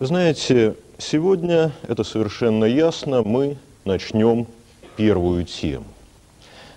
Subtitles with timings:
[0.00, 4.46] Вы знаете, сегодня, это совершенно ясно, мы начнем
[4.96, 5.84] первую тему.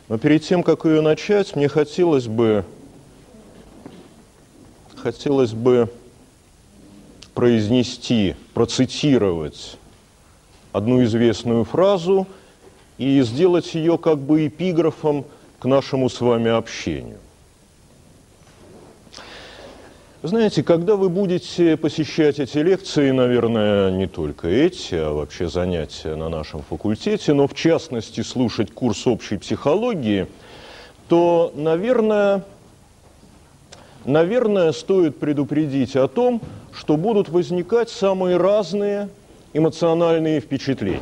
[0.09, 2.65] Но перед тем, как ее начать, мне хотелось бы,
[4.97, 5.89] хотелось бы
[7.33, 9.77] произнести, процитировать
[10.73, 12.27] одну известную фразу
[12.97, 15.23] и сделать ее как бы эпиграфом
[15.59, 17.19] к нашему с вами общению.
[20.25, 26.29] Знаете, когда вы будете посещать эти лекции, наверное, не только эти, а вообще занятия на
[26.29, 30.27] нашем факультете, но в частности слушать курс общей психологии,
[31.09, 32.45] то, наверное,
[34.05, 36.39] наверное, стоит предупредить о том,
[36.71, 39.09] что будут возникать самые разные
[39.51, 41.01] эмоциональные впечатления.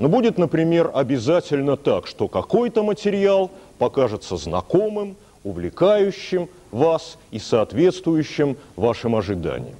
[0.00, 9.16] Но будет, например, обязательно так, что какой-то материал покажется знакомым, увлекающим вас и соответствующим вашим
[9.16, 9.76] ожиданиям.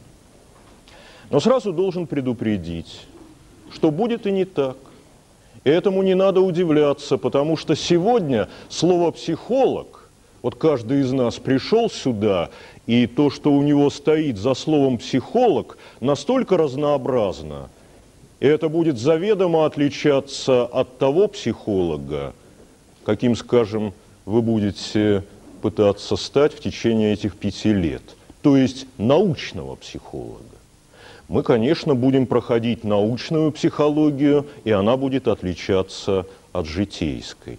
[1.30, 3.06] Но сразу должен предупредить,
[3.72, 4.76] что будет и не так.
[5.62, 10.08] И этому не надо удивляться, потому что сегодня слово «психолог»,
[10.42, 12.48] вот каждый из нас пришел сюда,
[12.86, 17.68] и то, что у него стоит за словом «психолог», настолько разнообразно,
[18.40, 22.32] и это будет заведомо отличаться от того психолога,
[23.04, 23.92] каким, скажем,
[24.24, 25.24] вы будете
[25.60, 28.02] пытаться стать в течение этих пяти лет,
[28.42, 30.44] то есть научного психолога.
[31.28, 37.58] Мы, конечно, будем проходить научную психологию, и она будет отличаться от житейской.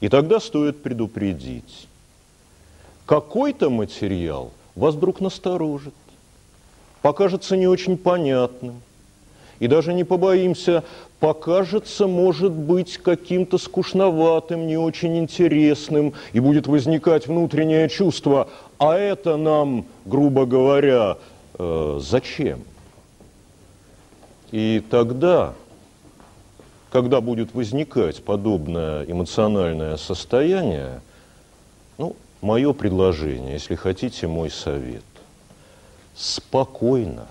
[0.00, 1.86] И тогда стоит предупредить,
[3.06, 5.94] какой-то материал вас вдруг насторожит,
[7.02, 8.82] покажется не очень понятным,
[9.58, 10.84] и даже не побоимся
[11.20, 19.36] покажется, может быть, каким-то скучноватым, не очень интересным, и будет возникать внутреннее чувство, а это
[19.36, 21.16] нам, грубо говоря,
[21.58, 22.62] э, зачем?
[24.52, 25.54] И тогда,
[26.90, 31.00] когда будет возникать подобное эмоциональное состояние,
[31.98, 35.02] ну, мое предложение, если хотите, мой совет,
[36.14, 37.26] спокойно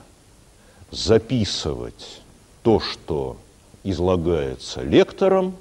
[0.92, 2.22] записывать
[2.64, 3.38] то, что
[3.86, 5.56] излагается лектором,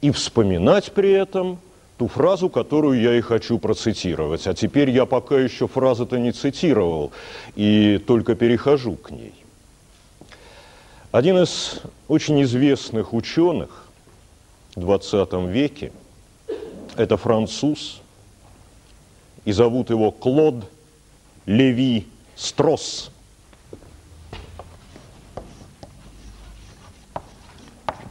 [0.00, 1.58] и вспоминать при этом
[1.98, 4.46] ту фразу, которую я и хочу процитировать.
[4.46, 7.12] А теперь я пока еще фразу-то не цитировал,
[7.54, 9.34] и только перехожу к ней.
[11.12, 13.86] Один из очень известных ученых
[14.74, 15.92] в 20 веке,
[16.96, 18.00] это француз,
[19.44, 20.64] и зовут его Клод
[21.46, 23.10] Леви Стросс–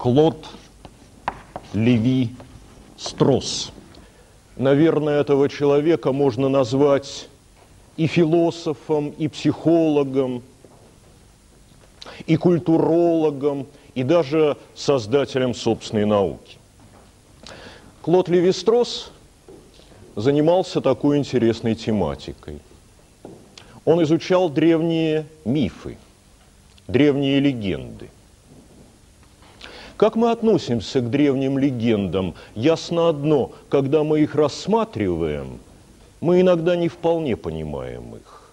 [0.05, 0.45] Клод
[1.73, 2.29] Леви
[2.95, 3.71] Стросс.
[4.55, 7.27] Наверное, этого человека можно назвать
[7.97, 10.43] и философом, и психологом,
[12.27, 13.65] и культурологом,
[13.95, 16.59] и даже создателем собственной науки.
[18.03, 19.09] Клод Леви-Стросс
[20.15, 22.59] занимался такой интересной тематикой.
[23.85, 25.97] Он изучал древние мифы,
[26.87, 28.11] древние легенды.
[29.97, 32.35] Как мы относимся к древним легендам?
[32.53, 35.59] Ясно одно, когда мы их рассматриваем,
[36.19, 38.51] мы иногда не вполне понимаем их.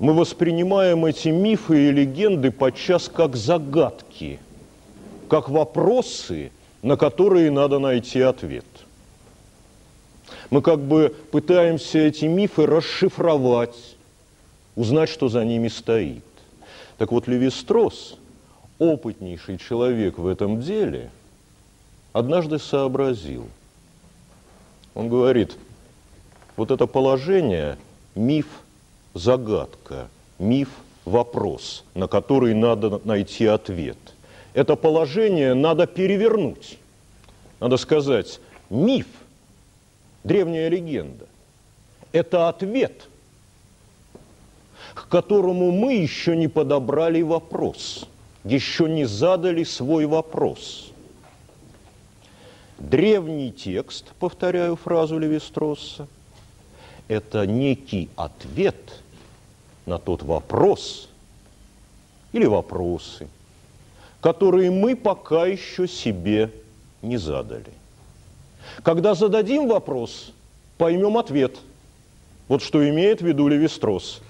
[0.00, 4.40] Мы воспринимаем эти мифы и легенды подчас как загадки,
[5.28, 6.50] как вопросы,
[6.82, 8.64] на которые надо найти ответ.
[10.50, 13.96] Мы как бы пытаемся эти мифы расшифровать,
[14.76, 16.24] узнать, что за ними стоит.
[16.96, 18.16] Так вот, Леви-Стросс–
[18.78, 21.10] опытнейший человек в этом деле
[22.12, 23.48] однажды сообразил.
[24.94, 25.56] Он говорит,
[26.56, 27.78] вот это положение–
[28.14, 28.46] миф,
[29.14, 30.08] загадка,
[30.38, 30.68] миф,
[31.04, 33.98] вопрос, на который надо найти ответ.
[34.54, 36.78] Это положение надо перевернуть.
[37.60, 38.40] Надо сказать,
[38.70, 39.06] миф,
[40.24, 41.26] древняя легенда–
[42.12, 43.08] это ответ,
[44.94, 48.06] к которому мы еще не подобрали вопрос–
[48.44, 50.90] еще не задали свой вопрос.
[52.78, 56.06] Древний текст, повторяю фразу Левистросса,
[57.08, 58.76] это некий ответ
[59.86, 61.08] на тот вопрос
[62.32, 63.26] или вопросы,
[64.20, 66.52] которые мы пока еще себе
[67.02, 67.72] не задали.
[68.82, 70.32] Когда зададим вопрос,
[70.76, 71.56] поймем ответ.
[72.46, 74.20] Вот что имеет в виду Левистрос.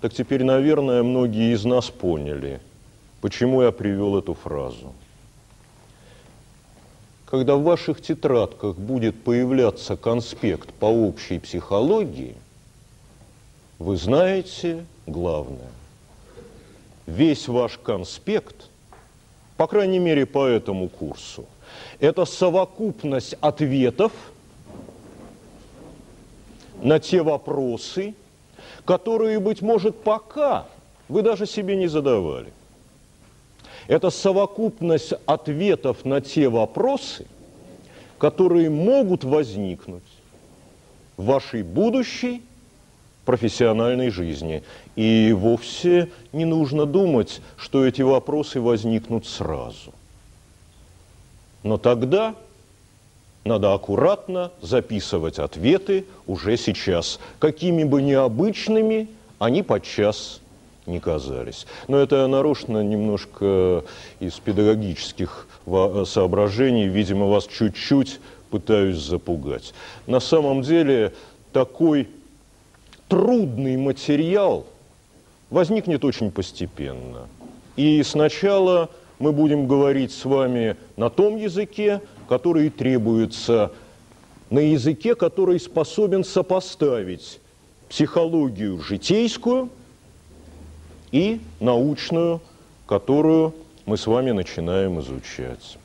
[0.00, 2.60] Так теперь, наверное, многие из нас поняли–
[3.20, 4.94] Почему я привел эту фразу?
[7.26, 12.34] Когда в ваших тетрадках будет появляться конспект по общей психологии,
[13.78, 15.70] вы знаете, главное.
[17.06, 18.68] Весь ваш конспект,
[19.56, 21.46] по крайней мере по этому курсу,
[21.98, 24.12] это совокупность ответов
[26.82, 28.14] на те вопросы,
[28.84, 30.66] которые, быть может, пока
[31.08, 32.52] вы даже себе не задавали.
[33.90, 37.26] Это совокупность ответов на те вопросы,
[38.18, 40.04] которые могут возникнуть
[41.16, 42.40] в вашей будущей
[43.24, 44.62] профессиональной жизни.
[44.94, 49.92] И вовсе не нужно думать, что эти вопросы возникнут сразу.
[51.64, 52.36] Но тогда
[53.44, 59.08] надо аккуратно записывать ответы уже сейчас, какими бы необычными
[59.40, 60.40] они подчас
[60.86, 61.66] не казались.
[61.88, 63.84] Но это я нарочно немножко
[64.18, 65.46] из педагогических
[66.06, 69.74] соображений, видимо, вас чуть-чуть пытаюсь запугать.
[70.06, 71.12] На самом деле
[71.52, 72.08] такой
[73.08, 74.66] трудный материал
[75.50, 77.28] возникнет очень постепенно.
[77.76, 78.88] И сначала
[79.18, 83.72] мы будем говорить с вами на том языке, который требуется
[84.48, 87.40] на языке, который способен сопоставить
[87.88, 89.68] психологию житейскую
[91.12, 92.40] и научную,
[92.86, 93.54] которую
[93.86, 95.78] мы с вами начинаем изучать.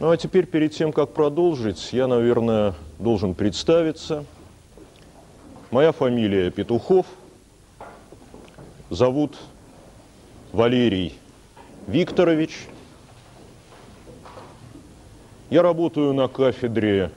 [0.00, 4.24] Ну а теперь, перед тем, как продолжить, я, наверное, должен представиться.
[5.70, 7.06] Моя фамилия Петухов.
[8.90, 9.36] Зовут
[10.52, 11.18] Валерий
[11.86, 12.68] Викторович–
[15.54, 17.12] я работаю на кафедре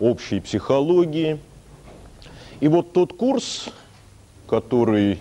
[0.00, 1.38] общей психологии.
[2.60, 3.68] И вот тот курс,
[4.48, 5.18] который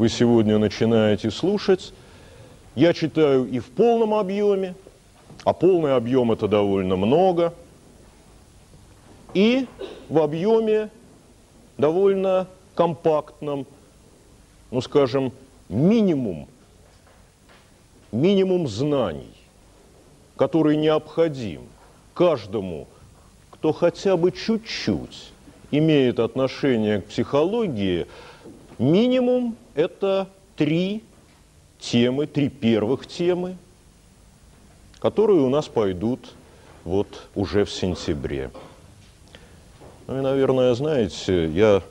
[0.00, 1.92] вы сегодня начинаете слушать,
[2.74, 4.74] я читаю и в полном объеме,
[5.44, 7.52] а полный объем это довольно много,
[9.34, 9.66] и
[10.08, 10.88] в объеме
[11.76, 13.66] довольно компактном,
[14.70, 15.32] ну скажем,
[15.68, 16.48] минимум,
[18.10, 19.34] минимум знаний
[20.36, 21.60] который необходим
[22.14, 22.88] каждому,
[23.50, 25.32] кто хотя бы чуть-чуть
[25.70, 28.06] имеет отношение к психологии,
[28.78, 31.02] минимум это три
[31.78, 33.56] темы, три первых темы,
[34.98, 36.34] которые у нас пойдут
[36.84, 38.50] вот уже в сентябре.
[40.06, 41.82] Ну и, наверное, знаете, я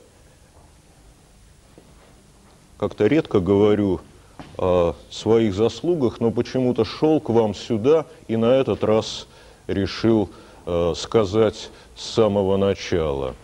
[2.78, 4.02] как-то редко говорю
[4.58, 9.28] о своих заслугах, но почему-то шел к вам сюда и на этот раз
[9.68, 10.30] решил
[10.66, 13.36] э, сказать с самого начала.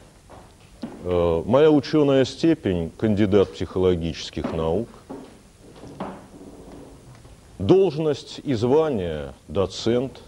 [1.07, 4.89] Э, моя ученая степень– кандидат психологических наук.
[7.59, 10.19] Должность и звание– доцент.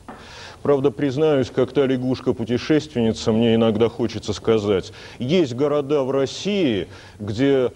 [0.61, 6.87] Правда, признаюсь, как та лягушка-путешественница, мне иногда хочется сказать, есть города в России,
[7.19, 7.71] где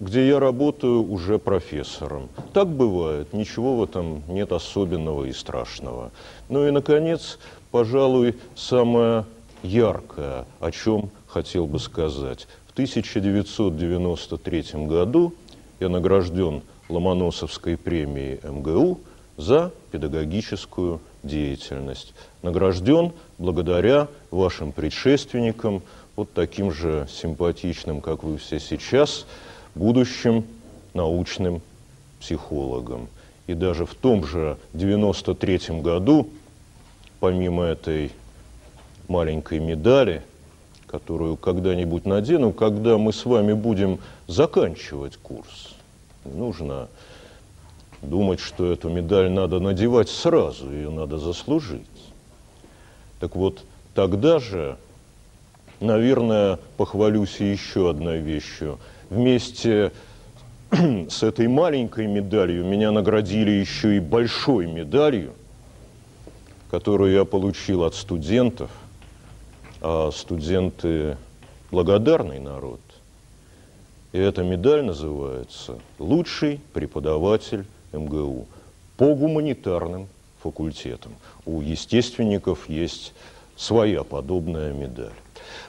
[0.00, 2.28] где я работаю уже профессором.
[2.52, 6.12] Так бывает, ничего в этом нет особенного и страшного.
[6.48, 7.40] Ну и, наконец,
[7.72, 9.24] пожалуй, самое
[9.64, 12.48] яркое, о чем хотел бы сказать.
[12.66, 15.32] В 1993 году
[15.78, 18.98] я награжден Ломоносовской премией МГУ
[19.36, 22.12] за педагогическую деятельность.
[22.42, 25.82] Награжден благодаря вашим предшественникам,
[26.16, 29.24] вот таким же симпатичным, как вы все сейчас,
[29.76, 30.44] будущим
[30.92, 31.62] научным
[32.18, 33.06] психологом.
[33.46, 36.30] И даже в том же 93 году,
[37.20, 38.10] помимо этой
[39.06, 40.24] маленькой медали,
[40.90, 45.74] которую когда-нибудь надену, когда мы с вами будем заканчивать курс,
[46.24, 46.88] нужно
[48.02, 51.86] думать, что эту медаль надо надевать сразу, ее надо заслужить.
[53.20, 53.64] Так вот,
[53.94, 54.76] тогда же,
[55.80, 58.78] наверное, похвалюсь еще одной вещью–
[59.10, 59.92] вместе
[60.70, 65.32] с этой маленькой медалью меня наградили еще и большой медалью,
[66.70, 68.70] которую я получил от студентов,
[69.80, 71.16] а студенты
[71.70, 72.80] благодарный народ.
[74.12, 78.46] И эта медаль называется «Лучший преподаватель МГУ»
[78.96, 80.08] по гуманитарным
[80.42, 81.12] факультетам.
[81.44, 83.12] У естественников есть
[83.56, 85.12] своя подобная медаль.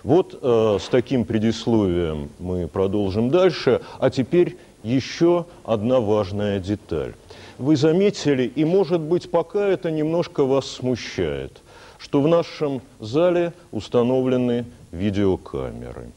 [0.03, 3.81] Вот э, с таким предисловием мы продолжим дальше.
[3.99, 7.13] А теперь еще одна важная деталь.
[7.57, 11.61] Вы заметили, и, может быть, пока это немножко вас смущает,
[11.99, 16.09] что в нашем зале установлены видеокамеры.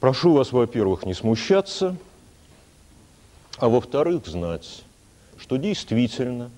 [0.00, 1.96] Прошу вас, во-первых, не смущаться,
[3.58, 4.82] а во-вторых, знать,
[5.38, 6.50] что действительно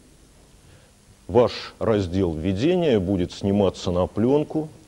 [1.26, 4.70] ваш раздел введения будет сниматься на пленку–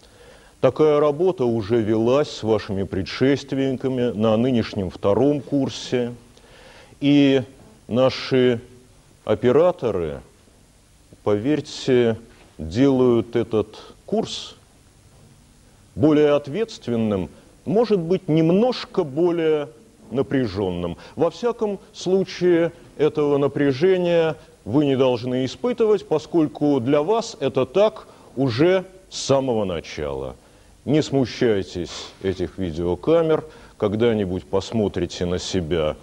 [0.61, 6.13] Такая работа уже велась с вашими предшественниками на нынешнем втором курсе.
[7.01, 7.43] И
[7.89, 8.61] наши
[9.25, 10.21] операторы,
[11.25, 12.19] поверьте,
[12.61, 14.57] делают этот курс
[15.95, 17.31] более ответственным,
[17.65, 19.69] может быть, немножко более
[20.11, 20.97] напряженным.
[21.17, 28.85] Во всяком случае, этого напряжения вы не должны испытывать, поскольку для вас это так уже
[29.09, 30.37] с самого начала.
[30.85, 33.45] Не смущайтесь этих видеокамер,
[33.77, 35.97] когда-нибудь посмотрите на себя,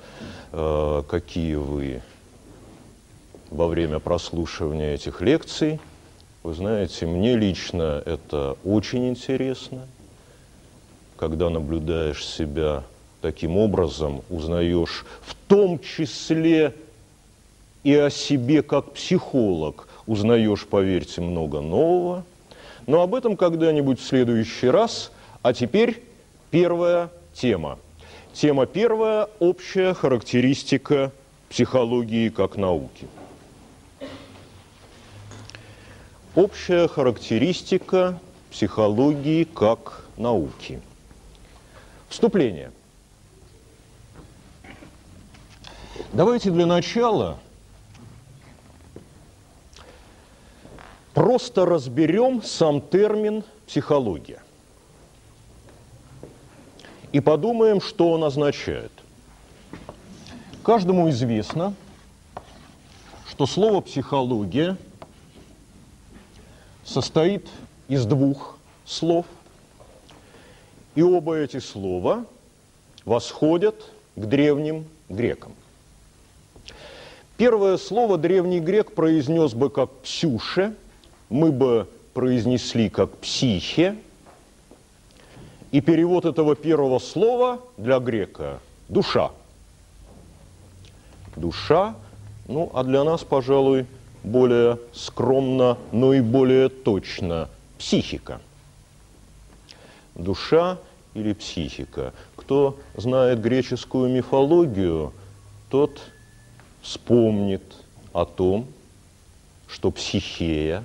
[0.51, 2.01] э, какие вы
[3.49, 5.79] во время прослушивания этих лекций.
[6.47, 9.85] Вы знаете, мне лично это очень интересно,
[11.17, 12.85] когда наблюдаешь себя
[13.21, 16.73] таким образом, узнаешь в том числе
[17.83, 22.23] и о себе как психолог, узнаешь, поверьте, много нового.
[22.85, 25.11] Но об этом когда-нибудь в следующий раз.
[25.41, 26.01] А теперь
[26.49, 27.77] первая тема.
[28.31, 31.11] Тема первая– общая характеристика
[31.49, 33.09] психологии как науки.
[36.37, 38.19] Общая характеристика
[38.51, 40.79] психологии как науки.
[42.09, 42.71] Вступление.
[46.13, 47.39] Давайте для начала
[51.15, 54.43] просто разберем сам термин психология
[57.13, 58.91] и подумаем, что он означает.
[60.61, 61.73] Каждому известно,
[63.27, 64.77] что слово психология
[66.87, 67.47] состоит
[67.89, 69.25] из двух слов,
[70.95, 72.25] и оба эти слова
[73.05, 75.53] восходят к древним грекам.
[77.35, 80.75] Первое слово древний грек произнес бы как «псюше»,
[81.29, 83.95] мы бы произнесли как «психе»,
[85.71, 89.31] и перевод этого первого слова для грека– душа.
[91.35, 91.95] Душа,
[92.47, 93.85] ну, а для нас, пожалуй,
[94.27, 98.39] более скромно, но и более точно– психика.
[100.15, 100.77] Душа
[101.13, 102.13] или психика.
[102.35, 105.13] Кто знает греческую мифологию,
[105.69, 106.01] тот
[106.81, 107.63] вспомнит
[108.13, 108.67] о том,
[109.67, 110.83] что Психея,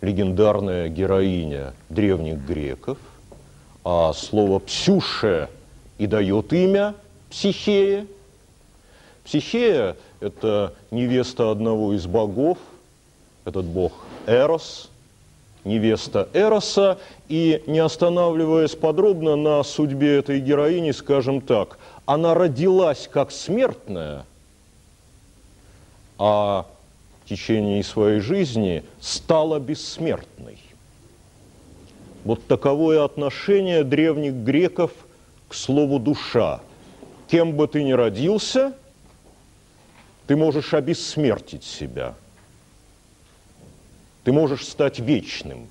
[0.00, 2.98] легендарная героиня древних греков,
[3.84, 5.48] а слово «псюше»
[5.98, 6.94] и дает имя
[7.30, 8.06] Психея.
[9.24, 12.58] Психея– это невеста одного из богов,
[13.44, 13.92] этот бог
[14.26, 14.88] Эрос,
[15.64, 16.98] невеста Эроса,
[17.28, 24.24] и не останавливаясь подробно на судьбе этой героини, скажем так, она родилась как смертная,
[26.18, 26.66] а
[27.24, 30.58] в течение своей жизни стала бессмертной.
[32.24, 34.92] Вот таковое отношение древних греков
[35.48, 36.60] к слову «душа».
[37.28, 38.74] Кем бы ты ни родился,
[40.32, 42.14] ты можешь обессмертить себя.
[44.24, 45.68] Ты можешь стать вечным.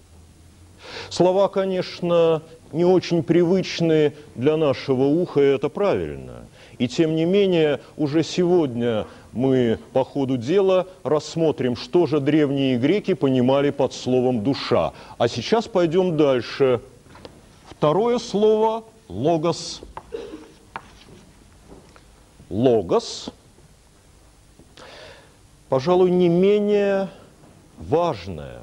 [1.09, 6.45] Слова, конечно, не очень привычные для нашего уха, и это правильно.
[6.77, 13.15] И тем не менее, уже сегодня мы по ходу дела рассмотрим, что же древние греки
[13.15, 14.93] понимали под словом «душа».
[15.17, 16.81] А сейчас пойдем дальше.
[17.67, 19.81] Второе слово– «логос».
[22.51, 23.31] «Логос»–
[25.71, 27.07] пожалуй, не менее
[27.77, 28.59] важное,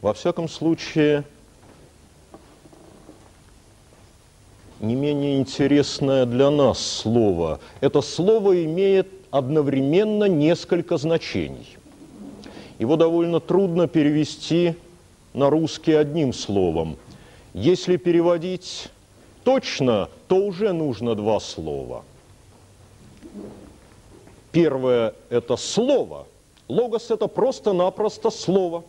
[0.00, 1.22] во всяком случае,
[4.80, 7.60] не менее интересное для нас слово.
[7.80, 11.78] Это слово имеет одновременно несколько значений.
[12.80, 14.74] Его довольно трудно перевести
[15.32, 16.96] на русский одним словом.
[17.54, 18.88] Если переводить
[19.44, 22.02] точно, то уже нужно два слова.
[24.50, 26.26] Первое– это слово.
[26.70, 28.84] Логос– это просто-напросто слово.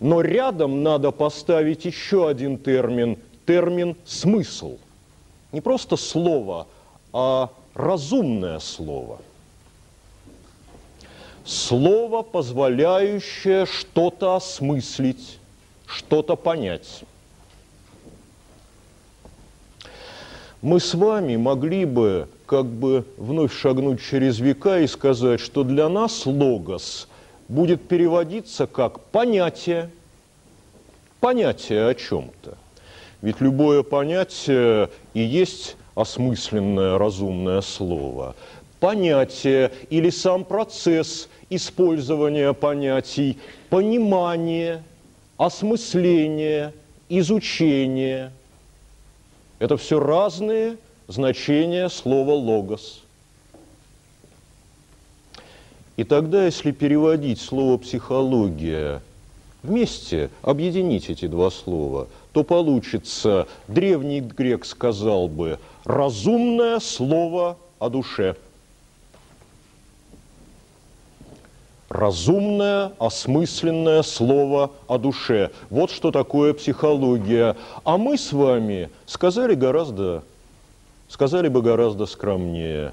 [0.00, 4.78] Но рядом надо поставить еще один термин– термин «смысл».
[5.52, 6.66] Не просто слово,
[7.12, 9.20] а разумное слово.
[11.44, 15.38] Слово, позволяющее что-то осмыслить,
[15.86, 17.04] что-то понять.
[20.62, 25.88] Мы с вами могли бы как бы вновь шагнуть через века и сказать, что для
[25.88, 27.08] нас логос
[27.48, 29.90] будет переводиться как понятие,
[31.20, 32.56] понятие о чем-то.
[33.22, 38.34] Ведь любое понятие и есть осмысленное, разумное слово.
[38.80, 43.38] Понятие или сам процесс использования понятий,
[43.70, 44.82] понимание
[45.38, 46.74] осмысление,
[47.08, 48.32] изучение–
[49.58, 53.02] это все разные значения слова «логос».
[55.96, 59.00] И тогда, если переводить слово «психология»
[59.62, 68.36] вместе, объединить эти два слова, то получится, древний грек сказал бы, разумное слово о душе.
[71.88, 75.52] Разумное, осмысленное слово о душе.
[75.70, 77.56] Вот что такое психология.
[77.84, 80.24] А мы с вами сказали гораздо,
[81.14, 82.92] сказали бы гораздо скромнее.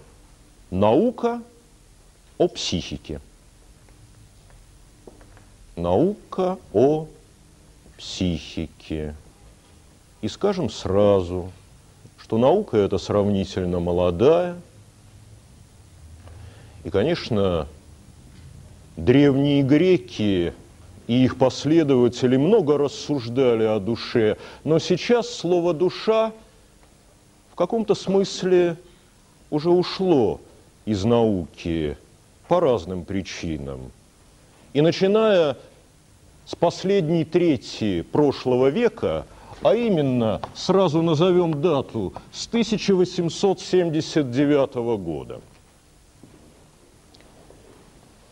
[0.69, 1.41] Наука–
[2.37, 3.19] о психике.
[5.75, 7.07] Наука о
[7.97, 9.15] психике.
[10.21, 11.51] И скажем сразу,
[12.19, 14.55] что наука это сравнительно молодая.
[16.83, 17.67] И, конечно,
[18.97, 20.53] древние греки
[21.07, 26.33] и их последователи много рассуждали о душе, но сейчас слово «душа»
[27.61, 28.75] каком-то смысле
[29.51, 30.41] уже ушло
[30.85, 31.95] из науки
[32.47, 33.91] по разным причинам.
[34.73, 35.55] И начиная
[36.47, 39.27] с последней трети прошлого века,
[39.61, 45.39] а именно, сразу назовем дату, с 1879 года.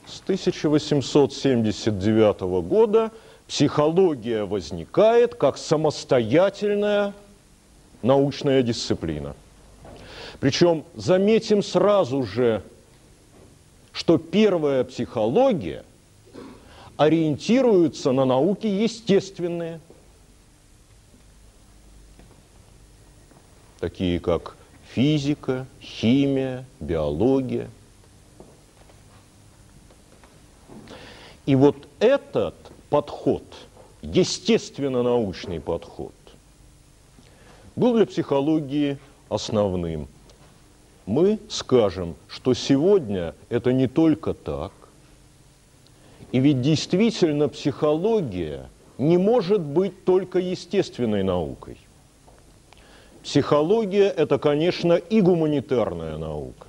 [0.08, 3.12] С 1879 года
[3.48, 7.14] психология возникает как самостоятельная
[8.02, 9.36] научная дисциплина.
[10.40, 12.64] Причем, заметим сразу же,
[13.92, 15.84] что первая психология
[16.96, 19.80] ориентируется на науки естественные,
[23.80, 24.56] такие как
[24.94, 27.70] физика, химия, биология.
[31.46, 32.56] И вот этот
[32.90, 33.44] подход,
[34.02, 36.14] естественно-научный подход,
[37.80, 38.98] был для психологии
[39.30, 40.08] основным–
[41.10, 44.72] мы скажем, что сегодня это не только так.
[46.32, 51.78] И ведь действительно психология не может быть только естественной наукой.
[53.24, 56.68] Психология– это, конечно, и гуманитарная наука.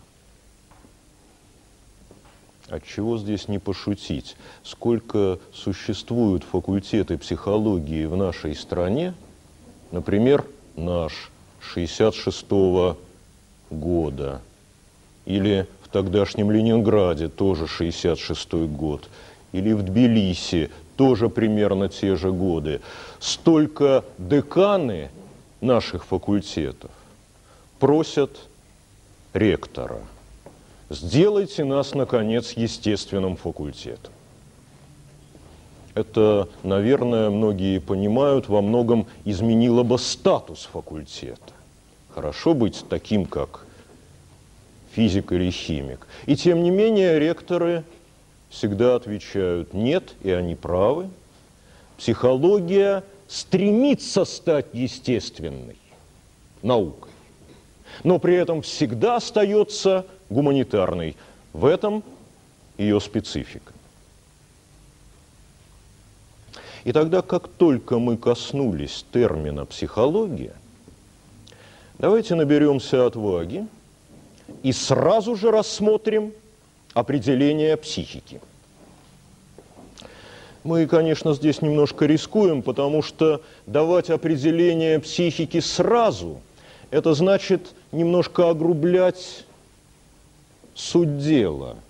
[2.70, 4.37] От чего здесь не пошутить?
[4.62, 9.12] Сколько существуют факультеты психологии в нашей стране,
[9.90, 10.46] например,
[10.85, 11.31] наш
[11.75, 12.97] 66-го
[13.71, 14.40] года.
[15.27, 19.09] Или в тогдашнем Ленинграде, тоже 66 год.
[19.53, 22.81] Или в Тбилиси, тоже примерно те же годы.
[23.19, 25.11] Столько деканы
[25.61, 26.90] наших факультетов
[27.79, 28.31] просят
[29.33, 30.01] ректора,
[30.90, 34.12] сделайте нас, наконец, естественным факультетом.
[35.94, 41.53] Это, наверное, многие понимают, во многом изменило бы статус факультета.
[42.14, 43.66] Хорошо быть таким, как
[44.92, 46.07] физик или химик.
[46.26, 47.85] И тем не менее ректоры
[48.50, 51.09] всегда отвечают «нет», и они правы.
[51.96, 55.76] Психология стремится стать естественной
[56.62, 57.11] наукой,
[58.03, 61.16] но при этом всегда остается гуманитарной.
[61.53, 62.03] В этом
[62.79, 63.72] ее специфика.
[66.85, 70.55] И тогда, как только мы коснулись термина «психология»,
[72.01, 73.66] Давайте наберемся отваги
[74.62, 76.33] и сразу же рассмотрим
[76.95, 78.40] определение психики.
[80.64, 86.40] Мы, конечно, здесь немножко рискуем, потому что давать определение психики сразу,
[86.90, 89.45] это значит немножко огрублять
[90.75, 91.77] суть дела–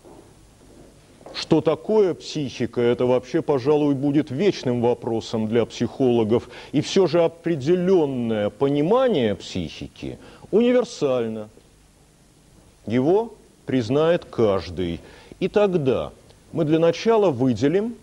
[1.40, 6.50] что такое психика, это вообще, пожалуй, будет вечным вопросом для психологов.
[6.72, 10.18] И все же определенное понимание психики
[10.50, 11.48] универсально.
[12.86, 15.00] Его признает каждый.
[15.38, 16.12] И тогда
[16.52, 17.96] мы для начала выделим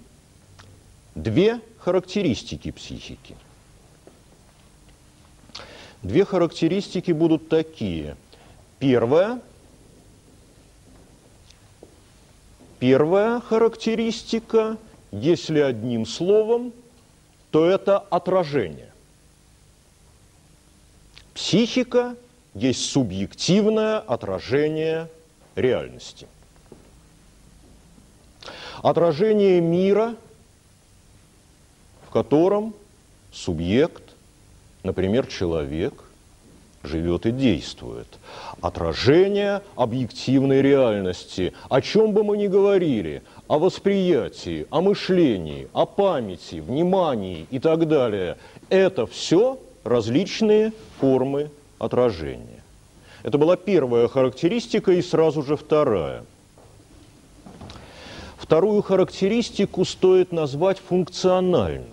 [1.13, 3.35] две характеристики психики.
[6.01, 8.17] Две характеристики будут такие.
[8.79, 9.41] Первая–
[12.79, 14.77] Первая характеристика,
[15.11, 16.73] если одним словом,
[17.49, 18.93] то это отражение.
[21.33, 22.15] Психика
[22.53, 25.09] есть субъективное отражение
[25.55, 26.27] реальности.
[28.83, 30.15] Отражение мира,
[32.07, 32.75] в котором
[33.31, 34.03] субъект,
[34.83, 36.06] например, человек,
[36.87, 38.07] живет и действует.
[38.61, 41.53] Отражение объективной реальности.
[41.69, 47.87] О чем бы мы ни говорили, о восприятии, о мышлении, о памяти, внимании и так
[47.87, 48.37] далее,
[48.69, 52.63] это все различные формы отражения.
[53.23, 56.23] Это была первая характеристика и сразу же вторая.
[58.37, 61.83] Вторую характеристику стоит назвать функциональной.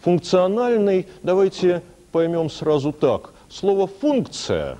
[0.00, 3.31] Функциональной, давайте поймем сразу так.
[3.52, 4.78] Слово «функция»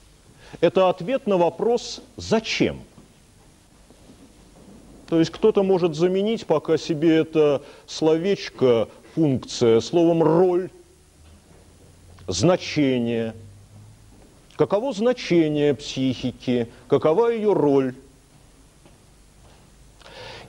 [0.62, 2.80] –это ответ на вопрос «зачем?».
[5.06, 10.70] То есть кто-то может заменить пока себе это словечко «функция» словом «роль»,
[12.26, 13.34] «значение».
[14.56, 17.94] Каково значение психики, какова ее роль?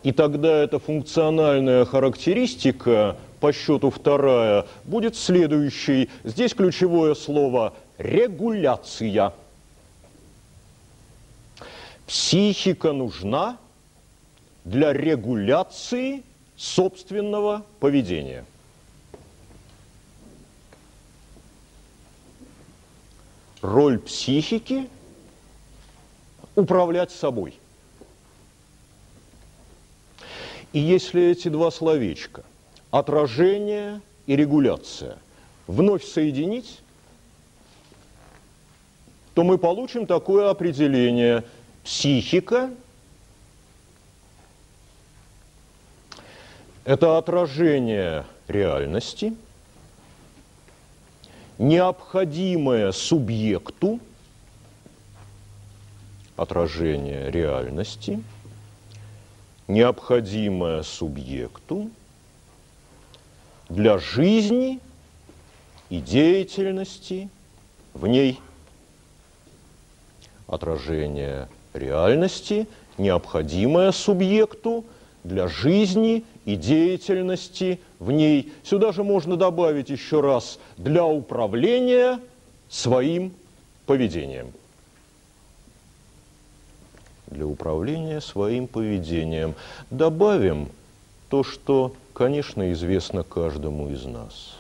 [0.04, 6.10] И тогда эта функциональная характеристика, по счету вторая, будет следующей.
[6.24, 9.34] Здесь ключевое слово «регуляция».
[12.08, 13.58] Психика нужна
[14.64, 16.24] для регуляции
[16.56, 18.46] собственного поведения.
[23.62, 24.90] Роль психики–
[26.56, 27.60] управлять собой.
[30.72, 32.44] И если эти два словечка–
[32.92, 35.18] отражение и регуляция–
[35.68, 36.80] вновь соединить,
[39.34, 41.44] то мы получим такое определение–
[41.84, 42.72] психика–
[46.88, 49.36] Это отражение реальности,
[51.58, 54.00] необходимое субъекту,
[56.38, 58.24] отражение реальности,
[59.68, 61.92] необходимое субъекту
[63.70, 64.80] для жизни
[65.90, 67.30] и деятельности
[67.94, 68.40] в ней.
[70.48, 74.86] Отражение реальности, необходимое субъекту
[75.24, 78.52] для жизни и деятельности в ней.
[78.64, 82.20] Сюда же можно добавить еще раз для управления
[82.70, 83.34] своим
[83.86, 84.54] поведением.
[87.28, 89.54] Для управления своим поведением.
[89.90, 90.70] Добавим
[91.30, 94.56] то, что, конечно, известно каждому из нас.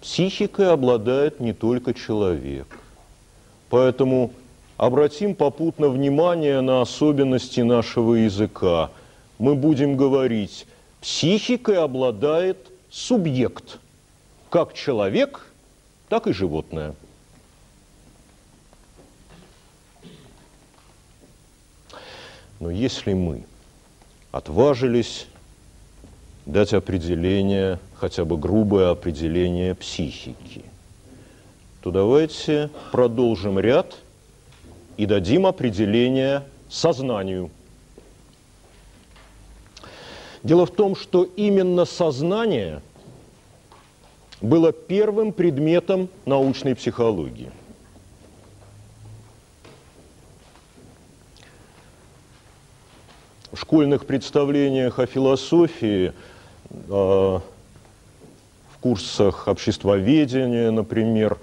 [0.00, 2.78] Психикой обладает не только человек.
[3.68, 4.32] Поэтому
[4.78, 8.90] обратим попутно внимание на особенности нашего языка.
[9.38, 10.66] Мы будем говорить
[11.02, 12.56] Психикой обладает
[12.90, 13.78] субъект,
[14.48, 15.52] как человек,
[16.08, 16.94] так и животное.
[22.58, 23.44] Но если мы
[24.32, 25.26] отважились
[26.46, 30.64] дать определение, хотя бы грубое определение психики,
[31.82, 33.96] то давайте продолжим ряд
[34.96, 37.50] и дадим определение сознанию–
[40.44, 42.82] Дело в том, что именно сознание
[44.42, 47.50] было первым предметом научной психологии.
[53.52, 56.12] В школьных представлениях о философии,
[56.88, 57.42] в
[58.80, 61.38] курсах обществоведения, например,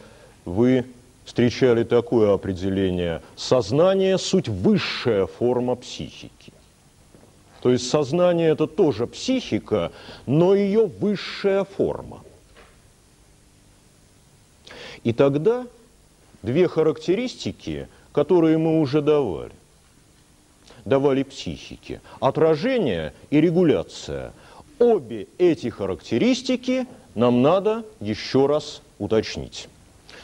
[0.46, 0.86] вы
[1.26, 6.54] встречали такое определение «сознание– суть высшая форма психики».
[7.62, 9.92] То есть сознание– это тоже психика,
[10.26, 12.22] но ее высшая форма.
[15.04, 15.66] И тогда
[16.42, 19.54] две характеристики, которые мы уже давали,
[20.86, 24.34] давали психике– отражение и регуляция.
[24.82, 29.70] Обе эти характеристики нам надо еще раз уточнить.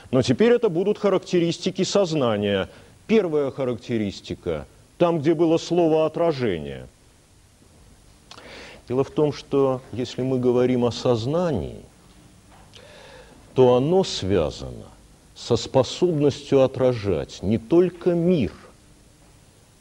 [0.10, 2.70] Но теперь это будут характеристики сознания.
[3.06, 4.65] Первая характеристика–
[4.98, 6.88] там, где было слово «отражение»,
[8.88, 11.82] Дело в том, что если мы говорим о сознании,
[13.54, 14.86] то оно связано
[15.36, 18.54] со способностью отражать не только мир,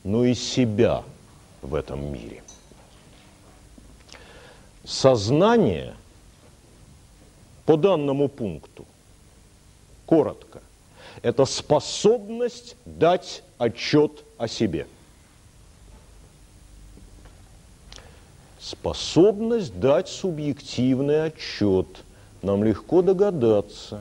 [0.02, 1.04] но и себя
[1.62, 2.42] в этом мире.
[4.86, 5.94] Сознание
[7.64, 8.86] по данному пункту,
[10.06, 10.60] коротко,
[11.22, 14.86] это способность дать отчет о себе–
[18.66, 21.86] Способность дать субъективный отчет.
[22.42, 24.00] Нам легко догадаться.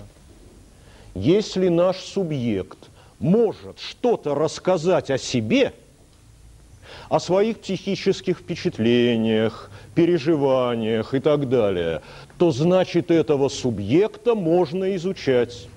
[1.14, 2.80] Если наш субъект
[3.20, 5.72] может что-то рассказать о себе,
[7.10, 12.02] о своих психических впечатлениях, переживаниях и так далее,
[12.38, 15.68] то значит этого субъекта можно изучать.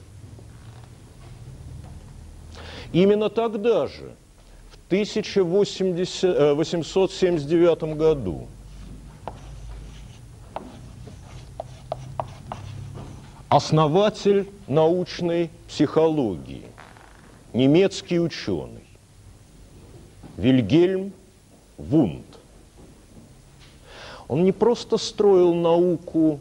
[2.92, 4.14] Именно тогда же,
[4.70, 8.48] в 1879 э, году.
[13.50, 16.64] Основатель научной психологии,
[17.54, 18.88] немецкий ученый
[20.38, 21.12] Вильгельм
[21.78, 22.26] Вунд.
[24.28, 26.38] Он не просто строил науку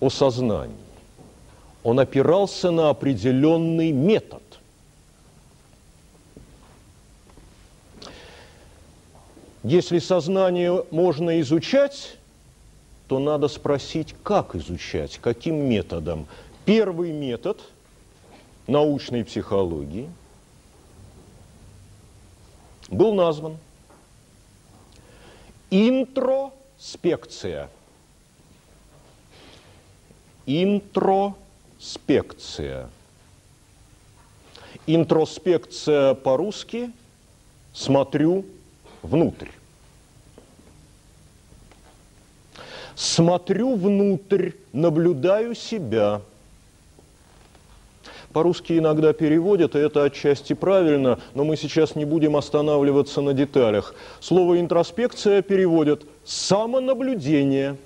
[0.00, 0.74] о сознании,
[1.84, 4.42] он опирался на определенный метод.
[9.62, 12.16] Если сознание можно изучать,
[13.06, 16.26] то надо спросить, как изучать, каким методом.
[16.64, 17.60] Первый метод
[18.66, 20.08] научной психологии
[22.88, 23.56] был назван
[25.70, 27.68] интроспекция.
[30.46, 32.88] Интроспекция.
[34.86, 36.92] Интроспекция по-русски
[37.74, 38.46] «смотрю
[39.02, 39.48] внутрь».
[42.94, 46.22] Смотрю внутрь, наблюдаю себя.
[48.38, 53.96] По-русски иногда переводят, и это отчасти правильно, но мы сейчас не будем останавливаться на деталях.
[54.20, 57.76] Слово «интроспекция» переводят «самонаблюдение».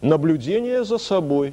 [0.00, 1.52] Наблюдение за собой.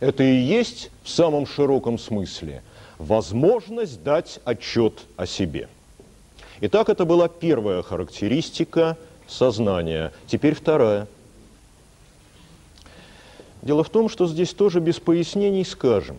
[0.00, 2.62] Это и есть в самом широком смысле
[2.96, 5.68] возможность дать отчет о себе.
[6.62, 8.96] Итак, это была первая характеристика–
[9.28, 10.14] сознания.
[10.26, 11.08] Теперь вторая.
[13.62, 16.16] Дело в том, что здесь тоже без пояснений скажем.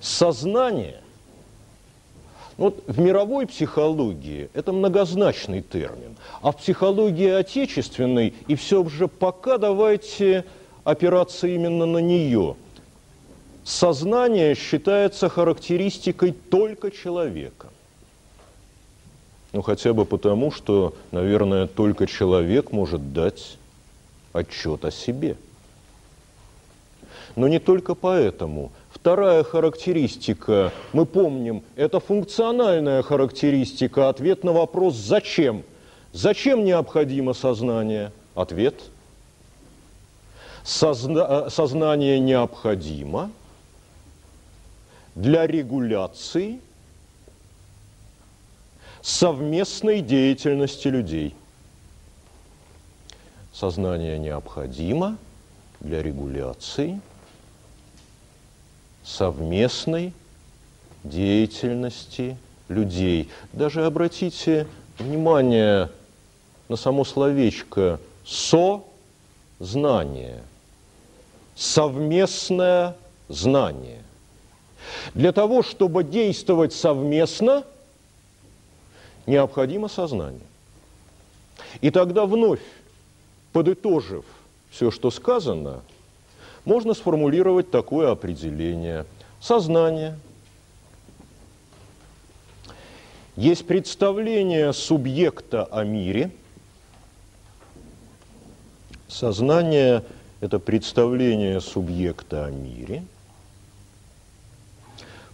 [0.00, 1.00] Сознание,
[2.56, 9.58] вот в мировой психологии это многозначный термин, а в психологии отечественной, и все же пока
[9.58, 10.44] давайте
[10.82, 12.56] опираться именно на нее.
[13.64, 17.68] Сознание считается характеристикой только человека.
[19.52, 23.56] Ну, хотя бы потому, что, наверное, только человек может дать
[24.34, 25.38] отчет о себе.
[27.36, 28.70] Но не только поэтому.
[28.90, 35.62] Вторая характеристика, мы помним, это функциональная характеристика, ответ на вопрос «зачем?».
[36.12, 38.12] Зачем необходимо сознание?
[38.34, 38.74] Ответ–
[40.64, 43.30] Созна сознание необходимо
[45.14, 46.58] для регуляции–
[49.04, 51.34] совместной деятельности людей.
[53.54, 55.16] Сознание необходимо
[55.78, 57.00] для регуляции
[59.04, 60.12] совместной
[61.04, 62.36] деятельности
[62.68, 63.30] людей.
[63.52, 64.66] Даже обратите
[64.98, 65.88] внимание
[66.68, 68.82] на само словечко «со-знание»,
[71.54, 72.96] совместное
[73.28, 74.02] знание.
[75.14, 77.64] Для того, чтобы действовать совместно–
[79.26, 80.40] необходимо сознание.
[81.80, 82.60] И тогда вновь,
[83.54, 84.24] подытожив
[84.68, 85.82] все, что сказано,
[86.64, 89.06] можно сформулировать такое определение.
[89.40, 90.18] Сознание
[93.36, 96.32] есть представление субъекта о мире.
[99.06, 100.02] Сознание–
[100.40, 103.04] это представление субъекта о мире.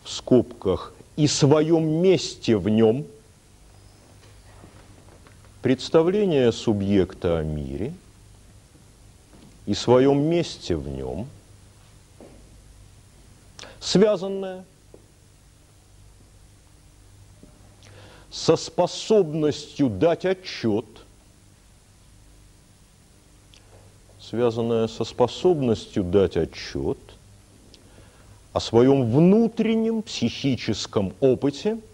[0.04, 3.06] В скобках и своем месте в нем–
[5.62, 7.94] представление субъекта о мире
[9.70, 11.28] и своем месте в нем,
[13.78, 14.64] связанное
[18.32, 20.86] со способностью дать отчет,
[24.20, 26.98] связанное со способностью дать отчет
[28.52, 31.78] о своем внутреннем психическом опыте–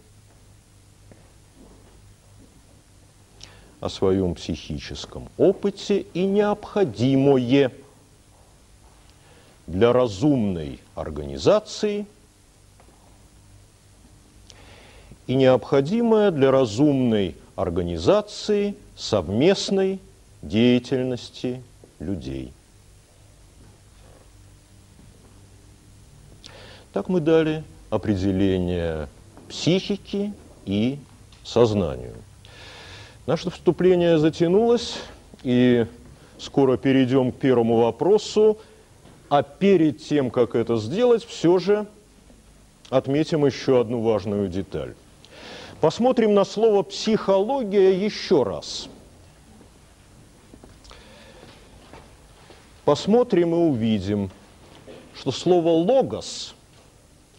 [3.86, 7.72] о своем психическом опыте и необходимое
[9.68, 12.06] для разумной организации
[15.28, 20.00] и необходимое для разумной организации совместной
[20.42, 21.62] деятельности
[22.00, 22.52] людей.
[26.92, 29.08] Так мы дали определение
[29.48, 30.32] психики
[30.64, 30.98] и
[31.44, 32.14] сознанию.
[33.26, 34.98] Наше вступление затянулось,
[35.42, 35.86] и
[36.38, 38.58] скоро перейдем к первому вопросу.
[39.28, 41.86] А перед тем, как это сделать, все же
[42.88, 44.94] отметим еще одну важную деталь.
[45.80, 48.88] Посмотрим на слово «психология» еще раз.
[52.84, 54.30] Посмотрим и увидим,
[55.16, 56.54] что слово «логос»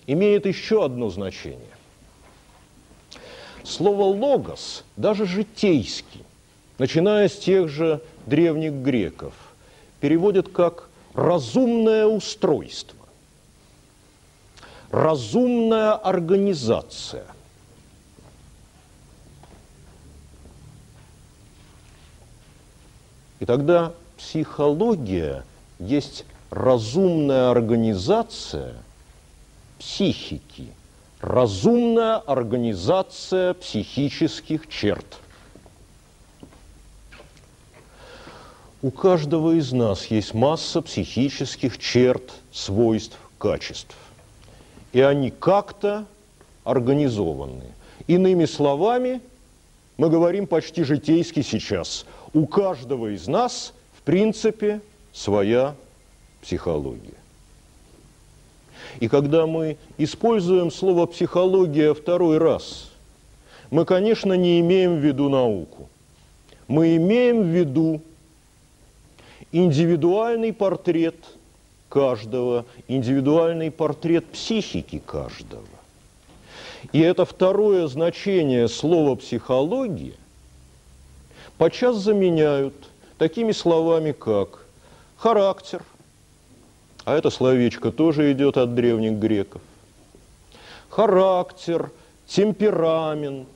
[0.06, 1.77] имеет еще одно значение.
[3.68, 6.24] Слово «логос», даже житейский,
[6.78, 9.34] начиная с тех же древних греков,
[10.00, 12.98] переводят как «разумное устройство»,
[14.90, 17.26] «разумная организация».
[23.42, 25.44] И тогда психология
[25.78, 28.76] есть разумная организация
[29.78, 30.70] психики,
[31.22, 35.20] разумная организация психических черт.
[38.82, 43.96] У каждого из нас есть масса психических черт, свойств, качеств.
[44.94, 46.06] И они как-то
[46.64, 47.64] организованы.
[48.06, 49.22] Иными словами,
[49.98, 52.06] мы говорим почти житейски сейчас.
[52.34, 54.80] У каждого из нас, в принципе,
[55.12, 55.76] своя
[56.42, 57.17] психология.
[59.00, 62.92] И когда мы используем слово «психология» второй раз,
[63.70, 65.88] мы, конечно, не имеем в виду науку.
[66.68, 68.02] Мы имеем в виду
[69.52, 71.16] индивидуальный портрет
[71.90, 75.64] каждого, индивидуальный портрет психики каждого.
[76.92, 80.16] И это второе значение слова «психология»
[81.58, 82.74] подчас заменяют
[83.18, 84.66] такими словами, как
[85.18, 85.84] характер–
[87.08, 89.62] а это словечко тоже идет от древних греков.
[90.90, 91.90] Характер,
[92.28, 93.48] темперамент.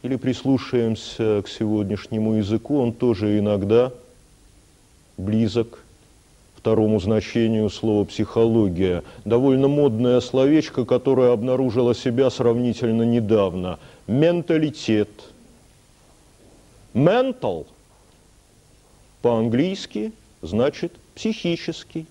[0.00, 3.92] Или прислушаемся к сегодняшнему языку, он тоже иногда
[5.18, 5.84] близок
[6.56, 9.02] второму значению слова «психология».
[9.26, 13.78] Довольно модное словечко, которое обнаружило себя сравнительно недавно.
[14.06, 15.10] Менталитет.
[16.94, 17.66] Mental
[19.20, 22.06] по-английски значит психический.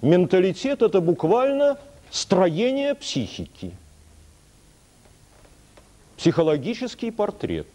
[0.00, 1.78] Менталитет– это буквально
[2.10, 3.72] строение психики.
[6.16, 7.66] Психологический портрет.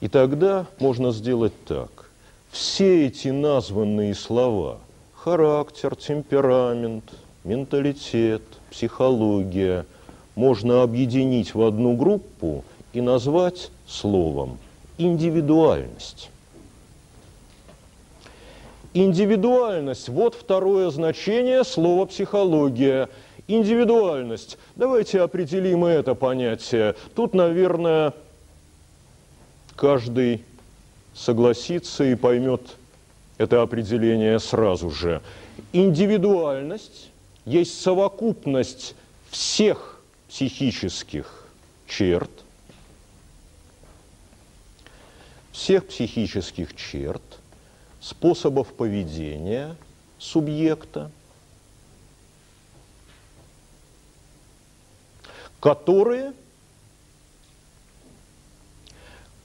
[0.00, 2.10] И тогда можно сделать так.
[2.52, 4.78] Все эти названные слова–
[5.14, 9.84] характер, темперамент, менталитет, психология–
[10.36, 14.58] можно объединить в одну группу и назвать словом
[14.98, 16.30] индивидуальность.
[18.96, 23.10] Индивидуальность– вот второе значение слова «психология».
[23.46, 24.56] Индивидуальность.
[24.74, 26.96] Давайте определим это понятие.
[27.14, 28.14] Тут, наверное,
[29.76, 30.42] каждый
[31.14, 32.62] согласится и поймет
[33.36, 35.20] это определение сразу же.
[35.74, 37.10] Индивидуальность
[37.44, 38.94] есть совокупность
[39.28, 41.46] всех психических
[41.86, 42.30] черт,
[45.52, 47.20] всех психических черт–
[48.00, 49.76] способов поведения
[50.18, 51.10] субъекта,
[55.60, 56.32] которые,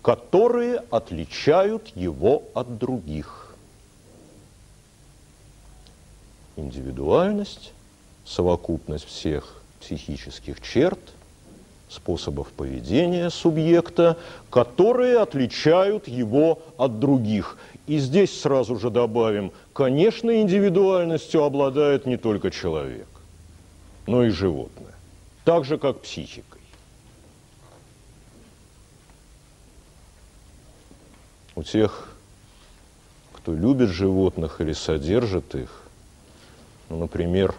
[0.02, 3.56] которые отличают его от других.
[6.56, 7.74] Индивидуальность,
[8.26, 11.00] совокупность всех психических черт,
[11.90, 14.18] способов поведения субъекта,
[14.50, 17.58] которые отличают его от других.
[17.92, 23.10] И здесь сразу же добавим, конечно, индивидуальностью обладает не только человек,
[24.08, 24.94] но и животное,
[25.44, 26.62] так же, как психикой.
[31.54, 32.16] У тех,
[33.34, 35.84] кто любит животных или содержит их,
[36.88, 37.54] ну, например,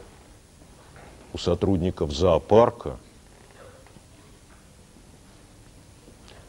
[1.35, 2.97] у сотрудников зоопарка–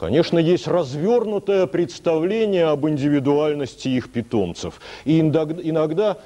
[0.03, 4.81] Конечно, есть развернутое представление об индивидуальности их питомцев.
[5.05, 6.17] И иногда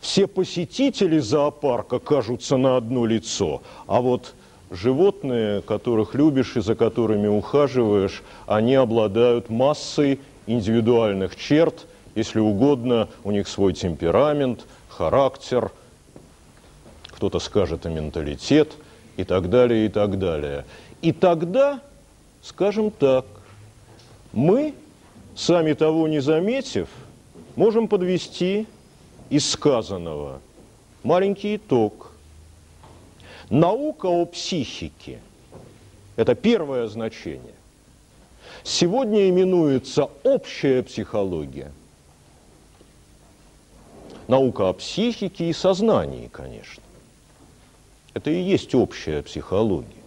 [0.00, 4.32] все посетители зоопарка кажутся на одно лицо, а вот
[4.70, 13.32] животные, которых любишь и за которыми ухаживаешь, они обладают массой индивидуальных черт, если угодно, у
[13.32, 15.72] них свой темперамент, характер,
[17.08, 18.72] кто-то скажет и менталитет,
[19.18, 20.64] и так далее, и так далее.
[21.02, 21.82] И тогда
[22.44, 23.24] Скажем так,
[24.34, 24.74] мы,
[25.34, 26.90] сами того не заметив,
[27.56, 28.66] можем подвести
[29.30, 30.42] из сказанного
[31.02, 32.12] маленький итог.
[33.48, 35.20] Наука о психике–
[36.16, 37.54] это первое значение.
[38.62, 41.72] Сегодня именуется общая психология.
[44.28, 46.82] Наука о психике и сознании, конечно.
[48.12, 50.03] Это и есть общая психология.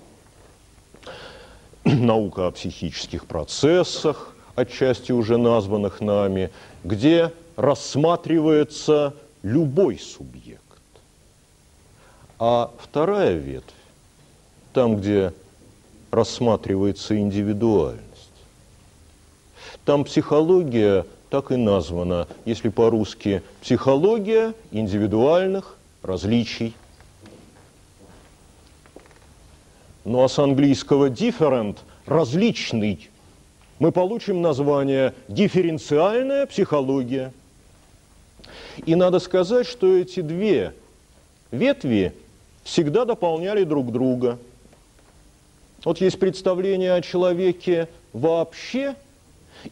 [1.95, 6.49] наука о психических процессах, отчасти уже названных нами,
[6.83, 9.13] где рассматривается
[9.43, 10.61] любой субъект.
[12.39, 13.73] А вторая ветвь,
[14.73, 15.33] там, где
[16.11, 18.03] рассматривается индивидуальность,
[19.85, 26.73] там психология так и названа, если по-русски, психология индивидуальных различий.
[30.07, 33.09] Ну а с английского different– различный,
[33.77, 37.33] мы получим название дифференциальная психология.
[38.85, 40.73] И надо сказать, что эти две
[41.51, 42.13] ветви
[42.63, 44.39] всегда дополняли друг друга.
[45.83, 48.95] Вот есть представление о человеке вообще–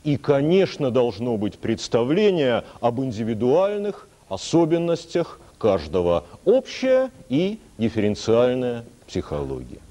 [0.04, 9.85] и, конечно, должно быть представление об индивидуальных особенностях каждого, общая и дифференциальная психология.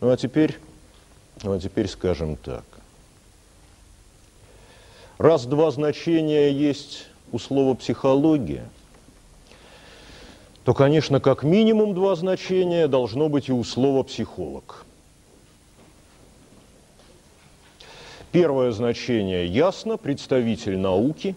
[0.00, 0.58] Ну а теперь,
[1.42, 2.64] ну, а теперь скажем так.
[5.18, 8.66] Раз два значения есть у слова «психология»,
[10.64, 14.86] то, конечно, как минимум два значения должно быть и у слова «психолог».
[18.32, 21.34] Первое значение ясно, представитель науки.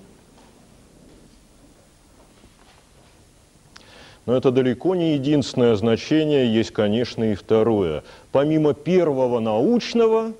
[4.25, 8.03] Но это далеко не единственное значение, есть, конечно, и второе.
[8.31, 10.33] Помимо первого научного,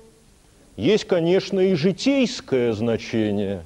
[0.76, 3.64] есть, конечно, и житейское значение.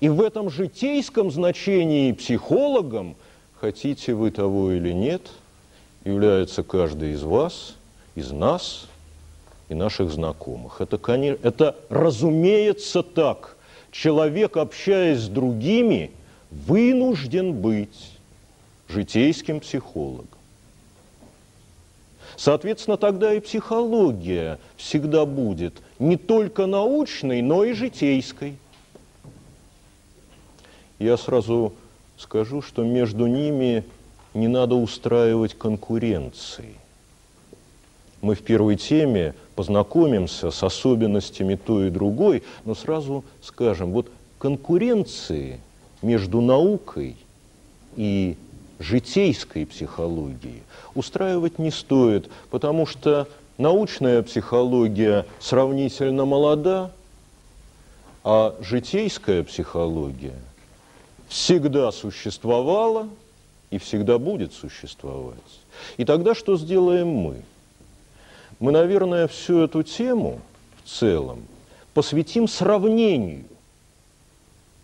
[0.00, 3.16] И в этом житейском значении психологом,
[3.60, 5.22] хотите вы того или нет,
[6.04, 7.76] является каждый из вас,
[8.14, 8.86] из нас–
[9.68, 10.80] и наших знакомых.
[10.80, 13.56] Это, конечно, это разумеется так.
[13.90, 16.10] Человек, общаясь с другими,
[16.50, 18.15] вынужден быть
[18.88, 20.28] житейским психологом.
[22.36, 28.56] Соответственно, тогда и психология всегда будет не только научной, но и житейской.
[30.98, 31.72] Я сразу
[32.18, 33.84] скажу, что между ними
[34.34, 36.74] не надо устраивать конкуренции.
[38.20, 45.60] Мы в первой теме познакомимся с особенностями той и другой, но сразу скажем, вот конкуренции
[46.02, 47.16] между наукой
[47.96, 48.36] и
[48.78, 50.62] житейской психологией
[50.94, 56.90] устраивать не стоит, потому что научная психология сравнительно молода,
[58.24, 60.38] а житейская психология
[61.28, 63.08] всегда существовала
[63.70, 65.36] и всегда будет существовать.
[65.96, 67.42] И тогда что сделаем мы?
[68.58, 70.40] мы, наверное, всю эту тему
[70.82, 71.46] в целом
[71.94, 73.44] посвятим сравнению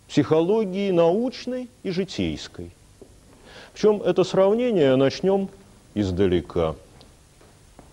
[0.07, 2.71] психологии научной и житейской.
[3.73, 5.49] Причем это сравнение начнем
[5.95, 6.75] издалека,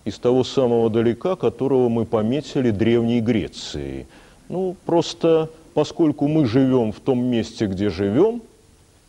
[0.05, 4.07] из того самого далека, которого мы пометили Древней Грецией.
[4.49, 8.41] Ну, просто поскольку мы живем в том месте, где живем,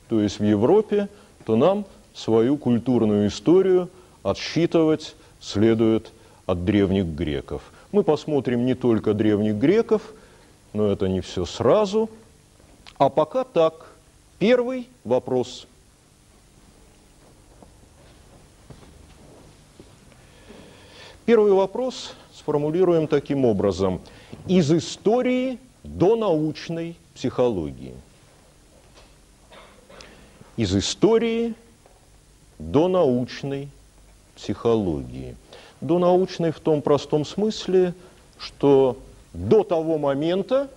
[0.09, 1.09] то есть в Европе,
[1.45, 3.89] то нам свою культурную историю
[4.23, 6.12] отсчитывать следует
[6.47, 7.62] от древних греков.
[7.91, 10.14] Мы посмотрим не только древних греков,
[10.73, 12.09] но это не все сразу.
[12.99, 13.93] А пока так.
[14.39, 15.66] Первый вопрос.
[21.27, 24.01] Первый вопрос сформулируем таким образом.
[24.47, 27.95] Из истории до научной психологии.
[30.57, 31.55] Из истории
[32.59, 33.68] до научной
[34.37, 35.37] психологии
[35.83, 37.93] до научной в том простом смысле,
[38.39, 38.97] что
[39.35, 40.68] до того момента,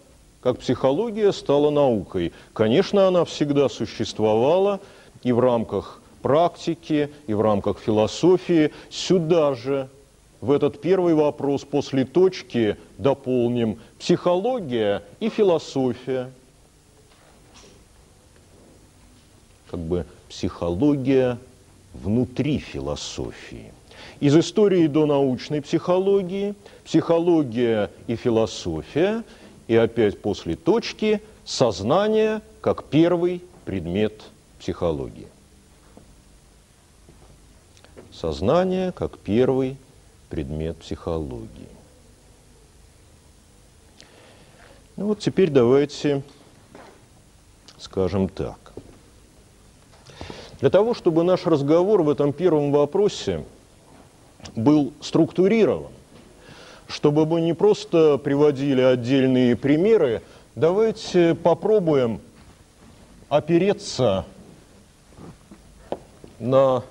[0.42, 4.80] как психология стала наукой, конечно, она всегда существовала
[5.24, 8.72] и в рамках практики, и в рамках философии.
[8.90, 9.90] Сюда же,
[10.46, 16.32] в этот первый вопрос после точки дополним психология и философия.
[19.72, 21.40] Как бы психология
[21.96, 23.74] внутри философии
[24.20, 29.24] из истории до научной психологии, психология и философия,
[29.68, 34.22] и опять после точки сознание как первый предмет
[34.60, 35.28] психологии.
[38.14, 39.78] Сознание как первый
[40.30, 41.70] предмет психологии.
[44.98, 46.24] Ну вот теперь давайте
[47.86, 48.74] скажем так.
[50.60, 53.44] Для того, чтобы наш разговор в этом первом вопросе
[54.56, 55.92] был структурирован.
[56.88, 60.22] Чтобы мы не просто приводили отдельные примеры,
[60.56, 62.22] давайте попробуем
[63.30, 64.26] опереться
[66.40, 66.84] на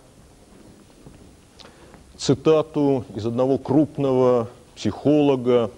[2.25, 5.71] цитату из одного крупного психолога,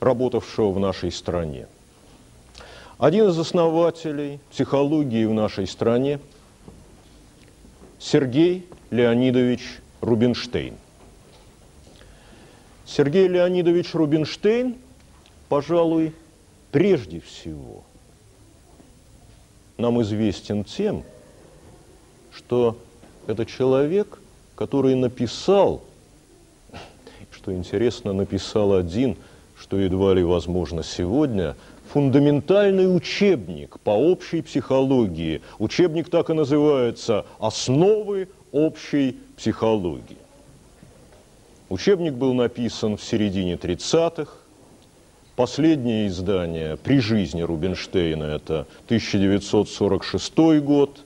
[0.00, 1.68] работавшего в нашей стране.
[2.98, 6.18] Один из основателей психологии в нашей стране
[8.00, 10.74] Сергей Леонидович Рубинштейн.
[12.84, 14.74] Сергей Леонидович Рубинштейн,
[15.48, 16.12] пожалуй,
[16.72, 17.84] прежде всего
[19.78, 21.04] нам известен тем,
[22.32, 22.76] что
[23.28, 24.19] это человек,
[24.60, 25.80] который написал,
[27.30, 29.16] что интересно, написал один,
[29.58, 31.56] что едва ли возможно сегодня,
[31.90, 35.40] фундаментальный учебник по общей психологии.
[35.58, 40.18] Учебник так и называется «Основы общей психологии».
[41.70, 44.30] Учебник был написан в середине 30-х.
[45.36, 51.00] Последнее издание при жизни Рубинштейна– это 1946 год.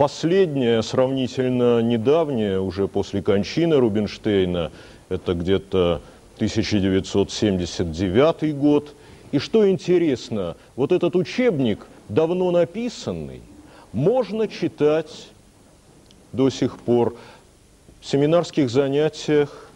[0.00, 4.72] Последнее, сравнительно недавнее, уже после кончины Рубинштейна,
[5.10, 6.00] это где-то
[6.36, 8.94] 1979 год.
[9.30, 13.42] И что интересно, вот этот учебник, давно написанный,
[13.92, 15.28] можно читать
[16.32, 17.14] до сих пор
[18.00, 19.68] в семинарских занятиях,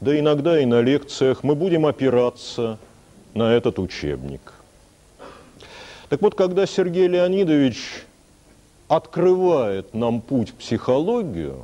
[0.00, 2.78] да иногда и на лекциях мы будем опираться
[3.34, 4.52] на этот учебник.
[6.08, 8.04] Так вот, когда Сергей Леонидович
[8.92, 11.62] открывает нам путь в психологию,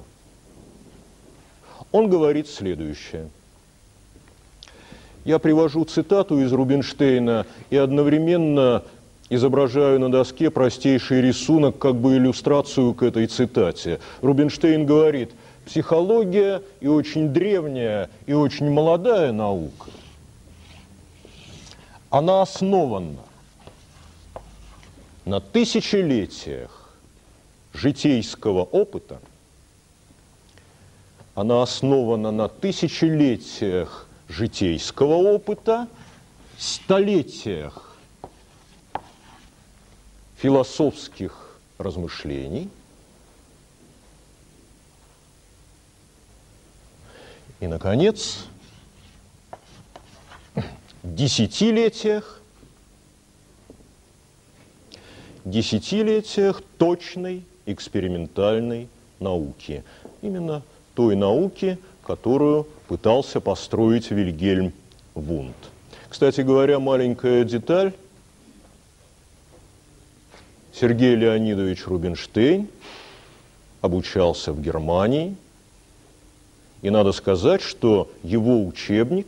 [1.93, 3.29] он говорит следующее.
[5.27, 8.83] Я привожу цитату из Рубинштейна и одновременно
[9.29, 14.01] изображаю на доске простейший рисунок, как бы иллюстрацию к этой цитате.
[14.23, 15.33] Рубинштейн говорит–
[15.67, 19.91] психология и очень древняя, и очень молодая наука,
[22.09, 23.19] она основана
[25.27, 26.78] на тысячелетиях
[27.79, 29.21] житейского опыта,
[31.35, 35.89] она основана на тысячелетиях житейского опыта,
[36.59, 37.97] столетиях
[40.37, 42.69] философских размышлений–
[47.61, 48.45] И, наконец,
[51.03, 52.41] десятилетиях,
[55.45, 58.89] десятилетиях точной экспериментальной
[59.21, 59.85] науки.
[60.23, 60.63] Именно
[60.95, 64.73] той науки, которую пытался построить Вильгельм
[65.15, 65.57] Вунд.
[66.09, 67.93] Кстати говоря, маленькая деталь.
[70.73, 72.69] Сергей Леонидович Рубинштейн
[73.81, 75.37] обучался в Германии–
[76.83, 79.27] и надо сказать, что его учебник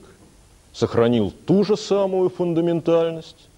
[0.72, 3.48] сохранил ту же самую фундаментальность,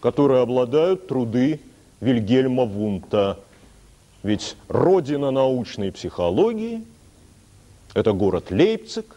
[0.00, 1.60] которой обладают труды
[2.00, 3.38] Вильгельма Вунта.
[4.22, 6.84] Ведь родина научной психологии–
[7.94, 9.16] это город Лейпциг,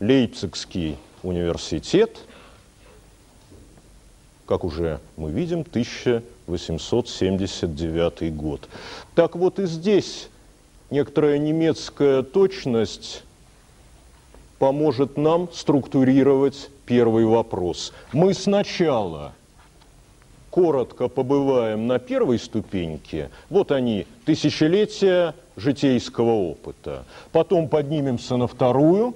[0.00, 2.18] Лейпцигский университет,
[4.46, 8.68] как уже мы видим, 1879 год.
[9.14, 10.28] Так вот и здесь
[10.90, 13.22] некоторая немецкая точность
[14.58, 17.92] поможет нам структурировать первый вопрос.
[18.12, 19.34] Мы сначала
[20.50, 27.04] коротко побываем на первой ступеньке, вот они, тысячелетия житейского опыта.
[27.32, 29.14] Потом поднимемся на вторую,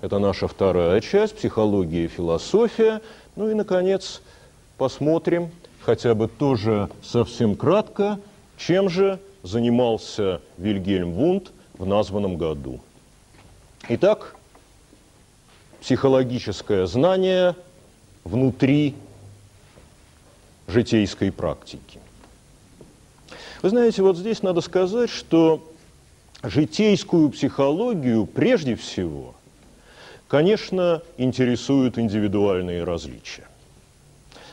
[0.00, 3.00] это наша вторая часть, психология и философия.
[3.36, 4.20] Ну и, наконец,
[4.76, 5.50] посмотрим,
[5.80, 8.18] хотя бы тоже совсем кратко,
[8.58, 12.80] чем же занимался Вильгельм Вунд в названном году.
[13.88, 14.36] Итак,
[15.80, 17.56] психологическое знание
[18.24, 18.94] внутри
[20.66, 22.00] житейской практики.
[23.62, 25.72] Вы знаете, вот здесь надо сказать, что
[26.42, 29.34] житейскую психологию прежде всего,
[30.28, 33.46] конечно, интересуют индивидуальные различия.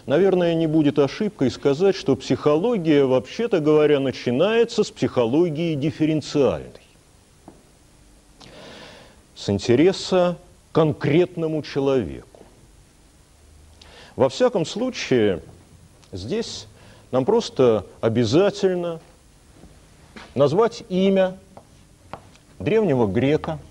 [0.05, 6.72] Наверное, не будет ошибкой сказать, что психология, вообще-то говоря, начинается с психологии дифференциальной.
[9.36, 10.38] С интереса
[10.72, 12.41] конкретному человеку.
[14.16, 15.41] Во всяком случае,
[16.12, 16.68] здесь
[17.12, 18.99] нам просто обязательно
[20.36, 21.38] назвать имя
[22.60, 23.60] древнего грека–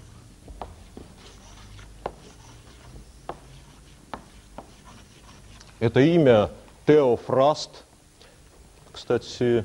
[5.81, 6.51] Это имя
[6.87, 7.85] Теофраст,
[8.91, 9.65] кстати,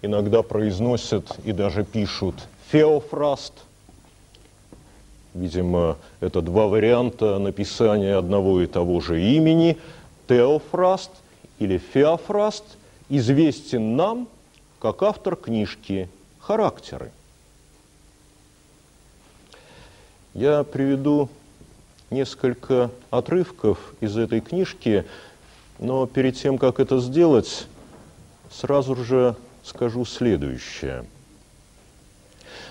[0.00, 2.34] иногда произносят и даже пишут
[2.70, 3.52] Феофраст.
[5.34, 9.76] Видимо, это два варианта написания одного и того же имени.
[10.28, 11.10] Теофраст
[11.60, 12.64] или Феофраст
[13.08, 14.28] известен нам
[14.80, 16.08] как автор книжки
[16.40, 17.12] «Характеры».
[20.32, 21.28] Я приведу
[22.10, 25.04] несколько отрывков из этой книжки,
[25.78, 27.66] Но перед тем, как это сделать,
[28.50, 31.06] сразу же скажу следующее.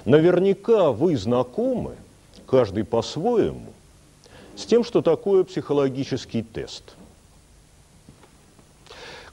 [0.05, 1.95] Наверняка вы знакомы,
[2.45, 3.73] каждый по-своему,
[4.55, 6.95] с тем, что такое психологический тест–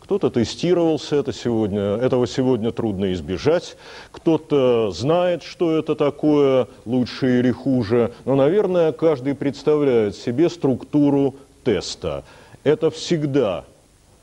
[0.06, 3.76] кто-то тестировался, это сегодня, этого сегодня трудно избежать.
[4.12, 8.12] Кто-то знает, что это такое, лучше или хуже.
[8.24, 11.34] Но, наверное, каждый представляет себе структуру
[11.64, 12.22] теста.
[12.62, 13.64] Это всегда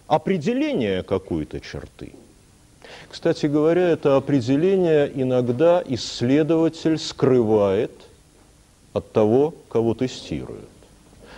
[0.08, 2.14] определение какой-то черты.
[3.10, 7.92] Кстати говоря, это определение иногда исследователь скрывает
[8.94, 10.64] от того, кого тестирует.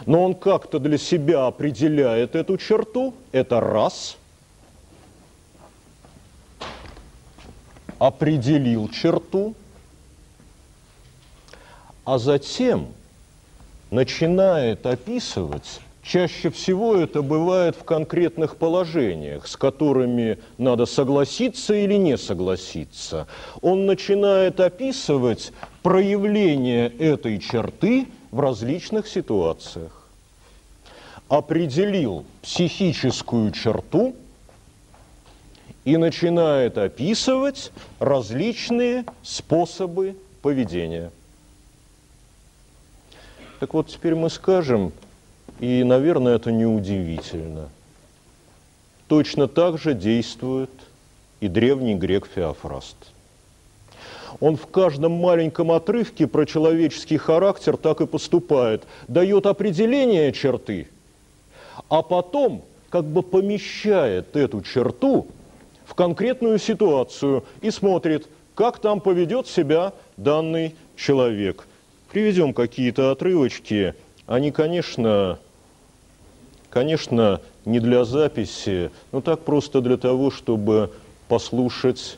[0.05, 4.17] Но он как-то для себя определяет эту черту, это раз–
[7.99, 9.55] определил черту,
[12.03, 12.87] а затем
[13.89, 22.17] начинает описывать, чаще всего это бывает в конкретных положениях, с которыми надо согласиться или не
[22.17, 23.27] согласиться.
[23.61, 30.07] Он начинает описывать проявление этой черты в различных ситуациях.
[31.27, 34.15] Определил психическую черту–
[35.85, 41.11] и начинает описывать различные способы поведения.
[43.59, 44.91] Так вот, теперь мы скажем,
[45.59, 47.69] и, наверное, это неудивительно,
[49.07, 50.71] точно так же действует
[51.39, 52.97] и древний грек Феофраст.
[54.41, 60.89] Он в каждом маленьком отрывке про человеческий характер так и поступает, дает определение черты,
[61.89, 65.27] а потом как бы помещает эту черту
[65.85, 71.67] в конкретную ситуацию и смотрит, как там поведет себя данный человек.
[72.11, 73.93] Приведем какие-то отрывочки.
[74.25, 75.39] Они, конечно,
[76.69, 80.91] конечно, не для записи, но так просто для того, чтобы
[81.27, 82.17] послушать,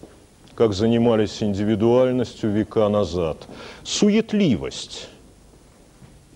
[0.55, 3.37] как занимались индивидуальностью века назад.
[3.83, 5.09] Суетливость.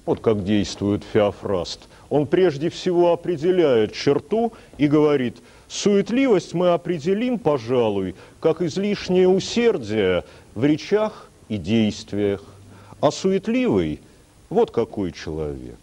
[0.05, 1.81] Вот как действует Феофраст.
[2.09, 5.37] Он прежде всего определяет черту и говорит–
[5.71, 12.43] Суетливость мы определим, пожалуй, как излишнее усердие в речах и действиях.
[12.99, 14.01] А суетливый–
[14.49, 15.79] вот какой человек.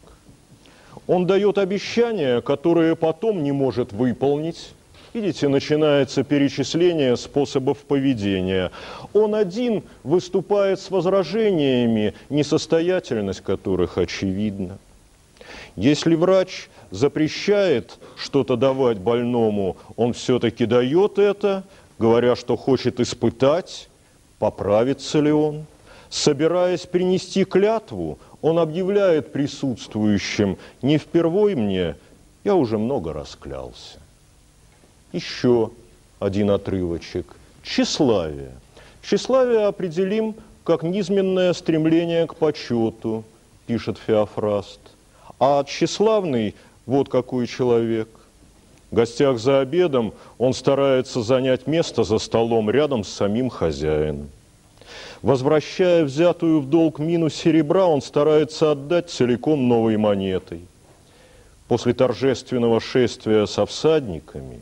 [1.06, 4.74] Он дает обещания, которые потом не может выполнить.
[5.14, 8.70] Видите, начинается перечисление способов поведения.
[9.14, 14.76] Он один выступает с возражениями, несостоятельность которых очевидна.
[15.76, 21.64] Если врач запрещает что-то давать больному, он все-таки дает это,
[21.98, 23.88] говоря, что хочет испытать,
[24.38, 25.66] поправится ли он.
[26.10, 31.96] Собираясь принести клятву, он объявляет присутствующим, не впервой мне,
[32.44, 33.98] я уже много расклялся.
[35.12, 35.70] Еще
[36.18, 37.36] один отрывочек.
[37.62, 38.52] Тщеславие.
[39.02, 40.34] Тщеславие определим
[40.64, 43.24] как низменное стремление к почету,
[43.66, 44.80] пишет Феофраст.
[45.40, 46.54] А тщеславный
[46.88, 48.08] вот какой человек.
[48.90, 54.30] В гостях за обедом он старается занять место за столом рядом с самим хозяином.
[55.20, 60.62] Возвращая взятую в долг мину серебра, он старается отдать целиком новой монетой.
[61.68, 64.58] После торжественного шествия со всадниками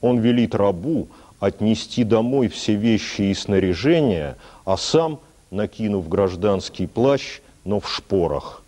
[0.00, 1.08] он велит рабу
[1.40, 5.18] отнести домой все вещи и снаряжения, а сам,
[5.50, 8.62] накинув гражданский плащ, но в шпорах,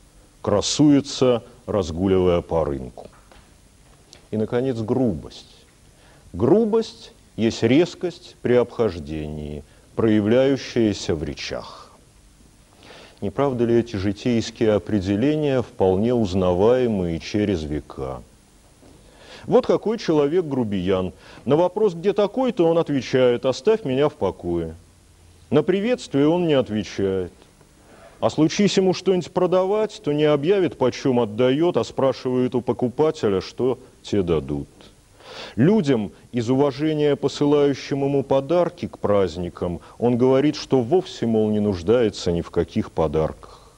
[0.47, 3.09] красуется разгуливая по рынку.
[4.31, 5.67] И, наконец, грубость.
[6.33, 9.65] Грубость есть резкость при обхождении,
[9.97, 11.91] проявляющаяся в речах.
[13.21, 18.23] Не правда ли эти житейские определения вполне узнаваемые через века?
[19.47, 21.13] Вот какой человек грубиян.
[21.45, 24.77] На вопрос, где такой-то, он отвечает, оставь меня в покое.
[25.51, 27.33] На приветствие он не отвечает.
[28.21, 33.79] А случись ему что-нибудь продавать, то не объявит, почем отдает, а спрашивает у покупателя, что
[34.03, 34.69] те дадут.
[35.55, 42.33] Людям из уважения посылающим ему подарки к праздникам, он говорит, что вовсе, мол, не нуждается
[42.33, 43.71] ни в каких подарках.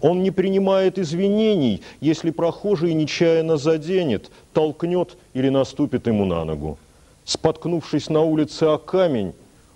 [0.00, 6.78] Он не принимает извинений, если прохожий нечаянно заденет, толкнет или наступит ему на ногу.
[7.24, 9.34] Споткнувшись на улице о камень,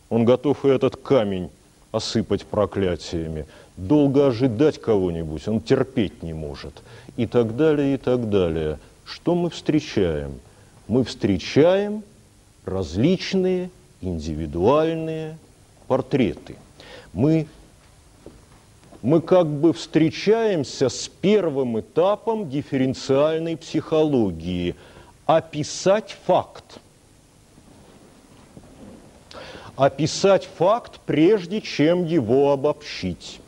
[0.09, 1.51] он готов и этот камень
[1.93, 3.47] осыпать проклятиями
[3.79, 6.83] долго ожидать кого-нибудь, он терпеть не может.
[7.17, 8.79] И так далее, и так далее.
[9.05, 10.41] Что мы встречаем?
[10.89, 12.03] Мы встречаем
[12.65, 13.71] различные
[14.01, 15.39] индивидуальные
[15.87, 16.57] портреты.
[17.13, 17.47] Мы,
[19.01, 24.75] мы как бы встречаемся с первым этапом дифференциальной психологии,
[25.25, 26.81] описать факт.
[29.77, 33.41] Описать факт, прежде чем его обобщить.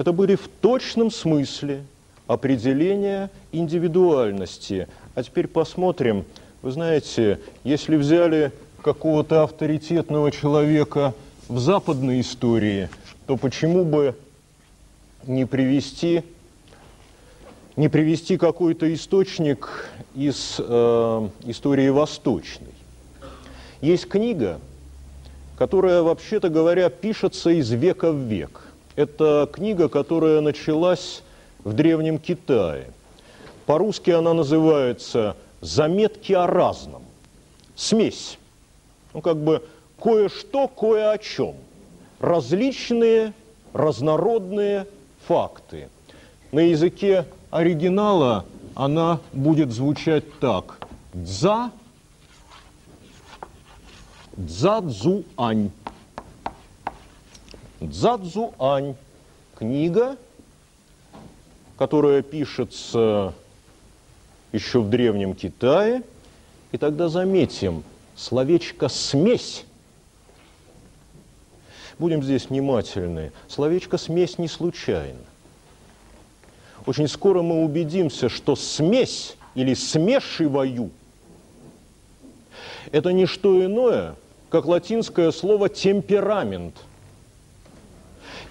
[0.00, 1.84] Это были в точном смысле
[2.26, 4.88] определения индивидуальности.
[5.14, 6.24] А теперь посмотрим.
[6.62, 11.12] Вы знаете, если взяли какого-то авторитетного человека
[11.48, 12.88] в западной истории,
[13.26, 14.16] то почему бы
[15.26, 16.22] не привести,
[17.76, 22.72] не привести какой-то источник из э, истории восточной?
[23.82, 24.60] Есть книга,
[25.58, 28.62] которая, вообще-то говоря, пишется из века в век–
[28.96, 31.22] это книга, которая началась
[31.64, 32.92] в Древнем Китае.
[33.66, 37.02] По-русски она называется «Заметки о разном».
[37.76, 38.38] Смесь.
[39.14, 39.64] Ну, как бы
[40.00, 41.54] кое-что, кое о чем.
[42.18, 43.32] Различные,
[43.72, 44.86] разнородные
[45.26, 45.88] факты.
[46.52, 50.86] На языке оригинала она будет звучать так.
[51.14, 51.70] Дза,
[54.36, 55.70] дзадзуань.
[57.80, 58.94] Дзадзуань–
[59.58, 60.16] книга,
[61.76, 63.34] которая пишется
[64.52, 66.02] еще в Древнем Китае.
[66.72, 67.82] И тогда заметим
[68.16, 69.64] словечко «смесь».
[71.98, 73.32] Будем здесь внимательны.
[73.48, 75.18] Словечко «смесь» не случайно.
[76.86, 80.90] Очень скоро мы убедимся, что смесь или смешиваю–
[82.92, 84.16] это не что иное,
[84.48, 86.74] как латинское слово «темперамент»,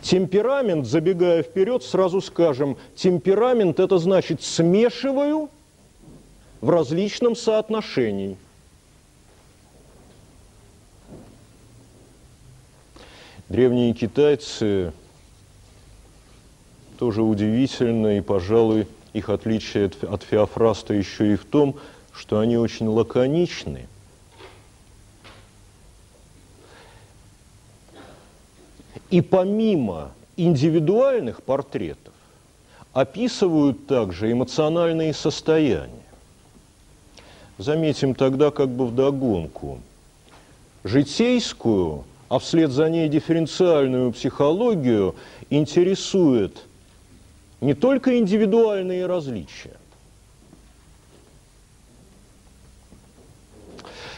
[0.01, 5.49] Темперамент, забегая вперед, сразу скажем, темперамент– это значит смешиваю
[6.61, 8.37] в различном соотношении.
[13.49, 14.93] Древние китайцы
[16.97, 21.75] тоже удивительно, и, пожалуй, их отличие от, от Феофраста еще и в том,
[22.13, 23.87] что они очень лаконичны–
[29.09, 32.13] И помимо индивидуальных портретов
[32.93, 35.89] описывают также эмоциональные состояния.
[37.57, 39.79] Заметим тогда как бы вдогонку.
[40.83, 45.15] Житейскую, а вслед за ней дифференциальную психологию
[45.49, 46.65] интересует
[47.59, 49.75] не только индивидуальные различия,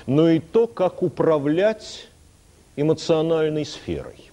[0.05, 2.07] но и то, как управлять
[2.75, 4.30] эмоциональной сферой.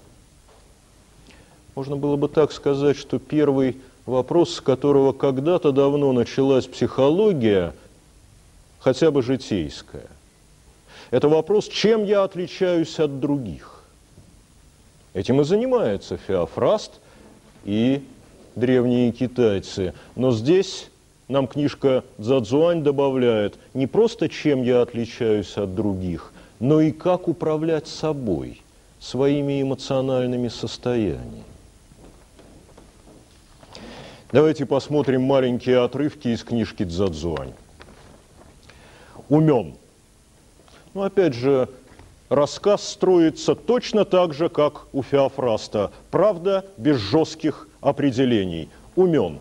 [1.79, 7.73] Можно было бы так сказать, что первый вопрос, с которого когда-то давно началась психология,
[8.81, 10.09] хотя бы житейская,
[11.13, 13.85] это вопрос, чем я отличаюсь от других.
[15.15, 16.95] Этим и занимается Феофраст
[17.65, 18.03] и
[18.57, 19.95] древние китайцы.
[20.17, 20.91] Но здесь
[21.29, 27.87] нам книжка Цзадзуань добавляет не просто, чем я отличаюсь от других, но и как управлять
[27.87, 28.63] собой,
[28.99, 31.48] своими эмоциональными состояниями.
[34.31, 37.55] Давайте посмотрим маленькие отрывки из книжки Дзадзуань.
[39.31, 39.75] Умен.
[40.93, 41.71] Ну, опять же,
[42.29, 45.93] рассказ строится точно так же, как у Феофраста.
[46.11, 48.69] Правда, без жестких определений.
[48.97, 49.41] Умен.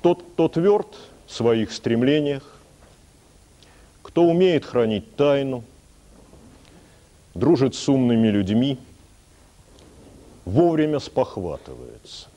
[0.00, 2.42] Тот, кто тверд в своих стремлениях,
[4.00, 5.64] кто умеет хранить тайну,
[7.34, 8.78] дружит с умными людьми,
[10.46, 12.28] вовремя спохватывается.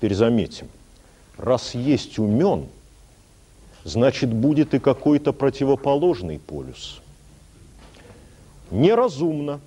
[0.00, 0.66] Теперь заметим,
[1.36, 2.68] раз есть умен,
[3.84, 7.02] значит, будет и какой-то противоположный полюс.
[8.70, 9.60] Неразумно,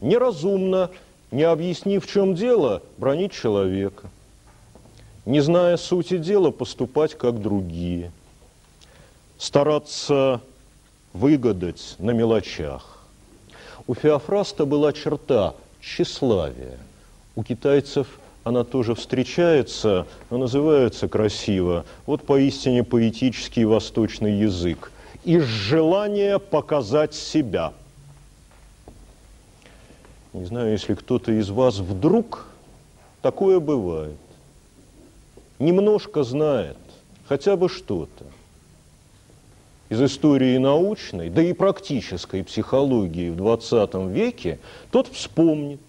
[0.00, 0.90] неразумно,
[1.30, 4.10] не объяснив, в чем дело, бронить человека.
[5.24, 8.10] Не зная сути дела, поступать как другие.
[9.38, 10.40] Стараться
[11.12, 13.04] выгадать на мелочах.
[13.86, 16.76] У Феофраста была черта тщеславия.
[17.36, 18.08] У китайцев–
[18.46, 21.84] она тоже встречается, но называется красиво.
[22.06, 24.92] Вот поистине поэтический восточный язык.
[25.24, 27.72] Из желания показать себя.
[30.32, 32.46] Не знаю, если кто-то из вас вдруг
[33.20, 34.14] такое бывает.
[35.58, 36.78] Немножко знает,
[37.28, 38.26] хотя бы что-то
[39.88, 44.60] из истории научной, да и практической психологии в 20 веке,
[44.92, 45.80] тот вспомнит,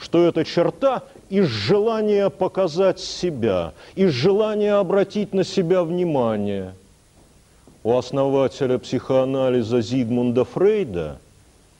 [0.00, 1.04] что эта черта
[1.34, 6.74] из желания показать себя, из желания обратить на себя внимание.
[7.82, 11.18] У основателя психоанализа Зигмунда Фрейда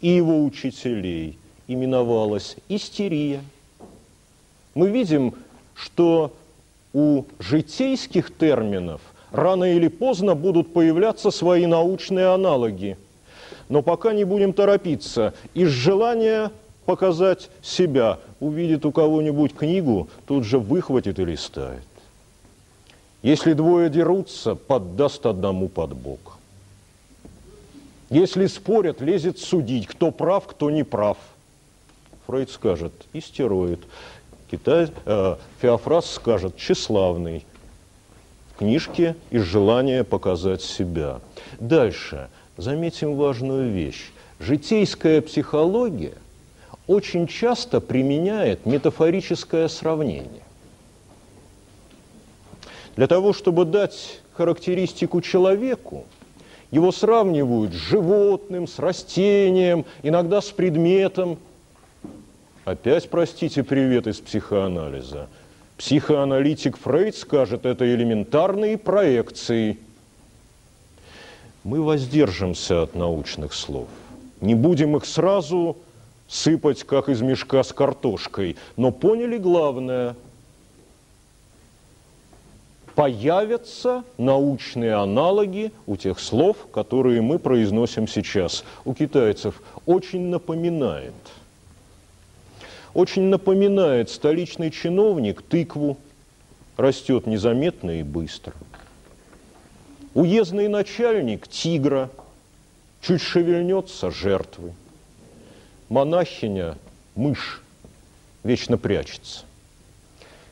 [0.01, 1.39] и его учителей
[1.69, 3.43] именовалась истерия.
[4.75, 5.35] Мы видим
[5.77, 6.33] что
[6.93, 9.01] у житейских терминов
[9.31, 12.97] рано или поздно будут появляться свои научные аналоги.
[13.69, 15.33] Но пока не будем торопиться.
[15.55, 16.51] Из желания
[16.85, 21.83] показать себя, увидит у кого-нибудь книгу, тут же выхватит и листает.
[23.23, 26.37] Если двое дерутся, поддаст одному под бок.
[28.11, 31.17] Если спорят, лезет судить, кто прав, кто не прав.
[32.27, 33.81] Фрейд скажет, истероид.
[34.51, 37.47] Китай, э, Феофраз скажет, тщеславный.
[38.53, 41.21] В книжке из желания показать себя.
[41.59, 42.29] Дальше.
[42.59, 44.13] Заметим важную вещь.
[44.39, 46.15] Житейская психология
[46.87, 50.43] очень часто применяет метафорическое сравнение.
[52.97, 56.05] Для того, чтобы дать характеристику человеку,
[56.71, 61.39] его сравнивают с животным, с растением, иногда с предметом.
[62.65, 65.29] Опять, простите, привет из психоанализа.
[65.77, 69.79] Психоаналитик Фрейд скажет, это элементарные проекции.
[71.65, 73.89] Мы воздержимся от научных слов.
[74.41, 75.77] Не будем их сразу
[76.29, 80.17] сыпать, как из мешка с картошкой, но поняли главное–
[82.95, 88.65] появятся научные аналоги у тех слов, которые мы произносим сейчас.
[88.85, 91.15] У китайцев очень напоминает.
[92.93, 95.97] Очень напоминает столичный чиновник тыкву,
[96.77, 98.55] растет незаметно и быстро.
[100.15, 102.09] Уездный начальник тигра,
[103.01, 104.73] чуть шевельнется жертвы.
[105.89, 106.77] Монахиня
[107.15, 107.63] мышь
[108.43, 109.45] вечно прячется.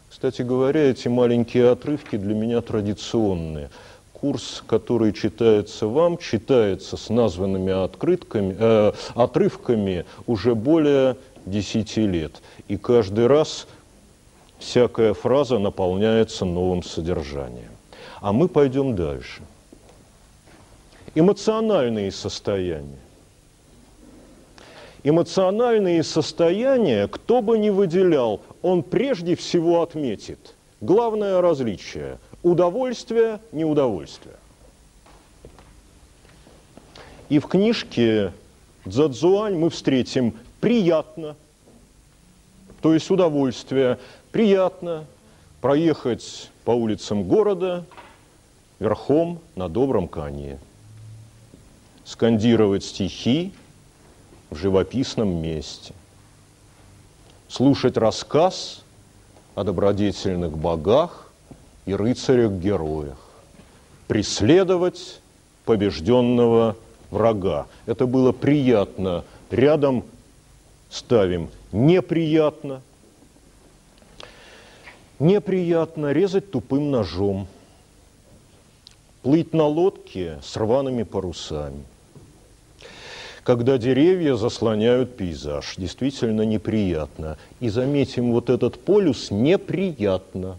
[0.08, 3.70] Кстати говоря, эти маленькие отрывки для меня традиционные.
[4.12, 11.16] Курс, который читается вам, читается с названными открытками, э, отрывками уже более
[11.46, 12.40] 10 лет.
[12.68, 13.66] И каждый раз
[14.58, 17.72] всякая фраза наполняется новым содержанием.
[18.20, 19.42] А мы пойдем дальше.
[21.14, 22.98] Эмоциональные состояния.
[25.04, 34.36] Эмоциональные состояния, кто бы ни выделял, он прежде всего отметит главное различие– удовольствие, неудовольствие.
[37.28, 38.32] И в книжке
[38.84, 41.34] Дзадзуань мы встретим «приятно»,
[42.80, 43.98] то есть удовольствие,
[44.32, 45.04] приятно
[45.60, 47.84] проехать по улицам города
[48.80, 50.58] верхом на добром коне,
[52.04, 53.52] скандировать стихи,
[54.52, 55.94] в живописном месте.
[57.48, 58.82] Слушать рассказ
[59.54, 61.32] о добродетельных богах
[61.86, 63.16] и рыцарях-героях.
[64.08, 65.20] Преследовать
[65.64, 66.76] побежденного
[67.10, 67.66] врага.
[67.86, 69.24] Это было приятно.
[69.50, 70.04] Рядом
[70.90, 72.82] ставим неприятно.
[75.18, 77.46] Неприятно резать тупым ножом.
[79.22, 81.84] Плыть на лодке с рваными парусами
[83.44, 85.74] когда деревья заслоняют пейзаж.
[85.76, 87.38] Действительно неприятно.
[87.60, 90.58] И заметим, вот этот полюс неприятно.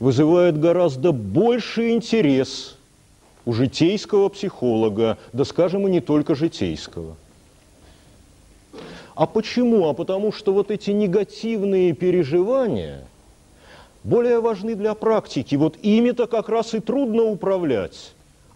[0.00, 2.76] Вызывает гораздо больше интерес
[3.44, 7.16] у житейского психолога, да скажем, и не только житейского.
[9.14, 9.88] А почему?
[9.88, 13.04] А потому что вот эти негативные переживания
[14.04, 15.54] более важны для практики.
[15.54, 18.12] Вот ими-то как раз и трудно управлять.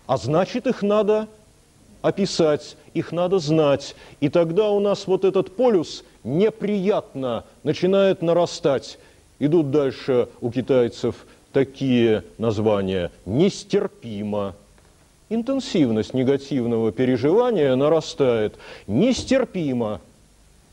[0.06, 1.28] А значит, их надо
[2.03, 3.94] описать, их надо знать.
[4.20, 8.98] И тогда у нас вот этот полюс неприятно начинает нарастать.
[9.38, 14.55] Идут дальше у китайцев такие названия «нестерпимо».
[15.28, 18.57] Интенсивность негативного переживания нарастает.
[18.88, 20.01] Нестерпимо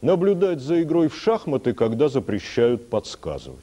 [0.01, 3.59] наблюдать за игрой в шахматы, когда запрещают подсказывать.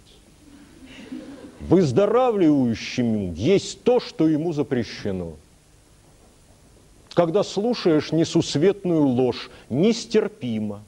[1.61, 5.33] Выздоравливающему есть то, что ему запрещено–
[7.15, 10.83] когда слушаешь несусветную ложь, нестерпимо.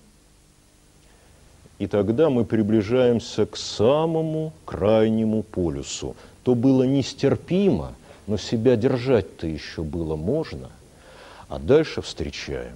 [1.79, 6.17] И тогда мы приближаемся к самому крайнему полюсу.
[6.43, 7.95] То было нестерпимо,
[8.27, 10.71] но себя держать-то еще было можно.
[11.49, 12.75] А дальше встречаем.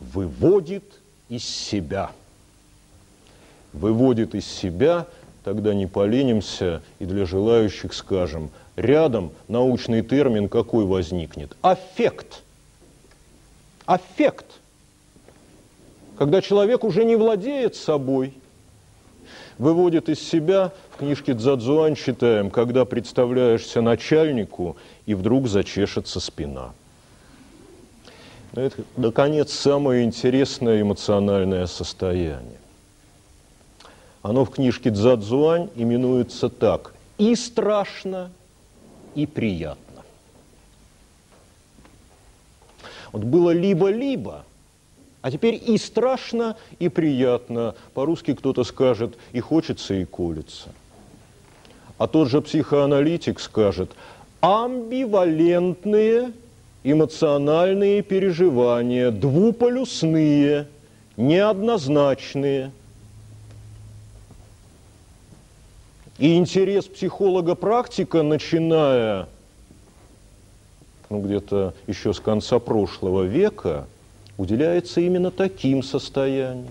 [0.00, 0.84] Выводит
[1.28, 2.12] из себя.
[3.72, 5.06] Выводит из себя,
[5.44, 8.50] тогда не поленимся и для желающих скажем.
[8.76, 11.56] Рядом научный термин какой возникнет?
[11.62, 12.42] Аффект–
[13.86, 14.46] аффект,
[16.18, 18.34] когда человек уже не владеет собой,
[19.58, 24.76] выводит из себя, в книжке Дзадзуань читаем, когда представляешься начальнику,
[25.06, 26.72] и вдруг зачешется спина.
[28.54, 32.58] Это, наконец, самое интересное эмоциональное состояние.
[34.22, 36.94] Оно в книжке Цзадзуань именуется так.
[37.18, 38.30] И страшно,
[39.14, 39.85] и приятно.
[43.16, 44.44] Вот было либо-либо,
[45.22, 47.74] а теперь и страшно, и приятно.
[47.94, 50.68] По-русски кто-то скажет и хочется, и колется.
[51.96, 53.92] А тот же психоаналитик скажет
[54.42, 56.32] амбивалентные
[56.84, 60.66] эмоциональные переживания, двуполюсные,
[61.16, 62.70] неоднозначные.
[66.18, 69.26] И интерес психолога-практика, начиная
[71.08, 73.86] ну, где-то еще с конца прошлого века,
[74.36, 76.66] уделяется именно таким состояниям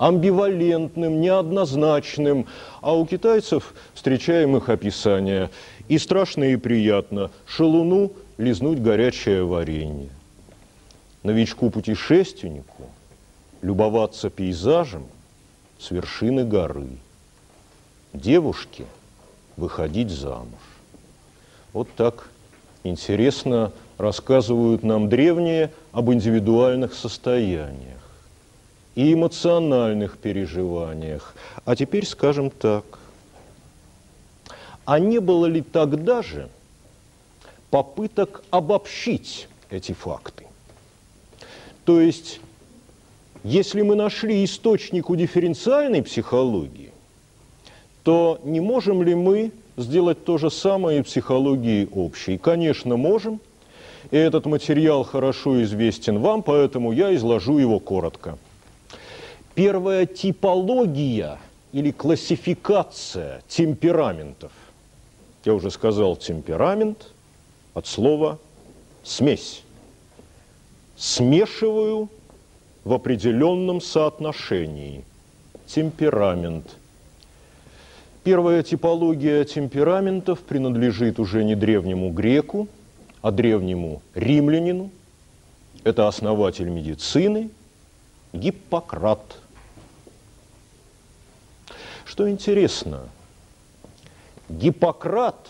[0.00, 2.46] амбивалентным, неоднозначным,
[2.80, 5.50] а у китайцев встречаем их описания.
[5.88, 10.08] И страшно, и приятно шалуну лизнуть горячее варенье.
[11.22, 12.88] Новичку-путешественнику
[13.60, 15.06] любоваться пейзажем
[15.78, 16.88] с вершины горы.
[18.14, 18.86] Девушке
[19.58, 20.60] выходить замуж.
[21.74, 22.29] Вот так
[22.84, 28.00] интересно рассказывают нам древние об индивидуальных состояниях
[28.94, 31.34] и эмоциональных переживаниях.
[31.64, 32.84] А теперь скажем так.
[34.84, 36.48] А не было ли тогда же
[37.70, 40.46] попыток обобщить эти факты?
[41.84, 42.40] То есть,
[43.44, 46.92] если мы нашли источник у дифференциальной психологии,
[48.02, 52.38] то не можем ли мы сделать то же самое и в психологии общей?
[52.38, 53.40] Конечно, можем.
[54.10, 58.38] И этот материал хорошо известен вам, поэтому я изложу его коротко.
[59.54, 61.38] Первая типология
[61.72, 64.52] или классификация темпераментов.
[65.44, 67.12] Я уже сказал темперамент
[67.74, 68.38] от слова
[69.02, 69.62] смесь.
[70.96, 72.08] Смешиваю
[72.84, 75.04] в определенном соотношении.
[75.66, 76.76] Темперамент.
[78.22, 82.68] Первая типология темпераментов принадлежит уже не древнему греку,
[83.22, 84.90] а древнему римлянину.
[85.84, 87.50] Это основатель медицины
[88.32, 89.20] Гиппократ–
[92.10, 93.08] что интересно,
[94.48, 95.48] Гиппократ,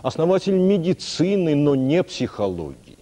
[0.00, 2.96] основатель медицины, но не психологии.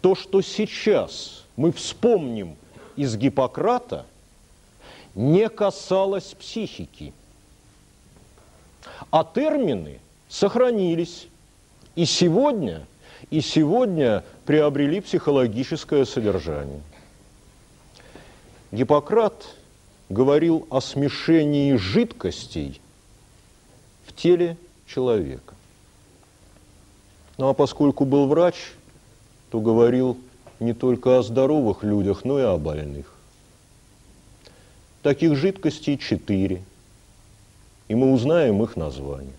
[0.00, 2.56] То, что сейчас мы вспомним
[2.96, 4.06] из Гиппократа,
[5.14, 7.12] не касалось психики.
[9.10, 11.28] А термины сохранились.
[11.94, 12.86] И сегодня,
[13.30, 16.80] и сегодня приобрели психологическое содержание.
[18.70, 19.46] Гиппократ–
[20.12, 22.80] говорил о смешении жидкостей
[24.06, 24.56] в теле
[24.86, 25.54] человека.
[27.38, 28.56] Ну а поскольку был врач,
[29.50, 30.18] то говорил
[30.60, 33.14] не только о здоровых людях, но и о больных.
[35.02, 36.62] Таких жидкостей четыре,
[37.88, 39.32] и мы узнаем их названия.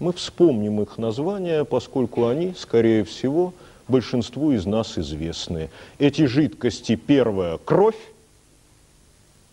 [0.00, 3.54] Мы вспомним их названия, поскольку они, скорее всего,
[3.86, 5.70] большинству из нас известны.
[5.98, 7.98] Эти жидкости, первая– кровь,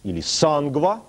[0.03, 1.03] или сангва,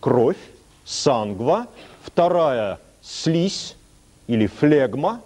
[0.00, 0.38] кровь,
[0.84, 1.68] сангва,
[2.02, 3.76] вторая слизь
[4.26, 5.22] или флегма,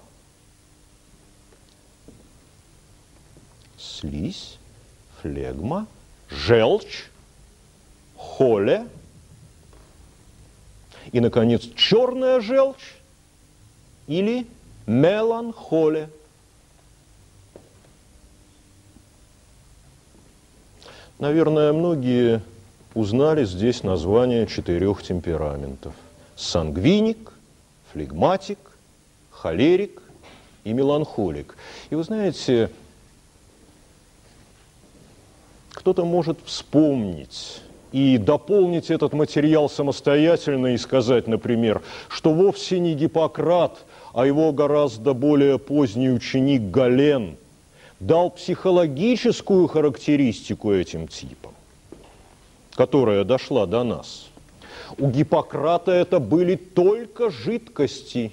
[3.78, 4.58] слизь,
[5.22, 5.86] флегма,
[6.30, 7.06] желчь,
[8.16, 8.86] холе
[11.12, 12.94] и, наконец, черная желчь
[14.06, 14.46] или
[14.86, 16.10] меланхолия.
[21.18, 22.42] Наверное, многие
[22.94, 25.94] узнали здесь название четырех темпераментов.
[26.36, 27.32] Сангвиник,
[27.92, 28.58] флегматик,
[29.30, 30.02] холерик
[30.64, 31.56] и меланхолик.
[31.88, 32.70] И вы знаете,
[35.86, 37.60] кто-то может вспомнить
[37.92, 43.78] и дополнить этот материал самостоятельно и сказать, например, что вовсе не Гиппократ,
[44.12, 47.36] а его гораздо более поздний ученик Гален–
[48.00, 51.54] дал психологическую характеристику этим типам,
[52.74, 54.26] которая дошла до нас.
[54.98, 58.32] У Гиппократа это были только жидкости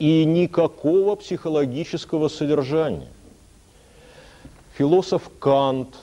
[0.00, 3.12] и никакого психологического содержания.
[4.76, 5.94] Философ Кант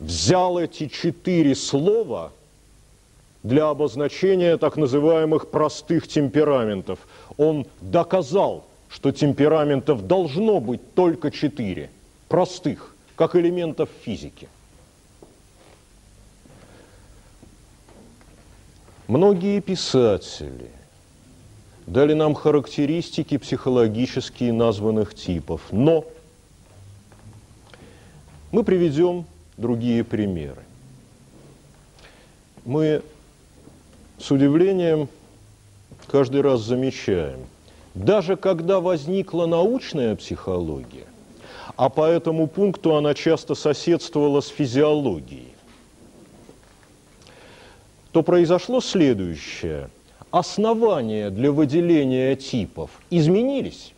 [0.00, 2.32] взял эти четыре слова
[3.42, 6.98] для обозначения так называемых простых темпераментов.
[7.36, 11.90] Он доказал, что темпераментов должно быть только четыре,
[12.28, 14.48] простых, как элементов физики.
[19.06, 20.70] Многие писатели
[21.86, 26.04] дали нам характеристики психологические названных типов, но
[28.52, 29.26] Мы приведем
[29.60, 30.62] другие примеры.
[32.64, 33.02] Мы
[34.18, 35.08] с удивлением
[36.06, 37.40] каждый раз замечаем,
[37.94, 41.06] даже когда возникла научная психология,
[41.76, 45.52] а по этому пункту она часто соседствовала с физиологией,
[48.12, 49.88] то произошло следующее.
[50.30, 53.92] Основания для выделения типов изменились.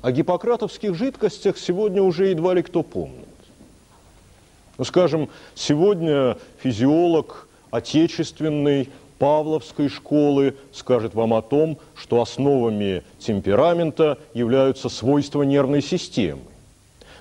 [0.00, 3.27] О гиппократовских жидкостях сегодня уже едва ли кто помнит.
[4.78, 14.88] Ну, скажем, сегодня физиолог отечественный Павловской школы скажет вам о том, что основами темперамента являются
[14.88, 16.42] свойства нервной системы.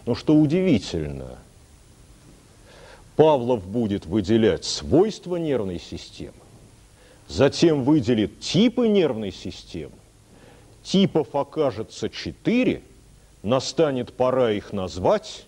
[0.05, 1.39] Но что удивительно,
[3.15, 6.33] Павлов будет выделять свойства нервной системы,
[7.27, 9.95] затем выделит типы нервной системы,
[10.83, 12.83] типов окажется четыре,
[13.41, 15.46] настанет пора их назвать,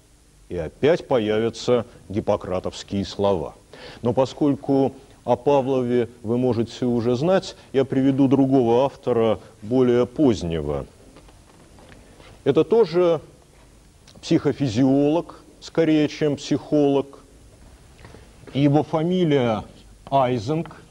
[0.50, 3.56] и опять появятся гиппократовские слова.
[4.02, 4.93] Но поскольку
[5.24, 10.88] о Павлове вы можете уже знать, я приведу другого автора, более позднего.
[12.43, 13.22] Это тоже
[14.22, 17.20] психофизиолог, скорее, чем психолог.
[18.56, 19.64] Его фамилия
[20.10, 20.82] Айзенг,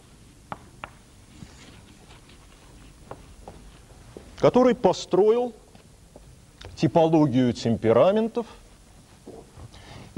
[4.39, 5.53] который построил
[6.77, 8.47] типологию темпераментов,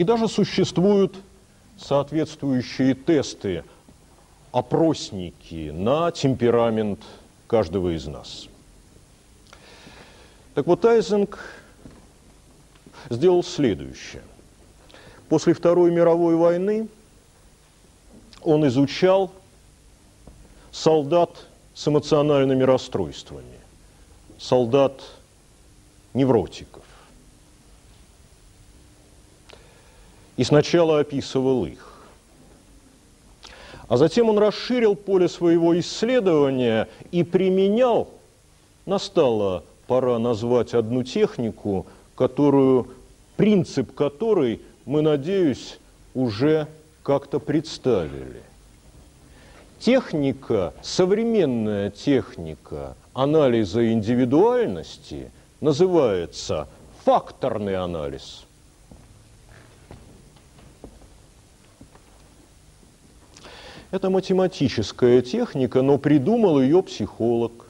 [0.00, 1.14] и даже существуют
[1.76, 3.64] соответствующие тесты,
[4.50, 7.00] опросники на темперамент
[7.46, 8.48] каждого из нас.
[10.54, 11.38] Так вот, Айзенг
[13.10, 14.22] сделал следующее.
[15.28, 16.88] После Второй мировой войны
[18.40, 19.30] он изучал
[20.72, 23.60] солдат с эмоциональными расстройствами,
[24.38, 25.02] солдат
[26.14, 26.79] невротиков.
[30.40, 31.92] И сначала описывал их.
[33.88, 38.08] А затем он расширил поле своего исследования и применял,
[38.86, 41.84] настала пора назвать одну технику,
[42.14, 42.88] которую,
[43.36, 45.78] принцип которой мы, надеюсь,
[46.14, 46.68] уже
[47.02, 48.40] как-то представили.
[49.78, 55.30] Техника, современная техника анализа индивидуальности
[55.60, 56.66] называется
[57.04, 58.46] факторный анализ–
[63.90, 67.66] Это математическая техника, но придумал ее психолог.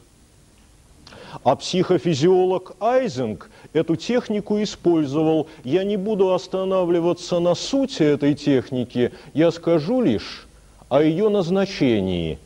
[1.45, 5.49] А психофизиолог Айзенг эту технику использовал.
[5.65, 10.47] Я не буду останавливаться на сути этой техники, я скажу лишь
[10.89, 12.39] о ее назначении.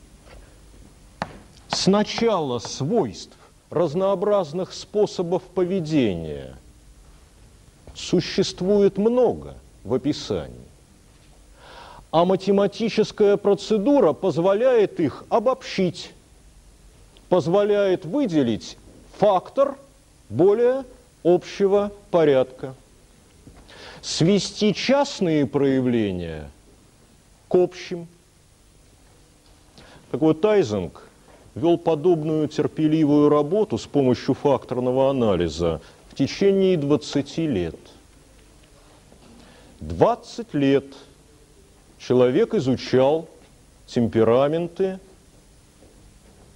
[1.69, 3.37] Сначала свойств
[3.71, 6.57] разнообразных способов поведения
[7.95, 10.74] существует много в описании
[12.15, 16.13] а математическая процедура позволяет их обобщить,
[17.29, 18.79] позволяет выделить
[19.19, 19.77] фактор
[20.29, 20.85] более
[21.25, 22.77] общего порядка,
[24.01, 26.49] свести частные проявления
[27.49, 28.07] к общим.
[30.13, 31.09] Так вот, Тайзинг
[31.57, 35.81] вел подобную терпеливую работу с помощью факторного анализа
[36.11, 37.75] в течение 20 лет.
[39.81, 40.85] 20 лет–
[41.99, 43.29] человек изучал
[43.87, 44.99] темпераменты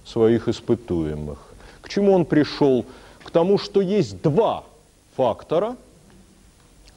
[0.05, 1.39] своих испытуемых.
[1.81, 2.85] К чему он пришел?
[3.23, 4.63] К тому, что есть два
[5.15, 5.75] фактора,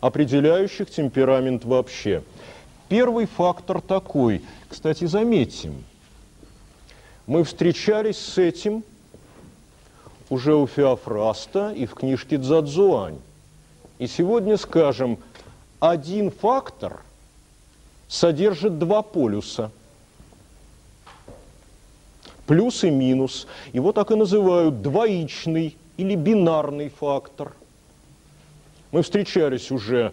[0.00, 2.22] определяющих темперамент вообще.
[2.88, 5.84] Первый фактор такой, кстати, заметим,
[7.26, 8.82] мы встречались с этим
[10.28, 13.18] уже у Феофраста и в книжке Дзадзуань.
[13.98, 15.18] И сегодня скажем,
[15.80, 17.02] один фактор–
[18.12, 19.70] содержит два полюса.
[22.46, 23.46] Плюс и минус.
[23.72, 27.54] Его так и называют двоичный или бинарный фактор.
[28.90, 30.12] Мы встречались уже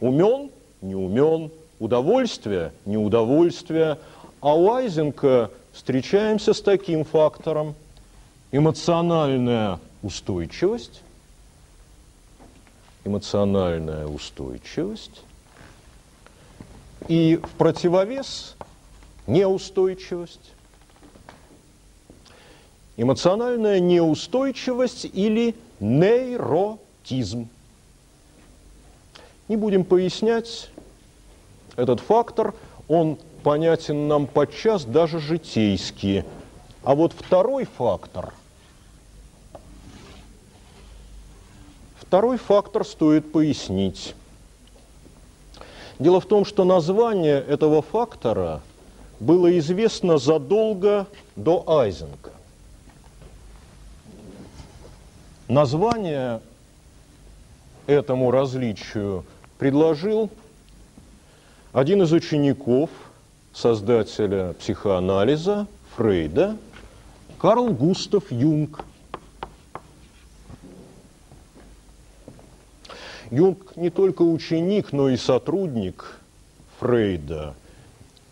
[0.00, 0.50] умен,
[0.80, 3.98] не умен, удовольствие, неудовольствие.
[4.40, 7.76] А у Айзенка встречаемся с таким фактором.
[8.50, 11.02] Эмоциональная устойчивость.
[13.04, 15.22] Эмоциональная устойчивость
[17.08, 18.56] и в противовес
[19.26, 20.52] неустойчивость.
[22.96, 27.48] Эмоциональная неустойчивость или нейротизм.
[29.48, 30.70] Не будем пояснять
[31.76, 32.54] этот фактор,
[32.88, 36.24] он понятен нам подчас даже житейски.
[36.82, 38.32] А вот второй фактор,
[42.10, 44.16] Второй фактор стоит пояснить.
[46.00, 48.62] Дело в том, что название этого фактора
[49.20, 51.06] было известно задолго
[51.36, 52.30] до Айзенка.
[55.46, 56.40] Название
[57.86, 59.26] этому различию
[59.58, 60.30] предложил
[61.74, 62.88] один из учеников
[63.52, 65.66] создателя психоанализа
[65.96, 66.56] Фрейда
[67.38, 68.86] Карл Густав Юнг.
[73.30, 76.18] Юнг не только ученик, но и сотрудник
[76.80, 77.54] Фрейда.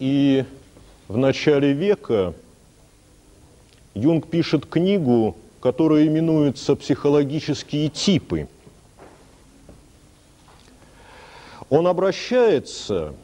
[0.01, 0.45] И
[1.07, 2.35] в начале века
[3.95, 8.49] Юнг пишет книгу, которая именуется «Психологические типы».
[11.71, 13.15] Он обращается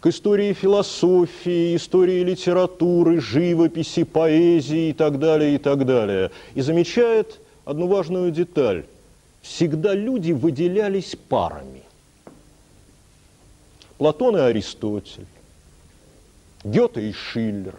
[0.00, 6.32] к истории философии, истории литературы, живописи, поэзии и так далее, и так далее.
[6.54, 8.84] И замечает одну важную деталь.
[9.42, 11.82] Всегда люди выделялись парами.
[13.98, 15.26] Платон и Аристотель,
[16.64, 17.76] Гёте и Шиллер.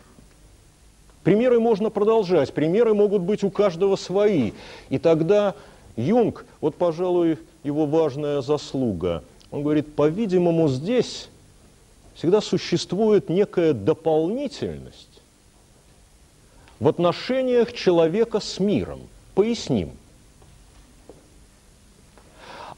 [1.24, 4.52] Примеры можно продолжать, примеры могут быть у каждого свои.
[4.90, 5.56] И тогда
[5.96, 11.30] Юнг, вот, пожалуй, его важная заслуга, он говорит, по-видимому, здесь
[12.16, 15.22] всегда существует некая дополнительность
[16.80, 19.00] в отношениях человека с миром.
[19.36, 19.92] Поясним.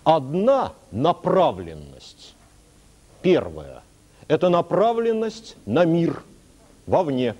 [0.05, 2.35] Одна направленность,
[3.23, 3.81] первая,
[4.27, 6.21] это направленность на мир
[6.85, 7.33] вовне.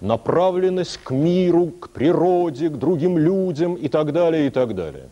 [0.00, 5.08] Направленность к миру, к природе, к другим людям и так далее, и так далее.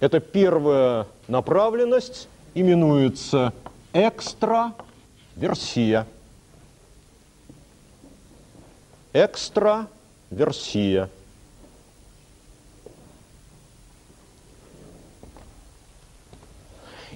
[0.00, 3.52] Это первая направленность именуется
[3.92, 6.08] экстраверсия.
[9.12, 11.08] Экстраверсия.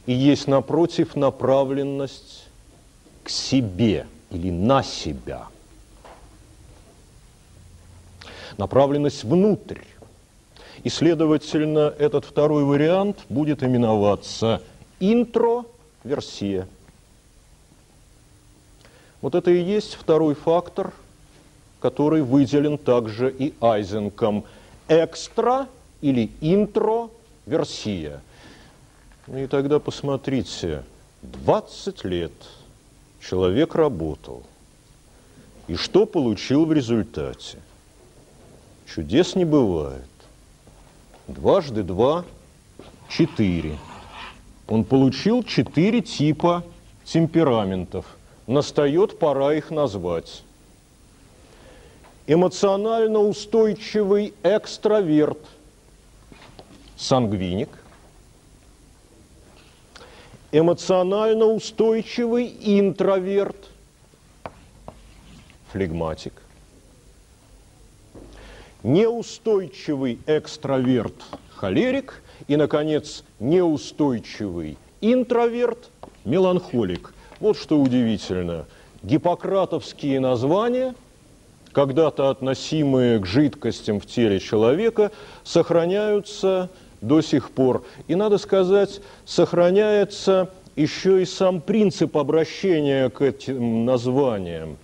[0.09, 2.49] И есть напротив направленность
[3.23, 5.49] к себе или на себя.
[8.57, 9.83] Направленность внутрь.
[10.83, 14.63] И, следовательно, этот второй вариант будет именоваться
[14.99, 16.67] интроверсия.
[19.21, 20.95] Вот это и есть второй фактор,
[21.81, 24.47] который выделен также и Айзенком.
[24.89, 25.69] Экстра
[26.01, 28.23] или интроверсия–
[29.37, 30.85] и тогда посмотрите,
[31.23, 32.33] 20 лет
[33.21, 34.43] человек работал.
[35.67, 37.59] И что получил в результате?
[38.87, 40.07] Чудес не бывает.
[41.27, 42.25] Дважды два–
[43.11, 43.77] четыре.
[44.67, 46.65] Он получил четыре типа
[47.05, 48.07] темпераментов.
[48.47, 50.43] Настает пора их назвать.
[52.27, 55.39] Эмоционально устойчивый экстраверт–
[56.97, 57.69] сангвиник–
[60.53, 63.57] эмоционально устойчивый интроверт,
[65.73, 66.33] флегматик,
[68.83, 71.15] неустойчивый экстраверт,
[71.55, 75.91] холерик и, наконец, неустойчивый интроверт,
[76.25, 77.13] меланхолик.
[77.41, 78.65] Вот что удивительно.
[79.03, 80.95] Гиппократовские названия,
[81.73, 85.13] когда-то относимые к жидкостям в теле человека,
[85.45, 86.71] сохраняются
[87.01, 87.85] до сих пор.
[88.07, 94.77] И, надо сказать, сохраняется еще и сам принцип обращения к этим названиям.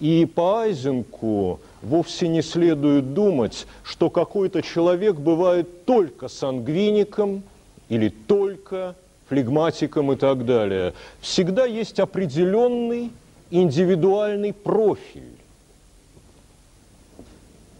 [0.00, 7.42] И по Айзенку вовсе не следует думать, что какой-то человек бывает только сангвиником
[7.88, 8.94] или только
[9.28, 10.94] флегматиком и так далее.
[11.20, 13.10] Всегда есть определенный
[13.50, 15.36] индивидуальный профиль,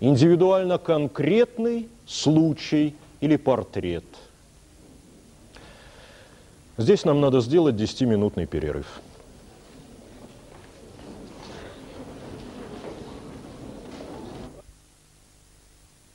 [0.00, 4.04] индивидуально конкретный случай– или портрет.
[6.76, 8.86] Здесь нам надо сделать 10-минутный перерыв.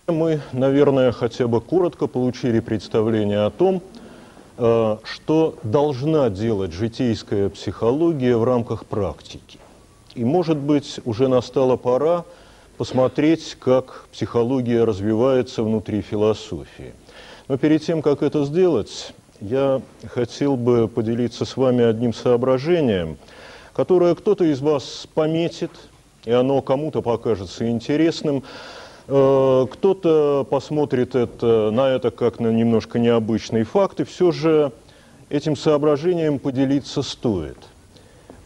[0.07, 3.81] Мы, наверное, хотя бы коротко получили представление о том,
[4.57, 9.59] э, что должна делать житейская психология в рамках практики.
[10.15, 12.25] И, может быть, уже настала пора
[12.77, 16.93] посмотреть, как психология развивается внутри философии.
[17.47, 23.17] Но перед тем, как это сделать, я хотел бы поделиться с вами одним соображением,
[23.73, 25.71] которое кто-то из вас пометит,
[26.25, 28.43] и оно кому-то покажется интересным,
[29.07, 34.71] э, кто-то посмотрит это, на это как на немножко необычный факт, и все же
[35.29, 37.57] этим соображением поделиться стоит–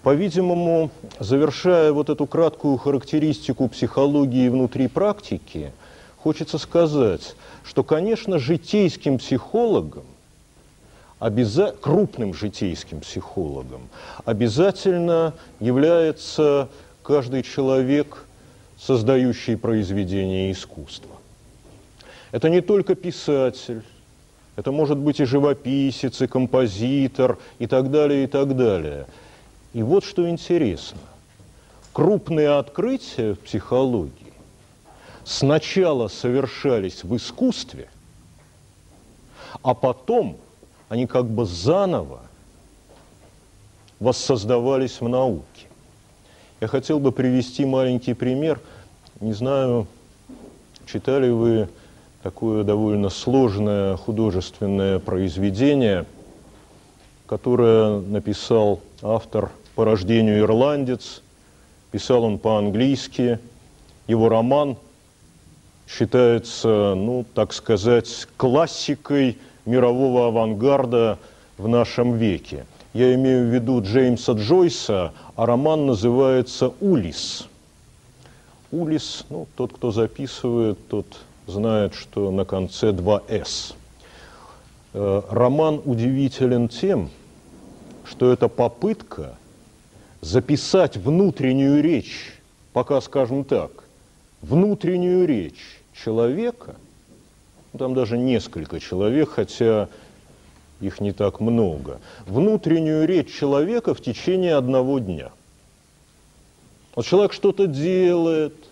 [0.07, 0.89] по-видимому,
[1.19, 5.73] завершая вот эту краткую характеристику психологии внутри практики,
[6.15, 7.35] хочется сказать,
[7.65, 10.05] что, конечно, житейским психологам,
[11.19, 11.75] обяза...
[11.81, 13.81] крупным житейским психологом
[14.23, 16.69] обязательно является
[17.03, 18.23] каждый человек,
[18.79, 21.17] создающий произведение искусства.
[22.31, 23.83] Это не только писатель,
[24.55, 29.05] это может быть и живописец, и композитор, и так далее, и так далее.
[29.77, 30.97] И вот что интересно.
[31.93, 34.33] Крупные открытия в психологии
[35.23, 37.87] сначала совершались в искусстве,
[39.61, 40.37] а потом
[40.89, 42.21] они как бы заново
[43.99, 45.67] воссоздавались в науке.
[46.59, 48.59] Я хотел бы привести маленький пример.
[49.19, 49.85] Не знаю,
[50.87, 51.69] читали вы
[52.23, 56.07] такое довольно сложное художественное произведение,
[57.27, 61.21] которое написал автор по рождению ирландец,
[61.91, 63.37] писал он по-английски.
[64.07, 64.75] Его роман
[65.87, 69.37] считается, ну, так сказать, классикой
[69.67, 71.19] мирового авангарда
[71.59, 72.65] в нашем веке.
[72.93, 77.47] Я имею в виду Джеймса Джойса, а роман называется «Улис».
[78.71, 81.05] Улис, ну, тот, кто записывает, тот
[81.45, 83.75] знает, что на конце два «с».
[84.95, 87.11] Э, роман удивителен тем,
[88.05, 89.37] что это попытка
[90.21, 92.33] записать внутреннюю речь,
[92.73, 93.71] пока скажем так,
[94.41, 96.75] внутреннюю речь человека,
[97.77, 99.89] там даже несколько человек, хотя
[100.79, 105.31] их не так много, внутреннюю речь человека в течение одного дня.
[106.95, 108.53] Вот человек что-то делает–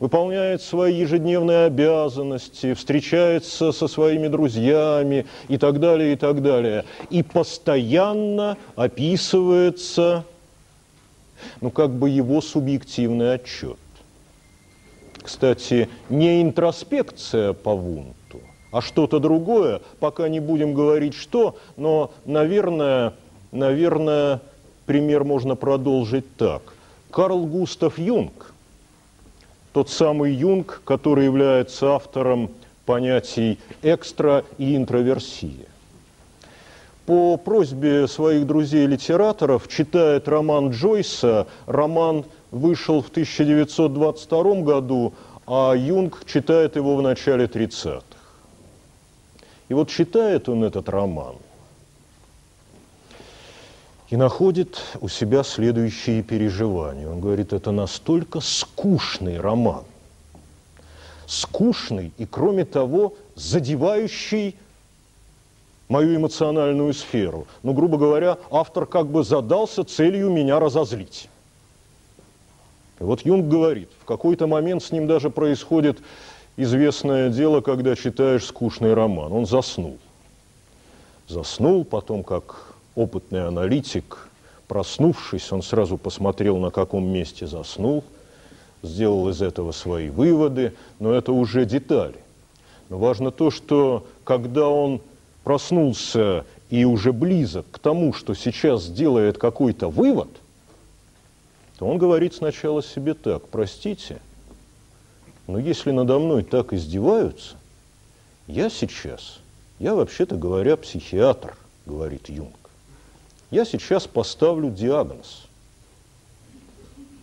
[0.00, 6.84] выполняет свои ежедневные обязанности, встречается со своими друзьями и так далее, и так далее.
[7.10, 10.24] И постоянно описывается,
[11.60, 13.78] ну, как бы его субъективный отчет.
[15.22, 18.40] Кстати, не интроспекция по Вунту,
[18.70, 23.14] а что-то другое, пока не будем говорить что, но, наверное,
[23.52, 24.40] наверное,
[24.86, 26.62] пример можно продолжить так.
[27.10, 28.52] Карл Густав Юнг–
[29.74, 32.48] тот самый Юнг, который является автором
[32.86, 35.66] понятий экстра и интроверсия.
[37.06, 41.46] По просьбе своих друзей-литераторов читает роман Джойса.
[41.66, 45.12] Роман вышел в 1922 году,
[45.46, 48.02] а Юнг читает его в начале 30-х.
[49.68, 51.36] И вот читает он этот роман–
[54.14, 57.08] и находит у себя следующие переживания.
[57.08, 59.82] Он говорит, это настолько скучный роман,
[61.26, 64.56] скучный и, кроме того, задевающий
[65.94, 67.46] мою эмоциональную сферу.
[67.62, 71.28] Ну, грубо говоря, автор как бы задался целью меня разозлить.
[72.98, 75.98] И вот Юнг говорит, в какой-то момент с ним даже происходит
[76.56, 79.32] известное дело, когда читаешь скучный роман.
[79.32, 79.98] Он заснул.
[81.28, 84.28] Заснул, потом, как опытный аналитик,
[84.66, 88.02] проснувшись, он сразу посмотрел, на каком месте заснул,
[88.82, 92.18] сделал из этого свои выводы, но это уже детали.
[92.88, 95.00] Но важно то, что когда он
[95.44, 100.28] проснулся и уже близок к тому, что сейчас сделает какой-то вывод,
[101.78, 104.20] то он говорит сначала себе так, простите,
[105.46, 107.56] но если надо мной так издеваются,
[108.46, 109.38] я сейчас,
[109.78, 111.56] я вообще-то говоря психиатр,
[111.86, 112.54] говорит Юнг.
[113.50, 115.46] Я сейчас поставлю диагноз.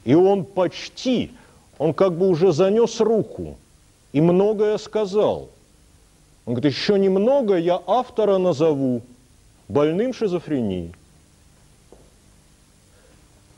[0.04, 1.32] И он почти,
[1.78, 3.58] он как бы уже занес руку
[4.14, 5.50] и многое сказал.
[6.46, 9.02] Он говорит, еще немного я автора назову
[9.68, 10.94] больным шизофренией.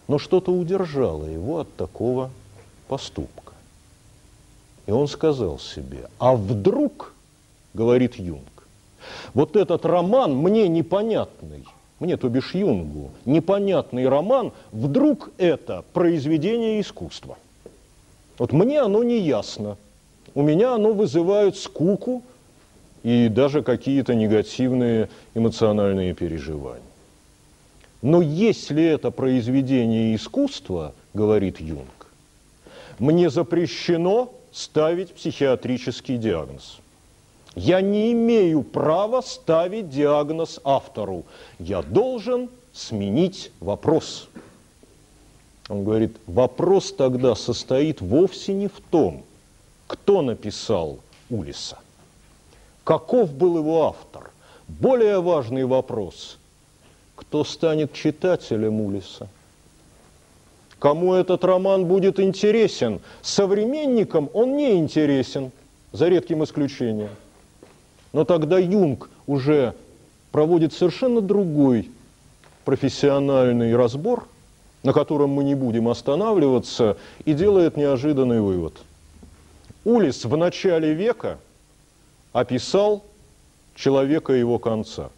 [0.08, 2.30] Но что-то удержало его от такого
[2.88, 3.54] поступка.
[4.86, 7.14] И он сказал себе, а вдруг,
[7.74, 8.68] говорит Юнг,
[9.34, 11.66] вот этот роман мне непонятный–
[12.04, 17.38] мне, то бишь Юнгу, непонятный роман, вдруг это произведение искусства.
[18.38, 19.78] Вот мне оно не ясно.
[20.36, 22.22] У меня оно вызывает скуку
[23.04, 26.82] и даже какие-то негативные эмоциональные переживания.
[28.02, 32.08] Но если это произведение искусства, говорит Юнг,
[33.00, 36.80] мне запрещено ставить психиатрический диагноз.
[37.56, 41.24] Я не имею права ставить диагноз автору.
[41.60, 44.28] Я должен сменить вопрос.
[45.70, 49.24] Он говорит, вопрос тогда состоит вовсе не в том,
[49.88, 51.00] кто написал
[51.30, 51.78] Улиса,
[52.84, 54.32] каков был его автор.
[54.68, 56.38] Более важный вопрос,
[57.16, 59.28] кто станет читателем Улиса.
[60.80, 63.00] Кому этот роман будет интересен?
[63.22, 65.52] Современникам он не интересен–
[65.94, 67.12] за редким исключением.
[68.12, 69.74] Но тогда Юнг уже
[70.32, 71.90] проводит совершенно другой
[72.66, 74.28] профессиональный разбор,
[74.82, 78.74] на котором мы не будем останавливаться, и делает неожиданный вывод.
[79.86, 81.38] Улис в начале века
[82.34, 83.06] описал
[83.76, 85.10] человека его конца.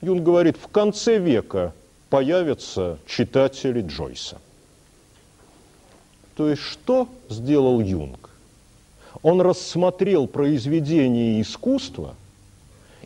[0.00, 1.72] Юнг говорит, в конце века
[2.10, 4.38] появятся читатели Джойса.
[6.36, 8.30] То есть что сделал Юнг?
[9.22, 12.16] Он рассмотрел произведение искусства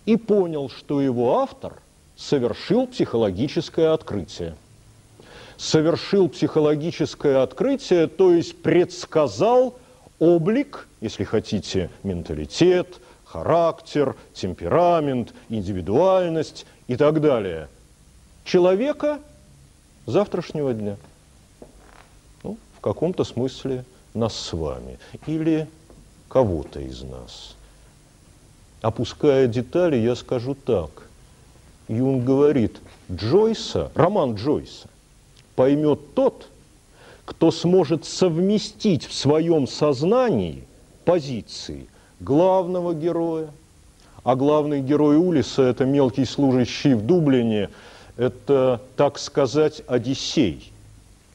[0.07, 1.75] и понял, что его автор
[2.17, 4.57] совершил психологическое открытие.
[5.59, 9.75] Совершил психологическое открытие, то есть предсказал
[10.19, 17.69] облик, если хотите, менталитет, характер, темперамент, индивидуальность и так далее
[18.45, 19.21] человека
[20.07, 20.97] завтрашнего дня.
[22.43, 23.85] Ну, в каком-то смысле
[24.15, 24.99] нас с вами.
[25.27, 25.69] Или
[26.29, 27.55] кого-то из нас.
[28.83, 30.91] Опуская детали, я скажу так.
[31.87, 32.81] Юнг говорит,
[33.13, 34.89] Джойса, роман Джойса,
[35.55, 36.49] поймет тот,
[37.25, 40.66] кто сможет совместить в своем сознании
[41.07, 41.87] позиции
[42.21, 43.49] главного героя,
[44.25, 47.71] а главный герой Улиса– это мелкий служащий в Дублине,
[48.19, 50.73] это, так сказать, Одиссей.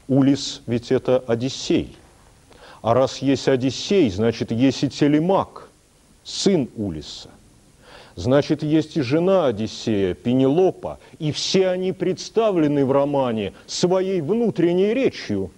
[0.07, 1.95] Улис ведь это Одиссей.
[2.81, 5.69] А раз есть Одиссей, значит, есть и Телемак,
[6.23, 7.29] сын Улиса.
[8.15, 15.49] Значит, есть и жена Одиссея, Пенелопа, и все они представлены в романе своей внутренней речью.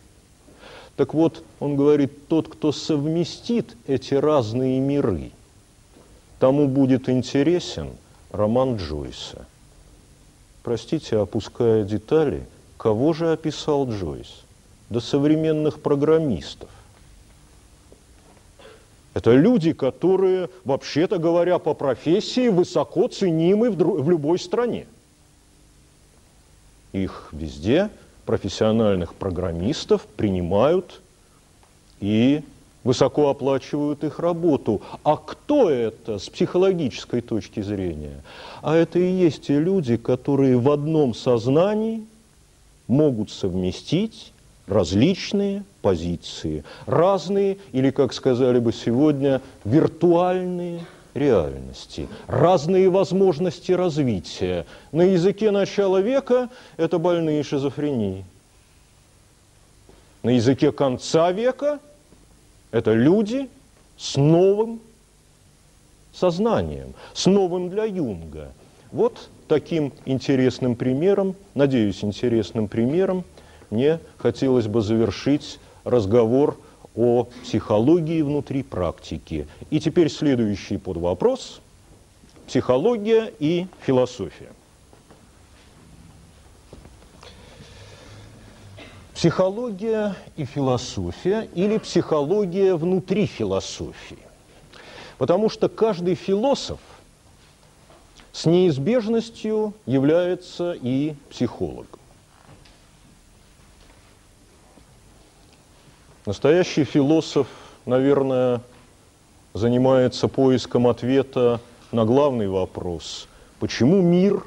[0.96, 5.32] Так вот, он говорит, тот, кто совместит эти разные миры,
[6.40, 7.90] тому будет интересен
[8.32, 9.48] роман Джойса.
[10.62, 12.46] Простите, опуская детали,
[12.78, 14.44] кого же описал Джойс?
[14.90, 16.70] До современных программистов.
[19.14, 24.88] Это люди, которые, вообще-то говоря, по профессии высоко ценимы в, в любой стране.
[26.92, 27.90] Их везде,
[28.26, 31.02] профессиональных программистов, принимают
[32.00, 32.42] и
[32.84, 34.82] высоко оплачивают их работу.
[35.04, 38.22] А кто это с психологической точки зрения?
[38.62, 42.06] А это и есть те люди, которые в одном сознании
[42.88, 44.34] могут совместить
[44.68, 54.66] различные позиции, разные, или, как сказали бы сегодня, виртуальные реальности, разные возможности развития.
[54.92, 58.26] На языке начала века это больные шизофрении.
[60.24, 61.80] На языке конца века
[62.72, 63.50] это люди
[63.98, 64.80] с новым
[66.14, 68.52] сознанием, с новым для Юнга.
[68.92, 73.24] Вот таким интересным примером, надеюсь, интересным примером,
[73.70, 76.58] мне хотелось бы завершить разговор
[76.96, 79.48] о психологии внутри практики.
[79.70, 81.62] И теперь следующий подвопрос–
[82.48, 84.52] психология и философия.
[89.14, 94.18] Психология и философия или психология внутри философии.
[95.18, 96.80] Потому что каждый философ
[98.34, 102.00] с неизбежностью является и психологом.
[106.26, 107.48] Настоящий философ,
[107.86, 108.62] наверное,
[109.54, 111.60] занимается поиском ответа
[111.92, 113.28] на главный вопрос,
[113.60, 114.44] почему мир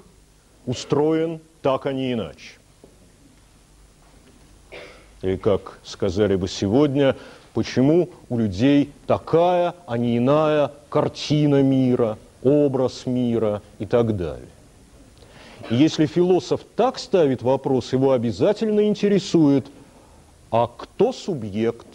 [0.65, 2.55] устроен так, а не иначе.
[5.21, 7.15] Или, как сказали бы сегодня,
[7.53, 14.49] почему у людей такая, а не иная картина мира, образ мира и так далее.
[15.69, 19.67] И если философ так ставит вопрос, его обязательно интересует,
[20.51, 21.87] а кто субъект,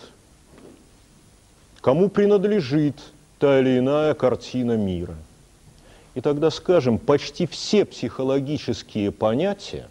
[1.82, 2.96] кому принадлежит
[3.40, 5.16] та или иная картина мира.
[6.14, 9.88] И тогда, скажем, почти все психологические понятия,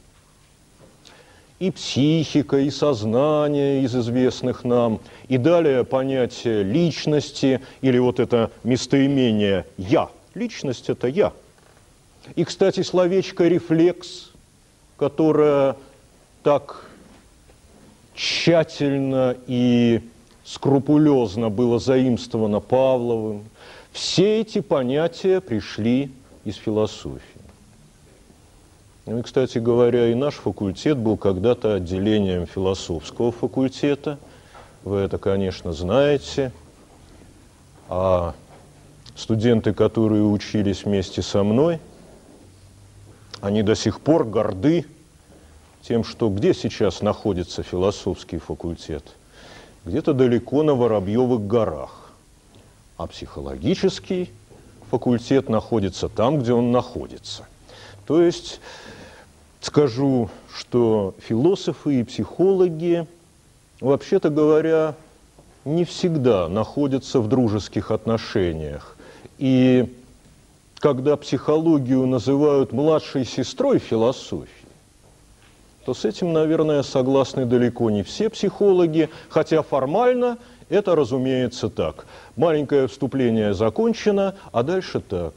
[1.59, 9.67] и психика, и сознание из известных нам, и далее понятие личности, или вот это местоимение
[9.77, 10.09] «я».
[10.35, 11.33] Личность– это «я».
[12.35, 14.31] И, кстати, словечко «рефлекс»,
[14.97, 15.77] которое
[16.43, 16.90] так
[18.21, 20.03] тщательно и
[20.45, 23.45] скрупулезно было заимствовано Павловым.
[23.93, 26.11] Все эти понятия пришли
[26.45, 27.21] из философии.
[29.07, 34.19] Ну и, кстати говоря, и наш факультет был когда-то отделением философского факультета.
[34.85, 36.53] Вы это, конечно, знаете.
[37.89, 38.35] А
[39.17, 41.81] студенты, которые учились вместе со мной,
[43.41, 44.85] они до сих пор горды
[45.83, 49.05] тем, что где сейчас находится философский факультет?
[49.85, 52.13] Где-то далеко на Воробьевых горах.
[52.97, 54.31] а психологический
[54.91, 57.47] факультет находится там, где он находится.
[58.07, 58.61] То есть
[59.61, 63.07] скажу, что философы и психологи,
[63.81, 64.95] вообще-то говоря,
[65.65, 68.97] не всегда находятся в дружеских отношениях.
[69.39, 69.97] И
[70.79, 74.60] когда психологию называют младшей сестрой философии,
[75.85, 80.39] то с этим, наверное, согласны далеко не все психологи, хотя формально
[80.69, 82.07] это, разумеется, так.
[82.37, 85.35] Маленькое вступление закончено, а дальше так.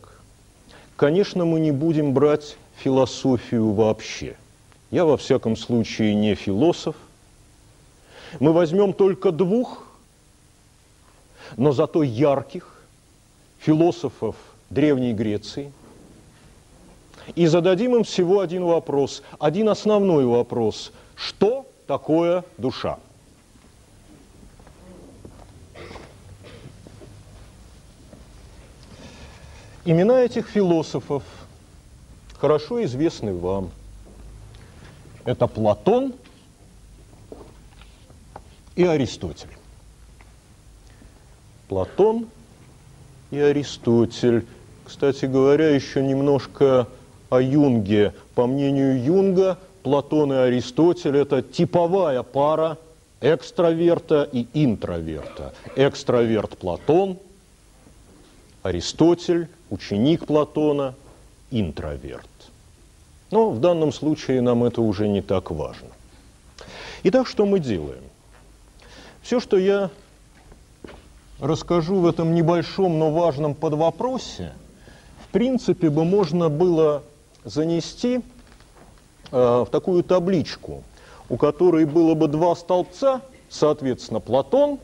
[0.96, 4.36] Конечно, мы не будем брать философию вообще.
[4.92, 6.96] Я, во всяком случае, не философ.
[8.40, 9.88] Мы возьмем только двух,
[11.58, 12.84] но зато ярких
[13.60, 14.36] философов
[14.70, 15.72] Древней Греции
[17.36, 20.92] и зададим им всего один вопрос, один основной вопрос.
[21.16, 23.00] Что такое душа?
[29.86, 31.24] Имена этих философов
[32.40, 33.70] хорошо известны вам.
[35.26, 36.14] Это Платон
[38.76, 39.50] и Аристотель.
[41.68, 42.28] Платон
[43.32, 44.46] и Аристотель.
[44.86, 46.88] Кстати говоря, еще немножко
[47.34, 48.14] о Юнге.
[48.36, 52.78] По мнению Юнга, Платон и Аристотель– это типовая пара
[53.22, 55.54] экстраверта и интроверта.
[55.76, 57.18] Экстраверт Платон,
[58.62, 60.94] Аристотель– ученик Платона,
[61.50, 62.30] интроверт.
[63.32, 65.90] Но в данном случае нам это уже не так важно.
[67.02, 68.04] Итак, что мы делаем?
[69.24, 69.90] Все, что я
[71.40, 74.54] расскажу в этом небольшом, но важном подвопросе,
[75.26, 77.02] в принципе бы можно было
[77.46, 78.22] занести
[79.32, 80.84] э, в такую табличку,
[81.30, 84.80] у которой было бы два столбца, соответственно, Платон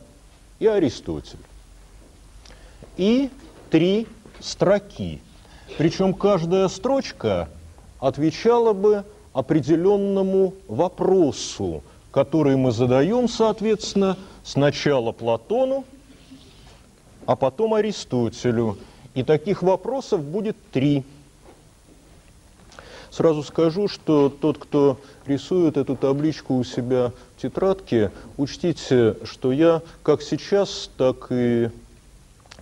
[0.58, 1.38] и Аристотель.
[2.96, 3.30] И
[3.70, 4.06] три
[4.40, 5.20] строки.
[5.78, 7.48] Причем каждая строчка
[8.00, 15.84] отвечала бы определенному вопросу, который мы задаем, соответственно, сначала Платону,
[17.26, 18.78] а потом Аристотелю.
[19.14, 21.04] И таких вопросов будет три.
[23.10, 29.82] Сразу скажу, что тот, кто рисует эту табличку у себя в тетрадке, учтите, что я
[30.02, 31.70] как сейчас, так и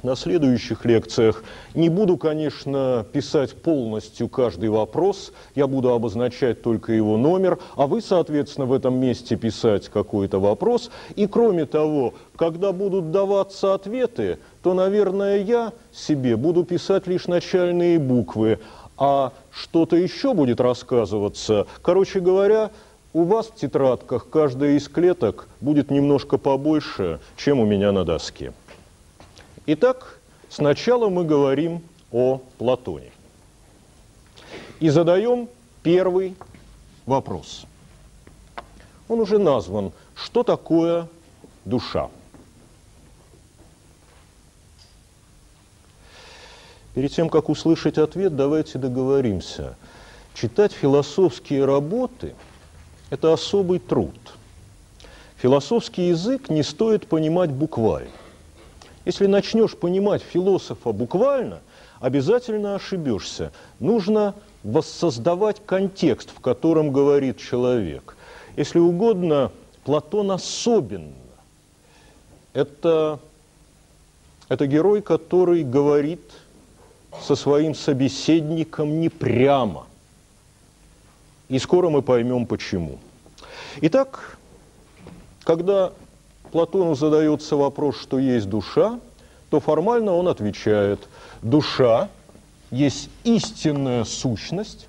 [0.02, 1.42] на следующих лекциях
[1.74, 8.00] не буду, конечно, писать полностью каждый вопрос, я буду обозначать только его номер, а вы,
[8.00, 10.90] соответственно, в этом месте писать какой-то вопрос.
[11.16, 17.98] И кроме того, когда будут даваться ответы, то, наверное, я себе буду писать лишь начальные
[17.98, 18.60] буквы,
[18.96, 21.66] а что-то еще будет рассказываться.
[21.82, 22.70] Короче говоря,
[23.12, 28.52] у вас в тетрадках каждая из клеток будет немножко побольше, чем у меня на доске.
[29.66, 31.82] Итак, сначала мы говорим
[32.12, 33.10] о Платоне.
[34.80, 35.48] И задаем
[35.82, 36.36] первый
[37.06, 37.64] вопрос.
[39.08, 39.92] Он уже назван.
[40.14, 41.08] Что такое
[41.64, 42.10] душа?
[46.98, 49.76] Перед тем, как услышать ответ, давайте договоримся.
[50.34, 52.34] Читать философские работы–
[53.10, 54.16] это особый труд.
[55.36, 58.10] Философский язык не стоит понимать буквально.
[59.04, 61.60] Если начнешь понимать философа буквально,
[62.00, 63.52] обязательно ошибешься.
[63.78, 64.34] Нужно
[64.64, 68.16] воссоздавать контекст, в котором говорит человек.
[68.56, 69.52] Если угодно,
[69.84, 71.12] Платон особенно.
[72.54, 73.20] Это,
[74.48, 76.22] это герой, который говорит
[77.22, 79.86] со своим собеседником не прямо.
[81.48, 82.98] И скоро мы поймем, почему.
[83.80, 84.38] Итак,
[85.44, 85.92] когда
[86.52, 89.00] Платону задается вопрос, что есть душа,
[89.50, 91.08] то формально он отвечает,
[91.42, 92.08] душа
[92.70, 94.88] есть истинная сущность,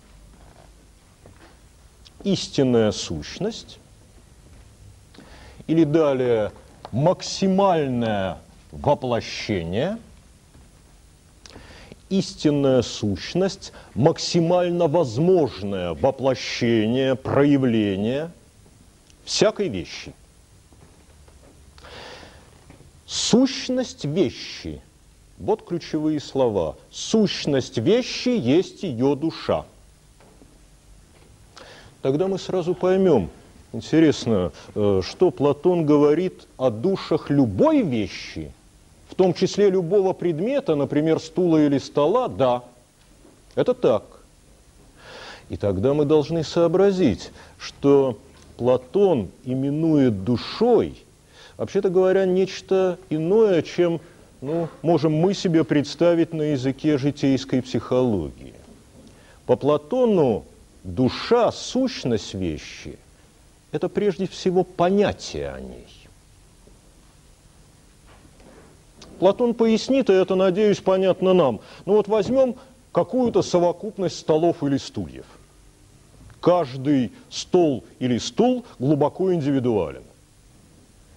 [2.24, 3.80] истинная сущность,
[5.68, 6.52] или далее
[6.92, 8.40] максимальное
[8.72, 9.98] воплощение,
[12.10, 18.32] истинная сущность, максимально возможное воплощение, проявление
[19.24, 20.14] всякой вещи.
[23.06, 24.82] Сущность вещи.
[25.38, 26.76] Вот ключевые слова.
[26.92, 29.66] Сущность вещи есть ее душа.
[32.02, 33.30] Тогда мы сразу поймем,
[33.74, 38.54] интересно, э, что Платон говорит о душах любой вещи,
[39.10, 42.64] в том числе любого предмета, например, стула или стола, да,
[43.56, 44.04] это так.
[45.50, 48.18] И тогда мы должны сообразить, что
[48.58, 50.96] Платон именует душой–
[51.60, 54.00] вообще-то говоря, нечто иное, чем
[54.42, 58.54] ну, можем мы себе представить на языке житейской психологии.
[59.46, 60.46] По Платону
[60.86, 62.98] душа, сущность вещи–
[63.74, 65.99] это прежде всего понятие о ней.
[69.20, 71.60] Платон пояснит, и это, надеюсь, понятно нам.
[71.86, 72.56] Ну вот возьмем
[72.92, 75.26] какую-то совокупность столов или стульев.
[76.40, 80.04] Каждый стол или стул глубоко индивидуален.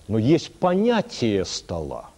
[0.08, 2.10] Но есть понятие стола.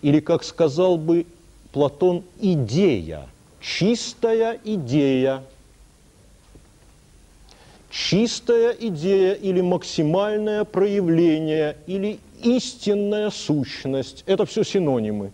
[0.00, 1.26] Или, как сказал бы
[1.72, 3.28] Платон, идея,
[3.60, 5.44] чистая идея.
[7.90, 15.32] Чистая идея или максимальное проявление, или истинная сущность– это все синонимы.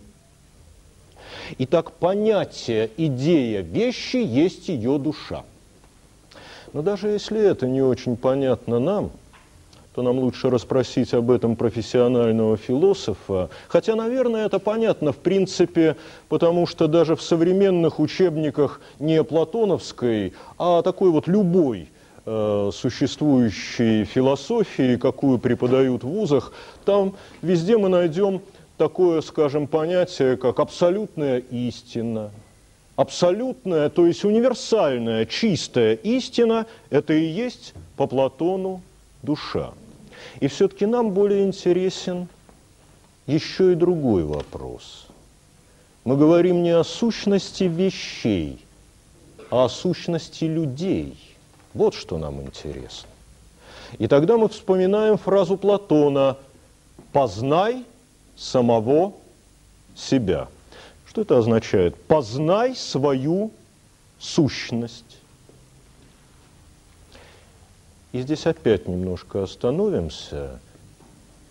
[1.57, 5.43] Итак, понятие, идея вещи есть ее душа.
[6.73, 9.11] Но даже если это не очень понятно нам,
[9.95, 13.49] то нам лучше расспросить об этом профессионального философа.
[13.69, 15.95] Хотя, наверное, это понятно в принципе,
[16.27, 21.87] потому что даже в современных учебниках не платоновской, а такой вот любой
[22.25, 26.53] существующей философии, какую преподают в вузах,
[26.83, 28.41] там везде мы найдем
[28.77, 32.31] такое, скажем, понятие, как абсолютная истина.
[32.95, 38.81] Абсолютная, то есть универсальная, чистая истина– это и есть по Платону
[39.21, 39.73] душа.
[40.39, 42.27] И все-таки нам более интересен
[43.27, 45.07] еще и другой вопрос.
[46.05, 48.59] Мы говорим не о сущности вещей,
[49.51, 51.17] а о сущности людей–
[51.75, 53.09] вот что нам интересно.
[53.99, 56.37] И тогда мы вспоминаем фразу Платона
[57.11, 57.85] «познай
[58.37, 59.13] самого
[59.93, 60.47] себя».
[61.05, 61.95] Что это означает?
[62.03, 63.51] Познай свою
[64.19, 65.17] сущность.
[68.13, 70.59] И здесь опять немножко остановимся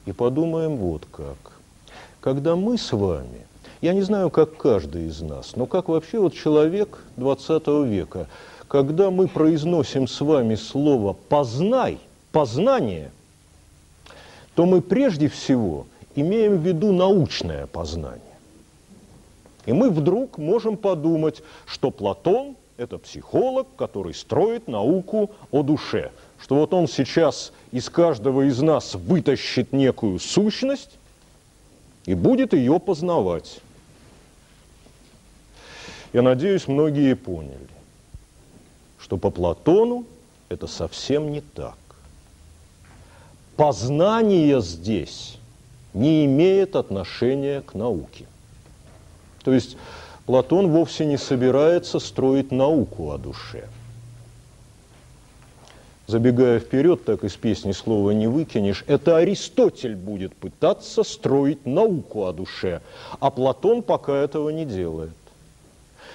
[0.06, 1.52] и подумаем вот как.
[2.20, 3.46] Когда мы с вами,
[3.82, 8.26] я не знаю, как каждый из нас, но как вообще вот человек 20 века–
[8.68, 11.98] когда мы произносим с вами слово «познай»,
[12.32, 13.10] «познание»,
[14.54, 18.20] то мы прежде всего имеем в виду научное познание.
[19.66, 26.56] И мы вдруг можем подумать, что Платон– это психолог, который строит науку о душе, что
[26.56, 30.98] вот он сейчас из каждого из нас вытащит некую сущность
[32.06, 33.60] и будет ее познавать.
[36.12, 37.73] Я надеюсь, многие поняли
[39.04, 40.06] что по Платону
[40.48, 41.76] это совсем не так.
[43.54, 45.36] Познание здесь
[45.92, 48.24] не имеет отношения к науке.
[49.44, 49.76] То есть
[50.24, 53.68] Платон вовсе не собирается строить науку о душе.
[56.06, 62.32] Забегая вперед, так из песни слова не выкинешь, это Аристотель будет пытаться строить науку о
[62.32, 62.80] душе,
[63.20, 65.12] а Платон пока этого не делает.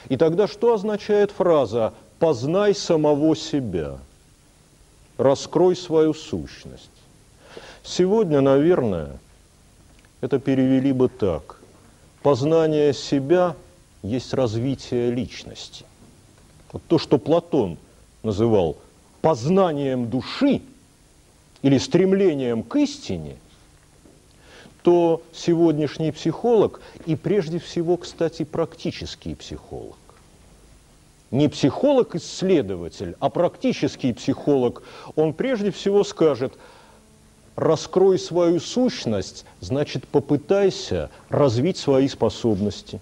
[0.08, 3.98] И тогда что означает фраза познай самого себя,
[5.18, 6.90] раскрой свою сущность.
[7.82, 9.18] Сегодня, наверное,
[10.22, 11.60] это перевели бы так.
[12.22, 13.56] Познание себя
[14.04, 15.86] есть развитие личности.
[16.74, 17.78] Вот то, что Платон
[18.22, 18.78] называл
[19.22, 20.62] познанием души
[21.62, 23.38] или стремлением к истине,
[24.84, 29.99] то сегодняшний психолог и прежде всего, кстати, практический психолог
[31.32, 34.84] не психолог-исследователь, а практический психолог,
[35.16, 36.54] он прежде всего скажет,
[37.56, 43.00] раскрой свою сущность, значит, попытайся развить свои способности.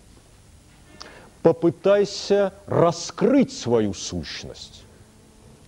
[1.44, 4.84] Попытайся раскрыть свою сущность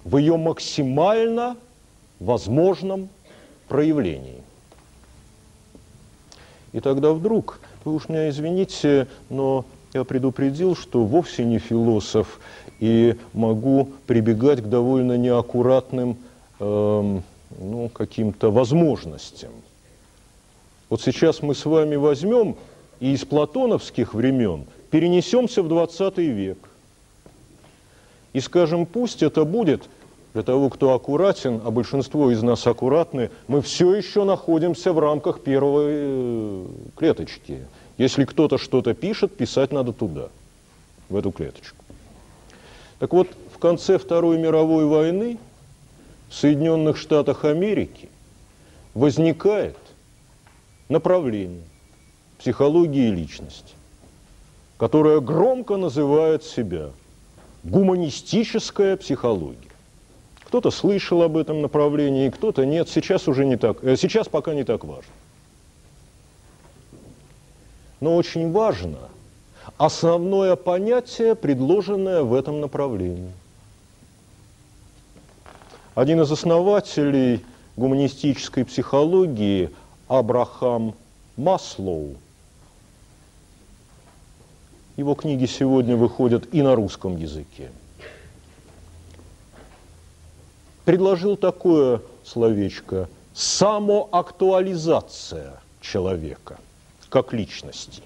[0.04, 1.56] в ее максимально
[2.20, 3.10] возможном
[3.68, 4.42] проявлении.
[6.74, 12.40] И тогда вдруг, вы уж меня извините, но я предупредил, что вовсе не философ,
[12.80, 16.18] и могу прибегать к довольно неаккуратным
[16.60, 17.20] э,
[17.60, 19.52] ну, каким-то возможностям.
[20.90, 22.56] Вот сейчас мы с вами возьмем
[23.00, 26.58] и из платоновских времен перенесемся в 20 век.
[28.34, 29.84] И скажем, пусть это будет,
[30.34, 35.42] для того, кто аккуратен, а большинство из нас аккуратны, мы все еще находимся в рамках
[35.42, 37.66] первой э, клеточки–
[38.00, 40.30] если кто-то что-то пишет, писать надо туда,
[41.10, 41.84] в эту клеточку.
[42.98, 45.38] Так вот, в конце Второй мировой войны
[46.30, 48.10] в Соединенных Штатах Америки
[48.94, 49.78] возникает
[50.88, 51.64] направление
[52.38, 53.74] психологии личности,
[54.78, 56.92] которое громко называет себя
[57.64, 59.58] гуманистическая психология.
[60.46, 62.88] Кто-то слышал об этом направлении, кто-то нет.
[62.88, 65.12] Сейчас уже не так, э, сейчас пока не так важно.
[68.00, 68.98] Но очень важно
[69.78, 73.32] основное понятие, предложенное в этом направлении.
[75.96, 77.44] Один из основателей
[77.76, 79.70] гуманистической психологии
[80.08, 80.96] Абрахам
[81.36, 82.16] Маслоу.
[84.96, 87.72] Его книги сегодня выходят и на русском языке.
[90.84, 96.58] Предложил такое словечко «самоактуализация человека
[97.10, 98.04] как личности».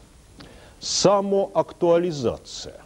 [0.80, 2.84] Самоактуализация.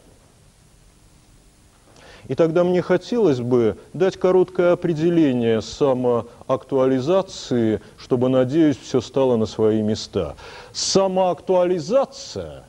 [2.28, 9.82] И тогда мне хотелось бы дать короткое определение самоактуализации, чтобы, надеюсь, все стало на свои
[9.82, 10.36] места.
[10.74, 12.66] Самоактуализация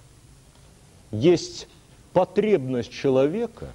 [1.10, 1.66] есть
[2.12, 3.66] потребность человека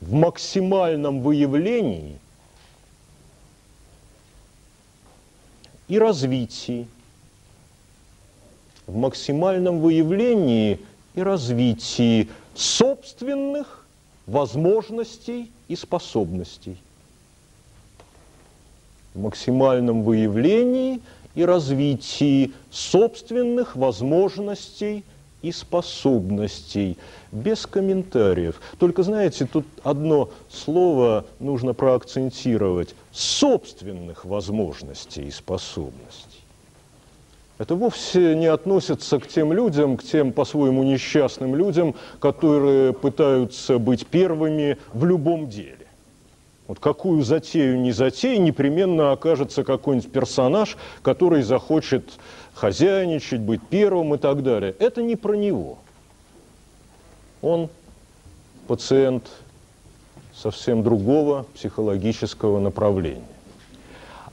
[0.00, 2.18] в максимальном выявлении
[5.88, 6.86] и развитии,
[8.86, 10.80] в максимальном выявлении
[11.14, 13.86] и развитии собственных
[14.26, 16.76] возможностей и способностей.
[19.14, 21.00] В максимальном выявлении
[21.34, 25.02] и развитии собственных возможностей и
[25.52, 26.96] способностей,
[27.32, 28.60] без комментариев.
[28.78, 36.40] Только, знаете, тут одно слово нужно проакцентировать– собственных возможностей и способностей.
[37.58, 44.06] Это вовсе не относится к тем людям, к тем по-своему несчастным людям, которые пытаются быть
[44.06, 45.86] первыми в любом деле.
[46.66, 52.10] Вот какую затею не затею, непременно окажется какой-нибудь персонаж, который захочет
[52.56, 54.74] хозяйничать, быть первым и так далее.
[54.78, 55.78] Это не про него.
[57.42, 57.68] Он
[58.66, 59.28] пациент
[60.34, 63.28] совсем другого психологического направления.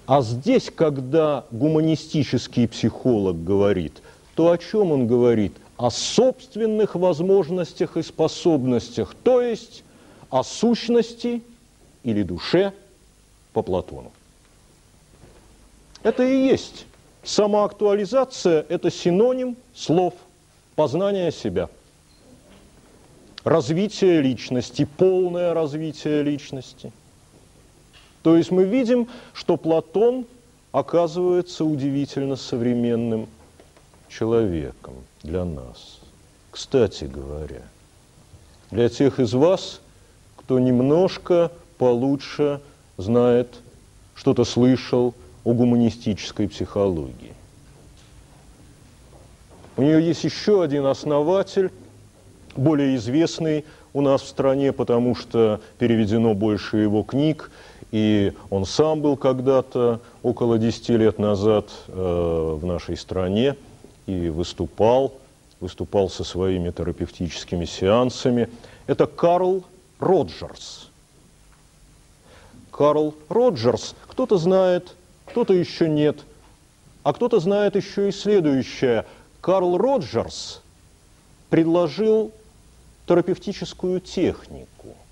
[0.06, 4.02] А здесь, когда гуманистический психолог говорит,
[4.36, 5.54] то о чем он говорит?
[5.76, 9.84] О собственных возможностях и способностях, то есть
[10.30, 11.44] о сущности
[12.04, 12.74] или душе
[13.52, 14.12] по Платону.
[16.04, 16.86] Это и есть
[17.24, 20.14] самоактуализация– это синоним слов
[20.76, 21.70] познания себя.
[23.44, 26.91] Развитие личности, полное развитие личности–
[28.24, 30.26] то есть мы видим, что Платон
[30.72, 33.28] оказывается удивительно современным
[34.10, 36.00] человеком для нас.
[36.50, 37.64] Кстати говоря,
[38.72, 39.82] для тех из вас,
[40.38, 42.62] кто немножко получше
[42.98, 43.50] знает,
[44.16, 45.14] что-то слышал
[45.44, 47.34] о гуманистической психологии.
[49.76, 51.72] У нее есть еще один основатель,
[52.56, 57.52] более известный у нас в стране, потому что переведено больше его книг–
[57.94, 63.56] и он сам был когда-то, около 10 лет назад, э, в нашей стране
[64.07, 65.14] и выступал,
[65.60, 68.49] выступал со своими терапевтическими сеансами.
[68.88, 69.64] Это Карл
[69.99, 70.90] Роджерс.
[72.72, 74.95] Карл Роджерс, кто-то знает,
[75.26, 76.20] кто-то еще нет,
[77.04, 79.06] а кто-то знает еще и следующее.
[79.41, 80.62] Карл Роджерс
[81.50, 82.32] предложил
[83.08, 84.95] терапевтическую технику–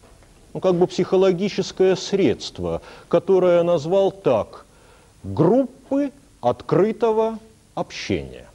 [0.54, 4.66] ну, как бы психологическое средство, которое назвал так–
[5.24, 6.12] группы
[6.42, 7.40] открытого
[7.76, 8.48] общения.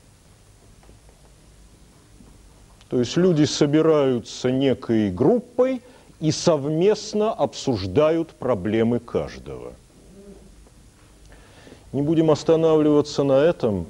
[2.88, 5.82] То есть люди собираются некой группой
[6.20, 9.72] и совместно обсуждают проблемы каждого.
[11.92, 13.86] Не будем останавливаться на этом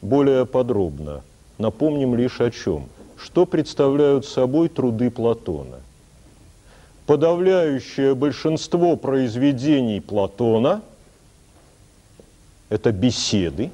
[0.00, 1.22] более подробно.
[1.58, 2.88] Напомним лишь о чем.
[3.16, 5.80] Что представляют собой труды Платона–
[7.06, 10.82] подавляющее большинство произведений Платона–
[12.68, 13.70] это беседы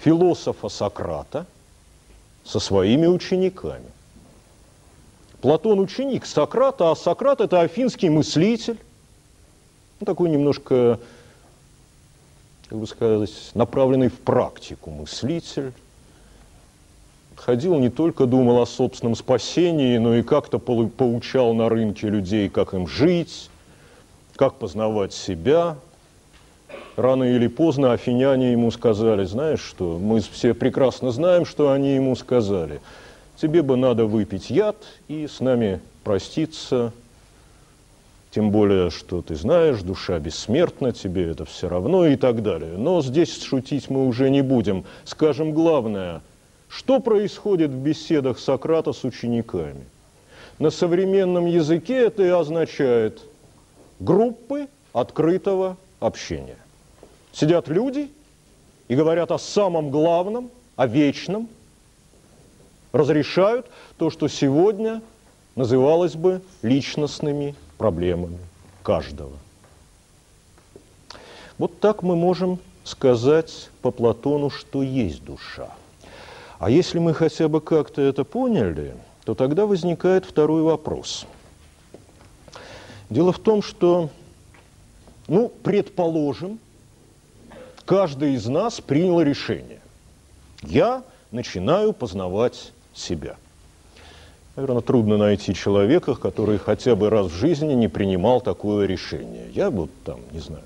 [0.00, 1.46] философа Сократа
[2.44, 3.86] со своими учениками.
[5.40, 8.78] Платон– ученик Сократа, а Сократ– это афинский мыслитель,
[10.00, 11.00] ну, такой немножко,
[12.68, 15.72] как бы сказать, направленный в практику мыслитель,
[17.34, 22.74] ходил, не только думал о собственном спасении, но и как-то поучал на рынке людей, как
[22.74, 23.48] им жить,
[24.36, 25.76] как познавать себя.
[26.96, 32.16] Рано или поздно афиняне ему сказали, знаешь что, мы все прекрасно знаем, что они ему
[32.16, 32.80] сказали.
[33.40, 34.76] Тебе бы надо выпить яд
[35.06, 36.92] и с нами проститься,
[38.30, 42.76] тем более, что ты знаешь, душа бессмертна, тебе это все равно и так далее.
[42.76, 44.84] Но здесь шутить мы уже не будем.
[45.04, 46.22] Скажем главное–
[46.68, 49.84] что происходит в беседах Сократа с учениками?
[50.58, 53.22] На современном языке это и означает
[54.00, 56.58] группы открытого общения.
[57.32, 58.10] Сидят люди
[58.88, 61.48] и говорят о самом главном, о вечном,
[62.92, 65.00] разрешают то, что сегодня
[65.54, 68.38] называлось бы личностными проблемами
[68.82, 69.32] каждого.
[71.56, 75.70] Вот так мы можем сказать по Платону, что есть душа.
[76.58, 78.94] А если мы хотя бы как-то это поняли,
[79.24, 81.26] то тогда возникает второй вопрос.
[83.10, 84.10] Дело в том, что,
[85.28, 86.58] ну, предположим,
[87.84, 89.80] каждый из нас принял решение.
[90.62, 93.36] Я начинаю познавать себя.
[94.58, 99.44] Наверное, трудно найти человека, который хотя бы раз в жизни не принимал такое решение.
[99.54, 100.64] Я вот там, не знаю,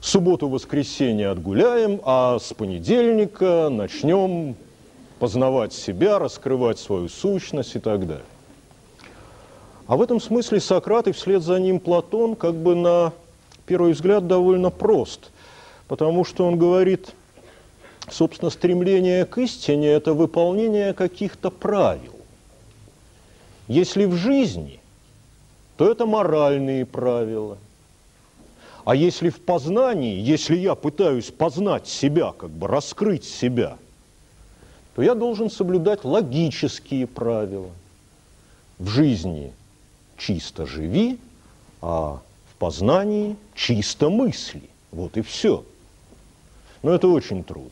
[0.00, 4.54] субботу-воскресенье отгуляем, а с понедельника начнем
[5.18, 8.24] познавать себя, раскрывать свою сущность и так далее.
[9.88, 13.12] А в этом смысле Сократ и вслед за ним Платон как бы на
[13.66, 15.32] первый взгляд довольно прост,
[15.88, 17.12] потому что он говорит,
[18.08, 22.15] собственно, стремление к истине– это выполнение каких-то правил.
[23.68, 24.80] Если в жизни,
[25.76, 27.58] то это моральные правила.
[28.84, 33.78] А если в познании, если я пытаюсь познать себя, как бы раскрыть себя,
[34.94, 37.70] то я должен соблюдать логические правила.
[38.78, 39.52] В жизни
[40.16, 41.18] чисто живи,
[41.82, 42.20] а
[42.52, 44.62] в познании чисто мысли.
[44.92, 45.64] Вот и все.
[46.82, 47.70] Но это очень трудно.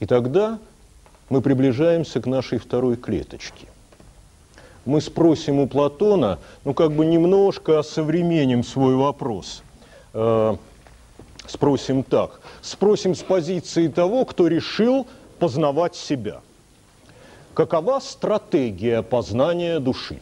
[0.00, 0.58] И тогда
[1.28, 3.66] мы приближаемся к нашей второй клеточке
[4.86, 9.62] мы спросим у Платона, ну как бы немножко осовременим свой вопрос.
[10.14, 10.56] Э,
[11.46, 12.40] спросим так.
[12.62, 15.06] Спросим с позиции того, кто решил
[15.38, 16.40] познавать себя.
[17.52, 20.20] Какова стратегия познания души?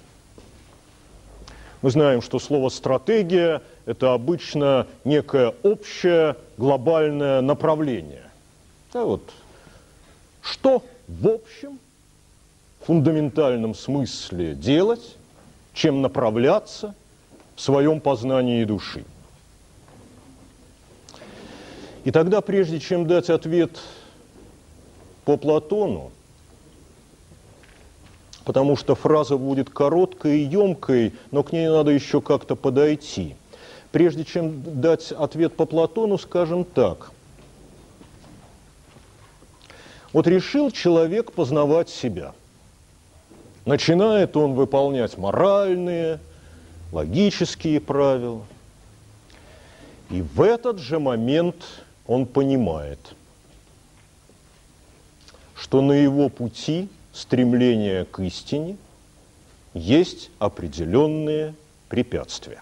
[1.83, 8.31] Мы знаем, что слово «стратегия»– это обычно некое общее глобальное направление.
[8.95, 9.23] Да, вот.
[10.41, 11.79] Что в общем
[12.81, 15.17] фундаментальном смысле делать,
[15.73, 16.95] чем направляться
[17.57, 19.05] в своем познании души.
[22.05, 23.81] И тогда, прежде чем дать ответ
[25.25, 26.13] по Платону,
[28.45, 33.37] потому что фраза будет короткой и емкой, но к ней надо еще как-то подойти.
[33.91, 37.11] Прежде чем дать ответ по Платону, скажем так.
[40.15, 42.33] Вот решил человек познавать себя–
[43.65, 46.21] Начинает он выполнять моральные,
[46.93, 48.45] логические правила.
[50.11, 51.57] И в этот же момент
[52.07, 52.99] он понимает,
[55.55, 58.77] что на его пути стремления к истине
[59.73, 61.55] есть определенные
[61.89, 62.61] препятствия.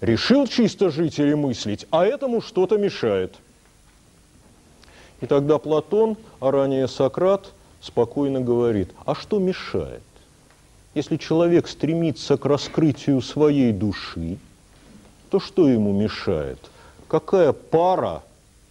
[0.00, 3.34] Решил чисто жить или мыслить, а этому что-то мешает.
[5.20, 7.52] И тогда Платон, а ранее Сократ–
[7.86, 10.02] спокойно говорит, а что мешает?
[10.94, 14.38] Если человек стремится к раскрытию своей души,
[15.30, 16.58] то что ему мешает?
[17.08, 18.22] Какая пара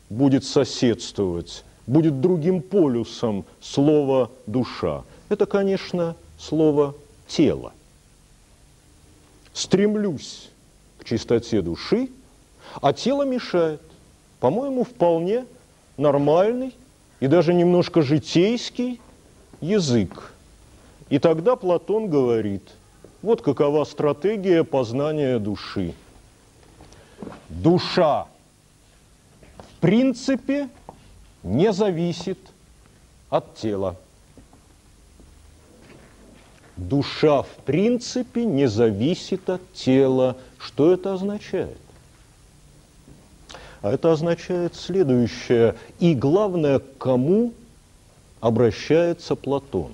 [0.09, 5.03] будет соседствовать, будет другим полюсом слова «душа»?
[5.29, 6.95] Это, конечно, слово
[7.27, 7.73] «тело».
[9.53, 10.49] Стремлюсь
[10.97, 12.09] к чистоте души,
[12.81, 13.81] а тело мешает.
[14.39, 15.45] По-моему, вполне
[15.97, 16.75] нормальный
[17.19, 18.99] и даже немножко житейский
[19.61, 20.33] язык.
[21.09, 22.63] И тогда Платон говорит,
[23.21, 25.93] вот какова стратегия познания души.
[27.49, 28.27] Душа
[29.57, 30.69] в принципе
[31.43, 32.39] не зависит
[33.29, 33.95] от тела.
[36.75, 40.35] Душа в принципе не зависит от тела.
[40.57, 41.77] Что это означает?
[43.85, 45.75] А это означает следующее.
[45.99, 47.53] И главное, к кому
[48.41, 49.91] обращается Платон.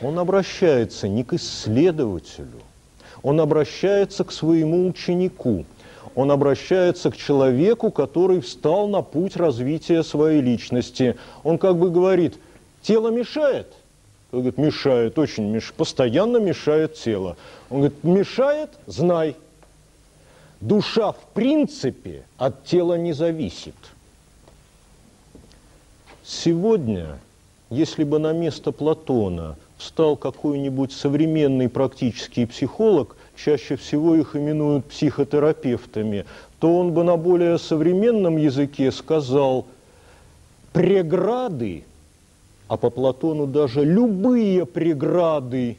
[0.00, 2.62] Он обращается не к исследователю,
[3.22, 5.66] он обращается к своему ученику,
[6.14, 11.18] он обращается к человеку, который встал на путь развития своей личности.
[11.42, 12.38] Он как бы говорит,
[12.80, 13.70] тело мешает?
[14.32, 17.36] Он говорит, мешает, очень мешает, постоянно мешает тело.
[17.68, 18.70] Он говорит, мешает?
[18.86, 19.36] Знай.
[20.64, 23.74] Душа в принципе от тела не зависит.
[26.24, 27.18] Сегодня
[27.68, 36.24] если бы на место Платона встал какой-нибудь современный практический психолог, чаще всего их именуют психотерапевтами,
[36.60, 39.66] то он бы на более современном языке сказал
[40.72, 41.84] преграды,
[42.68, 45.76] а по Платону даже любые преграды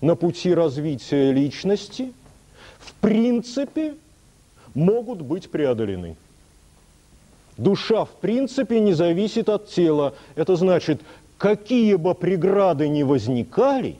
[0.00, 2.12] на пути развития личности,
[3.02, 3.94] принципе,
[4.74, 6.16] могут быть преодолены.
[7.58, 10.14] Душа, в принципе, не зависит от тела.
[10.36, 11.02] Это значит,
[11.36, 13.96] какие бы преграды ни возникали,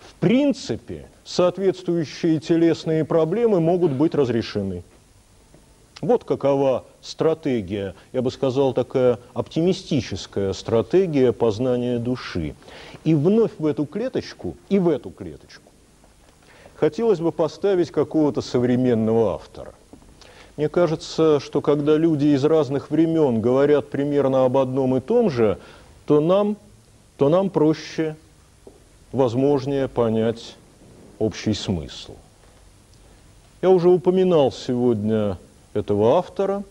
[0.00, 4.82] в принципе, соответствующие телесные проблемы могут быть разрешены.
[6.00, 12.54] Вот какова стратегия, я бы сказал, такая оптимистическая стратегия познания души.
[13.04, 15.63] И вновь в эту клеточку, и в эту клеточку
[16.84, 19.72] хотелось бы поставить какого-то современного автора.
[20.58, 25.58] Мне кажется, что когда люди из разных времен говорят примерно об одном и том же,
[26.04, 26.58] то нам,
[27.16, 28.16] то нам проще,
[29.12, 30.56] возможнее понять
[31.18, 32.16] общий смысл.
[33.62, 35.38] Я уже упоминал сегодня
[35.72, 36.64] этого автора,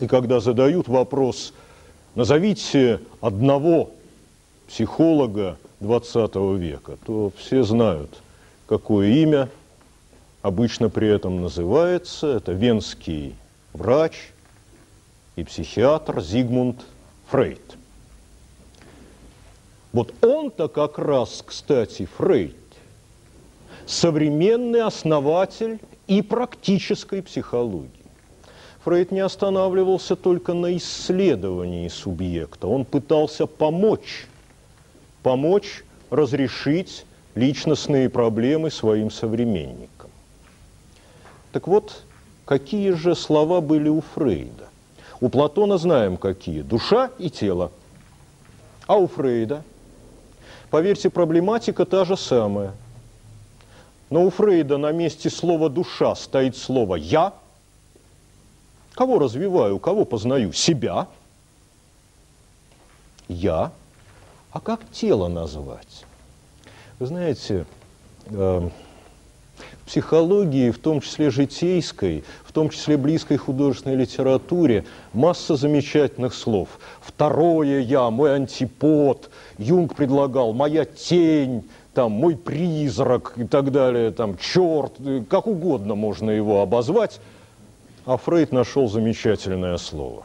[0.00, 1.52] и когда задают вопрос,
[2.14, 3.90] назовите одного
[4.66, 8.23] психолога XX века, то все знают,
[8.74, 9.48] какое имя
[10.42, 12.38] обычно при этом называется.
[12.38, 13.36] Это венский
[13.72, 14.32] врач
[15.36, 16.84] и психиатр Зигмунд
[17.28, 17.76] Фрейд.
[19.92, 22.56] Вот он-то как раз, кстати, Фрейд,
[23.86, 25.78] современный основатель
[26.08, 27.90] и практической психологии.
[28.82, 34.26] Фрейд не останавливался только на исследовании субъекта, он пытался помочь,
[35.22, 40.10] помочь разрешить личностные проблемы своим современникам.
[41.52, 42.02] Так вот,
[42.44, 44.68] какие же слова были у Фрейда?
[45.20, 47.70] У Платона знаем какие– душа и тело.
[48.86, 49.62] А у Фрейда?
[50.70, 52.72] Поверьте, проблематика та же самая–
[54.14, 57.32] но у Фрейда на месте слова «душа» стоит слово «я».
[58.92, 60.52] Кого развиваю, кого познаю?
[60.52, 61.08] Себя.
[63.26, 63.72] Я.
[64.52, 66.04] А как тело назвать?
[67.04, 67.66] Вы знаете,
[68.30, 68.68] э,
[69.58, 76.78] в психологии, в том числе житейской, в том числе близкой художественной литературе, масса замечательных слов.
[77.02, 79.28] Второе «я», мой антипод,
[79.58, 84.94] Юнг предлагал, моя тень, там мой призрак и так далее, там черт,
[85.28, 87.20] как угодно можно его обозвать.
[88.06, 90.22] А Фрейд нашел замечательное слово.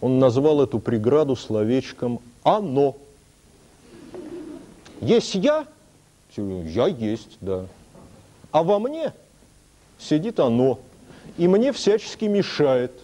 [0.00, 2.96] Он назвал эту преграду словечком «оно».
[5.00, 5.66] Есть я?
[6.36, 7.66] Я есть, да.
[8.50, 9.12] А во мне
[9.98, 10.78] сидит оно,
[11.38, 12.92] и мне всячески мешает–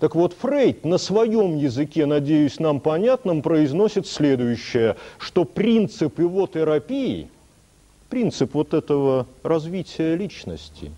[0.00, 7.28] так вот, Фрейд на своем языке, надеюсь, нам понятном, произносит следующее, что принцип его терапии,
[8.08, 10.90] принцип вот этого развития личности,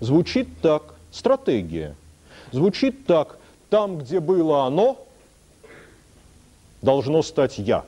[0.00, 0.82] звучит так,
[1.12, 1.94] стратегия,
[2.50, 3.38] звучит так,
[3.70, 4.98] там, где было оно,
[6.82, 7.84] должно стать я.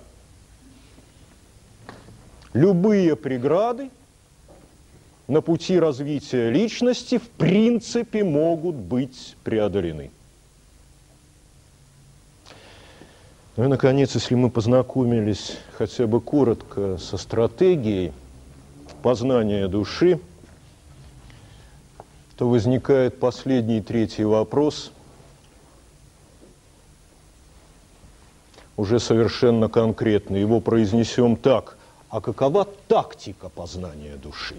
[2.54, 3.90] Любые преграды
[5.26, 10.12] на пути развития личности в принципе могут быть преодолены.
[13.56, 18.12] Ну и, наконец, если мы познакомились хотя бы коротко со стратегией
[19.02, 20.20] познания души,
[22.36, 24.92] то возникает последний третий вопрос,
[28.76, 30.36] уже совершенно конкретно.
[30.36, 31.76] Его произнесем так.
[32.14, 34.54] А какова тактика познания души?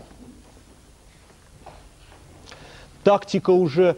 [3.01, 3.95] Тактика уже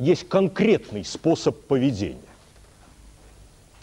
[0.00, 2.18] есть конкретный способ поведения.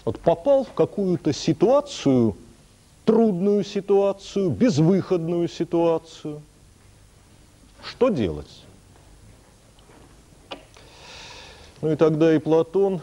[0.03, 2.35] Вот попал в какую-то ситуацию,
[3.05, 6.41] трудную ситуацию, безвыходную ситуацию.
[7.81, 8.63] Что делать?
[11.79, 12.99] Ну и тогда и Платон,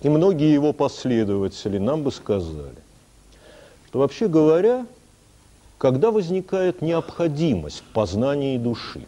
[0.00, 2.83] и многие его последователи нам бы сказали,
[3.94, 4.88] что вообще говоря,
[5.78, 9.06] когда возникает необходимость в познании души,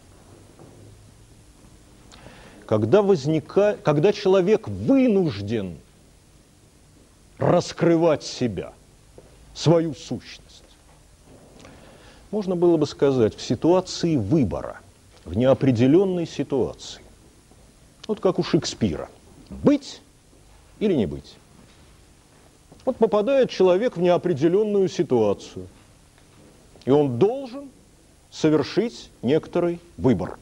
[2.67, 3.77] когда, возника...
[3.83, 5.77] когда человек вынужден
[7.39, 8.75] раскрывать себя,
[9.55, 10.63] свою сущность.
[12.31, 14.79] Можно было бы сказать, в ситуации выбора,
[15.25, 17.03] в неопределенной ситуации,
[18.07, 19.09] вот как у Шекспира,
[19.51, 20.01] быть
[20.79, 21.35] или не быть.
[22.87, 25.67] Вот попадает человек в неопределенную ситуацию,
[26.87, 27.69] и он должен
[28.31, 30.39] совершить некоторый выбор.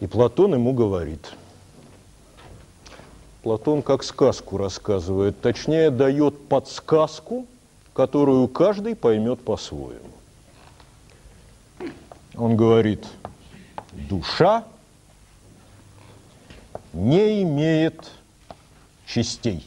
[0.00, 1.32] И Платон ему говорит–
[3.44, 7.46] Платон как сказку рассказывает, точнее дает подсказку,
[7.92, 10.00] которую каждый поймет по-своему.
[12.36, 13.06] Он говорит,
[13.92, 14.64] душа
[16.94, 18.10] не имеет
[19.06, 19.64] частей.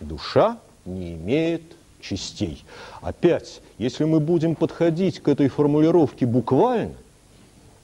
[0.00, 1.62] Душа не имеет
[2.00, 2.64] частей.
[3.00, 6.94] Опять, если мы будем подходить к этой формулировке буквально,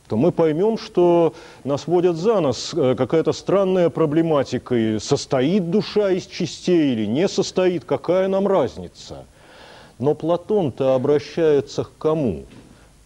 [0.08, 4.74] то мы поймем, что нас водят за нос э, какая-то странная проблематика.
[4.74, 9.24] И состоит душа из частей или не состоит, какая нам разница?
[9.98, 12.44] Но Платон-то обращается к кому?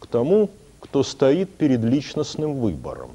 [0.01, 0.51] К тому,
[0.81, 3.11] кто стоит перед личностным выбором.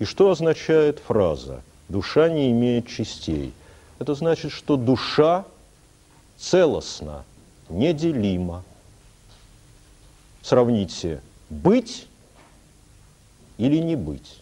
[0.00, 1.60] И что означает фраза
[1.90, 3.52] «душа не имеет частей»?
[3.98, 5.44] Это значит, что душа
[6.38, 7.24] целостна,
[7.68, 8.64] неделима.
[10.40, 11.20] Сравните
[11.50, 12.06] «быть»
[13.58, 14.40] или «не быть».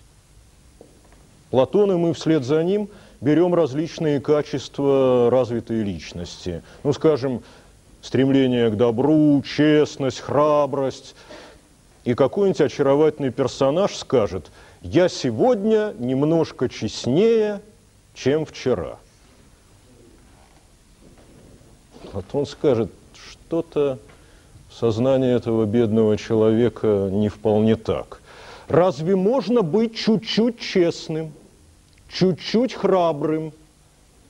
[1.50, 2.88] Платон и мы вслед за ним
[3.20, 6.62] берем различные качества развитой личности.
[6.84, 7.42] Ну, скажем,
[8.00, 11.16] стремление к добру, честность, храбрость.
[12.04, 14.52] И какой-нибудь очаровательный персонаж скажет,
[14.82, 17.60] я сегодня немножко честнее,
[18.14, 18.98] чем вчера.
[22.12, 23.98] Вот он скажет, что-то
[24.70, 28.20] сознание этого бедного человека не вполне так.
[28.68, 31.32] Разве можно быть чуть-чуть честным,
[32.10, 33.52] чуть-чуть храбрым?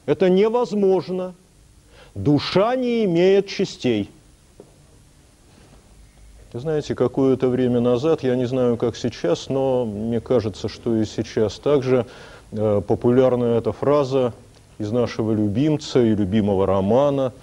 [0.06, 1.34] Это невозможно.
[2.14, 4.10] Душа не имеет частей.
[6.54, 11.58] Знаете, какое-то время назад, я не знаю, как сейчас, но мне кажется, что и сейчас
[11.58, 12.06] также
[12.52, 14.32] э, популярна эта фраза
[14.78, 17.34] из нашего любимца и любимого романа.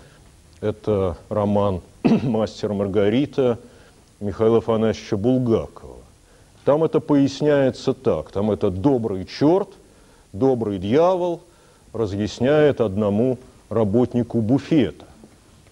[0.60, 1.82] Это роман
[2.23, 3.60] «Мастер Маргарита»
[4.19, 5.98] Михаила Афанасьевича Булгакова.
[6.64, 8.32] Там это поясняется так.
[8.32, 9.69] Там это добрый черт,
[10.34, 11.41] добрый дьявол
[11.94, 13.38] разъясняет одному
[13.69, 15.06] работнику буфета.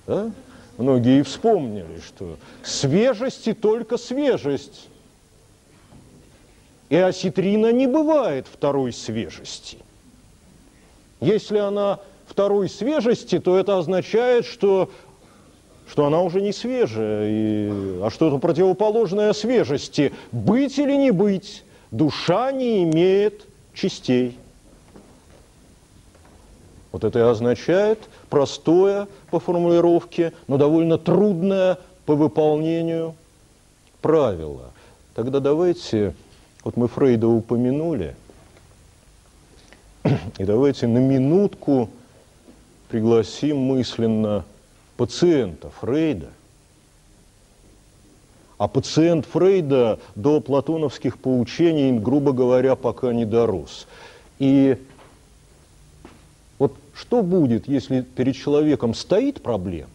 [0.06, 0.32] Да?
[0.78, 4.88] Многие вспомнили, что свежести только свежесть.
[6.90, 9.78] И осетрина не бывает второй свежести.
[11.20, 14.90] Если она второй свежести, то это означает, что,
[15.88, 17.70] что она уже не свежая, и,
[18.02, 20.14] а что-то противоположное свежести.
[20.32, 24.38] Быть или не быть, душа не имеет частей.
[26.92, 28.00] Вот это и означает
[28.34, 31.78] простое по формулировке, но довольно трудное
[32.08, 33.14] по выполнению
[34.02, 34.72] правило.
[35.14, 36.16] Тогда давайте,
[36.64, 38.16] вот мы Фрейда упомянули,
[40.40, 41.92] и давайте на минутку
[42.90, 44.46] пригласим мысленно
[44.98, 46.32] пациента Фрейда.
[48.58, 53.86] А пациент Фрейда до платоновских поучений, грубо говоря, пока не дорос.
[54.40, 54.80] И
[56.96, 59.90] что будет, если перед человеком стоит проблема,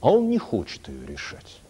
[0.00, 1.60] а он не хочет ее решать?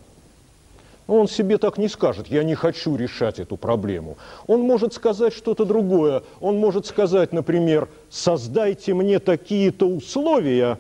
[1.07, 4.17] Ну, он себе так не скажет, я не хочу решать эту проблему.
[4.47, 6.23] Он может сказать что-то другое.
[6.41, 10.79] Он может сказать, например, создайте мне такие-то условия,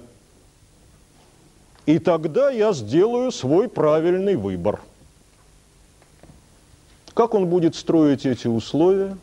[1.84, 4.80] и тогда я сделаю свой правильный выбор.
[7.12, 9.18] Как он будет строить эти условия?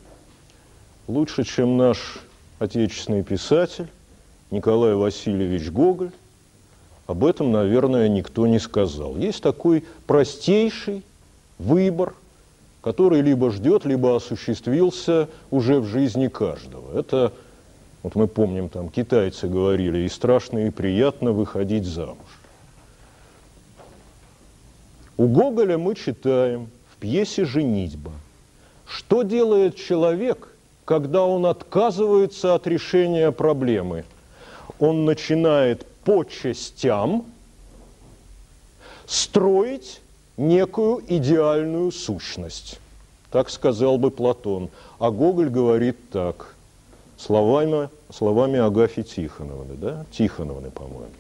[1.07, 2.19] Лучше, чем наш
[2.59, 3.87] отечественный писатель,
[4.51, 6.11] Николай Васильевич Гоголь,
[7.07, 9.15] об этом, наверное, никто не сказал.
[9.15, 11.03] Есть такой простейший
[11.57, 12.13] выбор,
[12.81, 16.97] который либо ждет, либо осуществился уже в жизни каждого.
[16.97, 17.31] Это,
[18.03, 22.17] вот мы помним, там китайцы говорили, и страшно, и приятно выходить замуж.
[25.15, 28.11] У Гоголя мы читаем в пьесе «Женитьба»,
[28.85, 30.49] что делает человек,
[30.83, 34.03] когда он отказывается от решения проблемы–
[34.81, 37.25] он начинает по частям
[39.05, 40.01] строить
[40.37, 42.79] некую идеальную сущность.
[43.31, 44.69] Так сказал бы Платон.
[44.99, 46.55] А Гоголь говорит так,
[47.15, 50.05] словами, словами Агафьи Тихоновны, да?
[50.11, 51.13] Тихоновны, по-моему.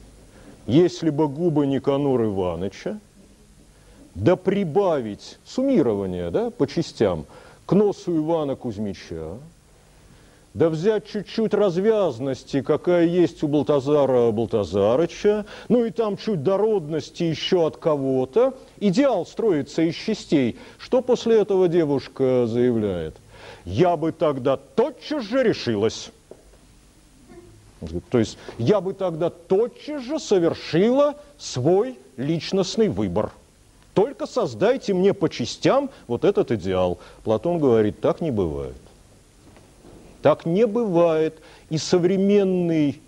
[0.65, 2.99] Если бы губы Никанора Ивановича,
[4.15, 7.25] да прибавить суммирование да, по частям
[7.67, 9.37] к носу Ивана Кузьмича,
[10.53, 17.67] да взять чуть-чуть развязности, какая есть у Балтазара Балтазарыча, ну и там чуть дородности еще
[17.67, 18.53] от кого-то.
[18.79, 20.57] Идеал строится из частей.
[20.77, 23.15] Что после этого девушка заявляет?
[23.63, 26.11] Я бы тогда тотчас же решилась.
[28.09, 33.31] То есть я бы тогда тотчас же совершила свой личностный выбор.
[33.93, 36.99] Только создайте мне по частям вот этот идеал.
[37.23, 38.75] Платон говорит, так не бывает.
[40.21, 41.39] Так не бывает.
[41.69, 43.01] И современный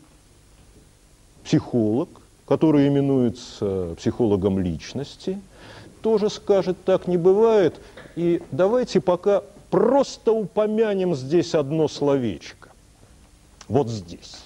[1.44, 2.10] психолог,
[2.48, 5.40] который именуется психологом личности,
[6.02, 7.76] тоже скажет, так не бывает.
[8.15, 12.69] И давайте пока просто упомянем здесь одно словечко.
[13.68, 14.44] Вот здесь.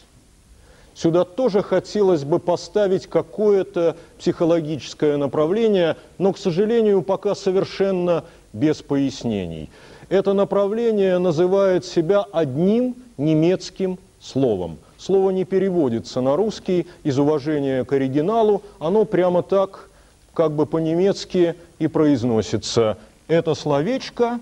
[0.94, 9.70] Сюда тоже хотелось бы поставить какое-то психологическое направление, но, к сожалению, пока совершенно без пояснений.
[10.10, 14.78] Это направление называет себя одним немецким словом.
[14.98, 19.90] Слово не переводится на русский из уважения к оригиналу, оно прямо так,
[20.34, 22.98] как бы по-немецки и произносится.
[23.28, 24.40] Это словечко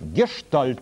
[0.00, 0.80] «гештальт».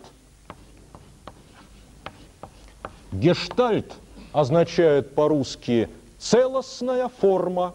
[3.11, 3.91] «Гештальт»–
[4.33, 5.89] означает по-русски
[6.19, 7.73] целостная форма,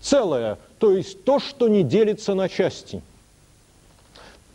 [0.00, 3.02] целая, то есть то, что не делится на части,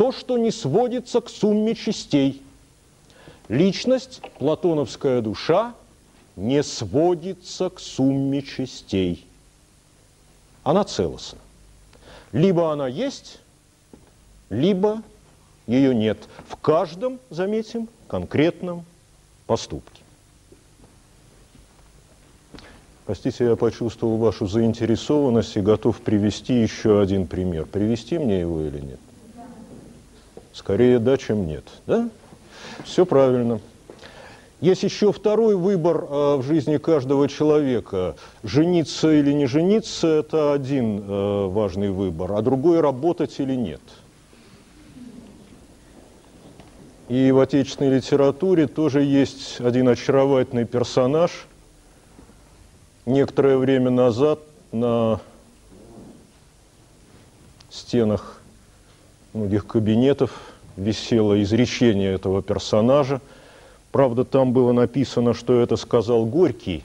[0.02, 2.42] то, что не сводится к сумме частей.
[3.50, 5.76] Личность, платоновская душа,
[6.36, 9.28] не сводится к сумме частей.
[10.64, 11.38] Она целостна.
[12.32, 13.42] Либо она есть,
[14.50, 15.04] либо
[15.68, 16.18] ее нет.
[16.48, 18.86] В каждом, заметим, конкретном
[19.46, 20.02] поступке.
[23.06, 27.68] Простите, я почувствовал вашу заинтересованность и готов привести еще один пример.
[27.68, 29.00] Привести мне его или нет?
[30.54, 31.64] Скорее да, чем нет.
[31.88, 32.10] Да?
[32.84, 33.60] Все правильно.
[34.60, 38.16] Есть еще второй выбор э, в жизни каждого человека.
[38.44, 43.82] Жениться или не жениться– это один э, важный выбор, а другой– работать или нет.
[47.10, 51.48] И в отечественной литературе тоже есть один очаровательный персонаж–
[53.06, 54.40] Некоторое время назад
[54.72, 55.20] на
[57.72, 58.41] стенах
[59.34, 60.32] многих кабинетов
[60.78, 63.22] висело изречение этого персонажа.
[63.92, 66.84] Правда, там было написано, что это сказал Горький.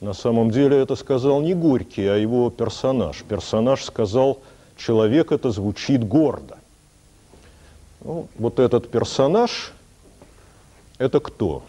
[0.00, 3.22] На самом деле это сказал не Горький, а его персонаж.
[3.22, 4.40] Персонаж сказал,
[4.76, 6.58] человек это звучит гордо.
[8.04, 9.72] Ну, вот этот персонаж–
[10.98, 11.62] это кто?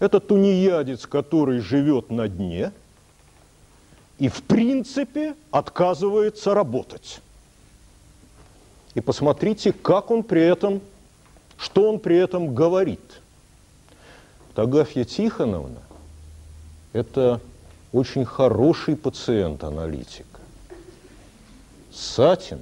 [0.00, 2.72] Это тунеядец, который живет на дне–
[4.18, 7.20] и в принципе отказывается работать.
[8.98, 10.80] И посмотрите, как он при этом,
[11.56, 13.20] что он при этом говорит.
[14.56, 15.78] Тагафья Тихоновна–
[16.92, 17.40] это
[17.92, 20.26] очень хороший пациент-аналитик.
[21.92, 22.58] Сатин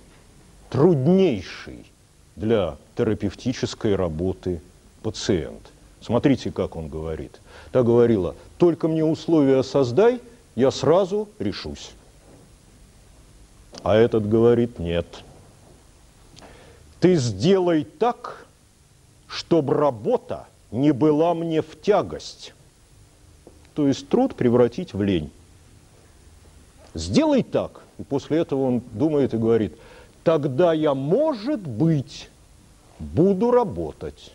[0.70, 1.86] –труднейший
[2.34, 4.60] для терапевтической работы
[5.04, 5.70] пациент.
[6.00, 7.40] Смотрите, как он говорит.
[7.70, 10.20] Та говорила, только мне условия создай–
[10.56, 11.92] я сразу решусь.
[13.84, 15.06] А этот говорит, нет.
[17.00, 18.46] Ты сделай так,
[19.26, 22.52] чтобы работа не была мне в тягость.
[23.74, 25.30] То есть труд превратить в лень.
[26.94, 27.80] Сделай так.
[27.98, 29.76] И после этого он думает и говорит,
[30.24, 32.28] тогда я, может быть,
[32.98, 34.32] буду работать.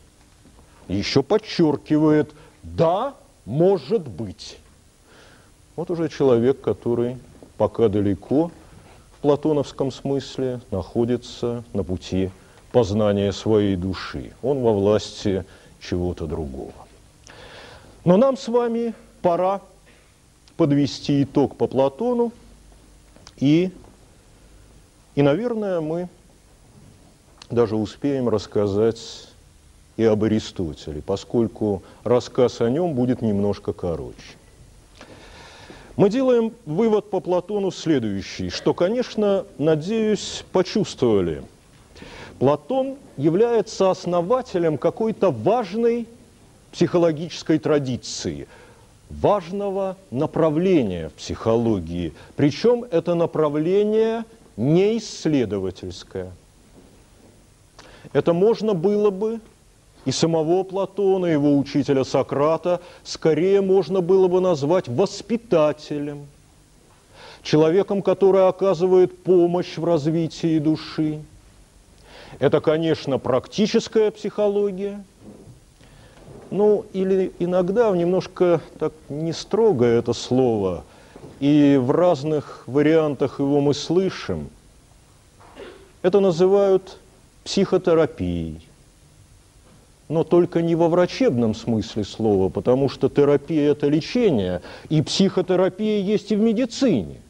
[0.88, 2.34] Еще подчеркивает,
[2.64, 3.16] да,
[3.46, 4.58] может быть.
[5.76, 7.18] Вот уже человек, который
[7.58, 8.52] пока далеко
[9.18, 12.32] в платоновском смысле находится на пути
[12.76, 14.34] познания своей души.
[14.44, 15.46] Он во власти
[15.80, 16.74] чего-то другого.
[18.04, 19.62] Но нам с вами пора
[20.58, 22.34] подвести итог по Платону,
[23.38, 23.72] и,
[25.16, 26.10] и наверное, мы
[27.50, 29.30] даже успеем рассказать
[29.96, 34.36] и об Аристотеле, поскольку рассказ о нем будет немножко короче.
[35.96, 41.42] Мы делаем вывод по Платону следующий, что, конечно, надеюсь, почувствовали.
[42.40, 46.08] Платон является основателем какой-то важной
[46.72, 48.48] психологической традиции,
[49.10, 52.14] важного направления в психологии.
[52.36, 54.26] Причем это направление
[54.58, 56.32] не исследовательское.
[58.12, 59.40] Это можно было бы
[60.06, 66.28] и самого Платона, его учителя Сократа скорее можно было бы назвать воспитателем,
[67.42, 71.22] человеком, который оказывает помощь в развитии души.
[72.40, 75.04] Это, конечно, практическая психология,
[76.52, 80.84] ну, или иногда немножко так не строго это слово,
[81.40, 84.50] и в разных вариантах его мы слышим.
[86.02, 86.98] Это называют
[87.44, 88.62] психотерапией
[90.08, 96.32] но только не во врачебном смысле слова, потому что терапия– это лечение, и психотерапия есть
[96.32, 97.22] и в медицине.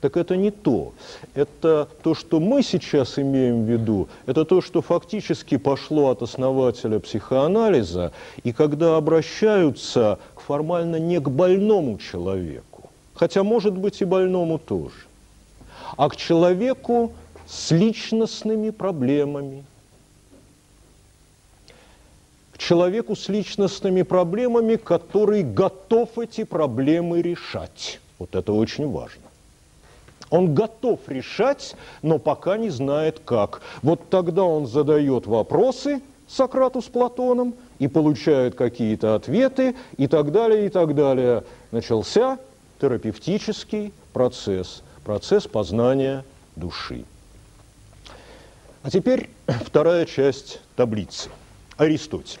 [0.00, 0.94] Так это не то.
[1.34, 6.98] Это то, что мы сейчас имеем в виду, это то, что фактически пошло от основателя
[7.00, 8.12] психоанализа,
[8.42, 15.04] и когда обращаются формально не к больному человеку, хотя, может быть, и больному тоже,
[15.96, 17.12] а к человеку
[17.46, 19.64] с личностными проблемами,
[22.56, 28.00] человеку с личностными проблемами, который готов эти проблемы решать.
[28.18, 29.29] Вот это очень важно.
[30.30, 33.60] Он готов решать, но пока не знает как.
[33.82, 40.66] Вот тогда он задает вопросы Сократу с Платоном и получает какие-то ответы и так далее,
[40.66, 41.42] и так далее.
[41.72, 42.38] Начался
[42.80, 46.24] терапевтический процесс, процесс познания
[46.54, 47.04] души.
[48.82, 51.30] А теперь вторая часть таблицы.
[51.76, 52.38] Аристотель.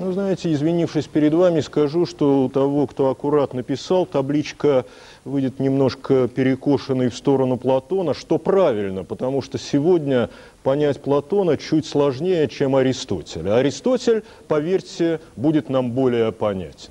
[0.00, 4.84] Ну, знаете, извинившись перед вами, скажу, что у того, кто аккуратно писал, табличка
[5.24, 10.30] выйдет немножко перекошенной в сторону Платона, что правильно, потому что сегодня
[10.62, 13.56] понять Платона чуть сложнее, чем Аристотеля.
[13.56, 16.90] Аристотель, поверьте, будет нам более понятен.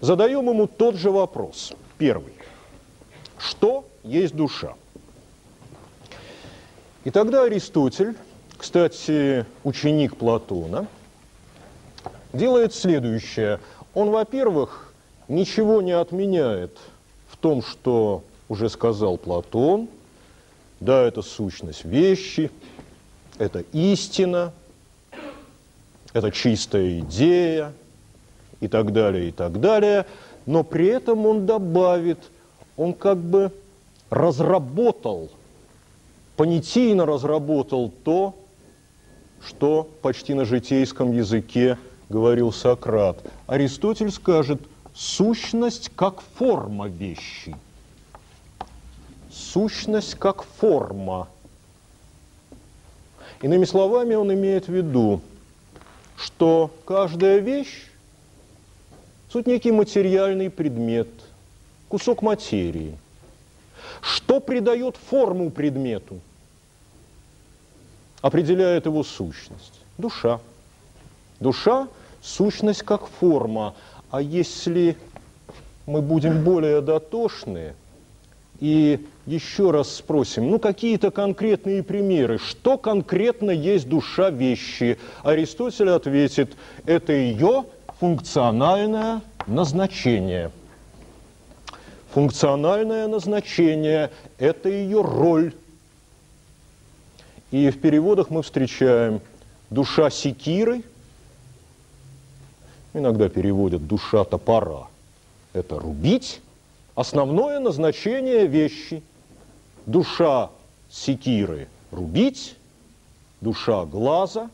[0.00, 1.72] Задаем ему тот же вопрос.
[1.98, 2.34] Первый.
[3.38, 4.74] Что есть душа?
[7.02, 8.14] И тогда Аристотель,
[8.56, 10.86] кстати, ученик Платона,
[12.32, 13.60] делает следующее.
[13.94, 14.92] Он, во-первых,
[15.28, 16.76] ничего не отменяет
[17.28, 19.88] в том, что уже сказал Платон.
[20.80, 22.50] Да, это сущность вещи,
[23.38, 24.52] это истина,
[26.12, 27.72] это чистая идея
[28.60, 30.06] и так далее, и так далее.
[30.46, 32.18] Но при этом он добавит,
[32.76, 33.52] он как бы
[34.08, 35.30] разработал,
[36.36, 38.34] понятийно разработал то,
[39.44, 41.78] что почти на житейском языке
[42.10, 43.24] говорил Сократ.
[43.46, 44.60] Аристотель скажет,
[44.92, 47.56] сущность как форма вещи.
[49.32, 51.28] Сущность как форма.
[53.40, 55.22] Иными словами, он имеет в виду,
[56.16, 57.86] что каждая вещь–
[59.30, 61.08] суть некий материальный предмет,
[61.88, 62.98] кусок материи.
[64.02, 66.20] Что придает форму предмету?
[68.20, 69.80] Определяет его сущность.
[69.96, 70.40] Душа.
[71.38, 71.88] Душа
[72.22, 73.74] сущность как форма.
[74.10, 74.96] А если
[75.86, 77.74] мы будем более дотошны
[78.58, 84.98] и еще раз спросим, ну какие-то конкретные примеры, что конкретно есть душа вещи?
[85.22, 86.56] Аристотель ответит,
[86.86, 87.64] это ее
[87.98, 90.50] функциональное назначение.
[92.12, 95.54] Функциональное назначение– это ее роль.
[97.52, 99.20] И в переводах мы встречаем
[99.70, 100.82] душа секиры–
[102.92, 104.88] иногда переводят «душа топора».
[105.52, 106.40] Это рубить.
[106.94, 109.02] Основное назначение вещи.
[109.86, 110.50] Душа
[110.88, 112.56] секиры– рубить,
[113.40, 114.50] душа глаза.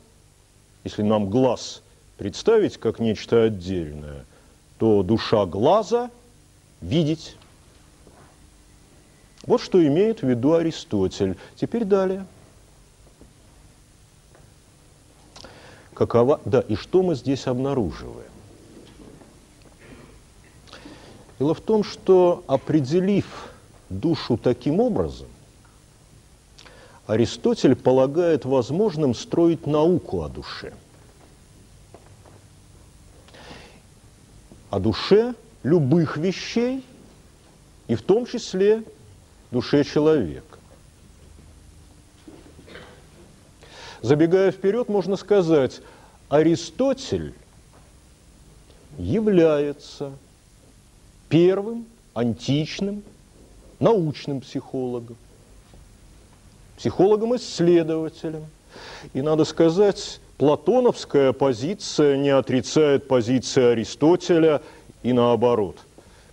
[0.85, 1.83] Если нам глаз
[2.17, 4.25] представить как нечто отдельное,
[4.79, 6.11] то душа глаза–
[6.81, 7.37] видеть.
[9.47, 11.37] Вот что имеет в виду Аристотель.
[11.57, 12.27] Теперь далее.
[15.95, 16.41] Какова...
[16.45, 18.26] Да, и что мы здесь обнаруживаем?
[21.39, 23.53] Дело в том, что определив
[23.91, 25.29] душу таким образом,
[27.07, 30.73] Аристотель полагает возможным строить науку о душе.
[34.71, 36.85] О душе любых вещей,
[37.87, 38.83] и в том числе
[39.51, 40.59] душе человека.
[44.03, 45.81] Забегая вперед, можно сказать,
[46.29, 47.35] Аристотель
[48.99, 50.13] является
[51.29, 53.03] первым античным
[53.79, 55.17] научным психологом,
[56.79, 58.47] психологом-исследователем.
[59.13, 64.63] И надо сказать, платоновская позиция не отрицает позиции Аристотеля
[65.03, 65.77] и наоборот.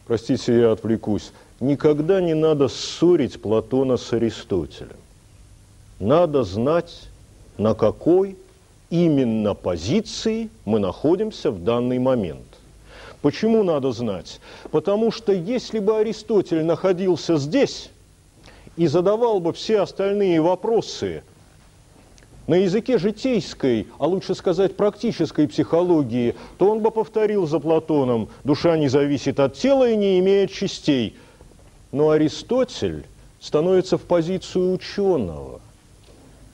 [0.05, 1.31] Простите, я отвлекусь.
[1.59, 4.97] Никогда не надо ссорить Платона с Аристотелем.
[5.99, 7.07] Надо знать,
[7.57, 8.35] на какой
[8.89, 12.52] именно позиции мы находимся в данный момент.
[13.23, 14.41] Почему надо знать?
[14.69, 17.89] Потому что если бы Аристотель находился здесь
[18.75, 21.23] и задавал бы все остальные вопросы
[22.47, 28.75] на языке житейской, а лучше сказать практической психологии, то он бы повторил за Платоном, душа
[28.75, 31.15] не зависит от тела и не имеет частей.
[31.93, 33.05] Но Аристотель
[33.39, 35.61] становится в позицию ученого.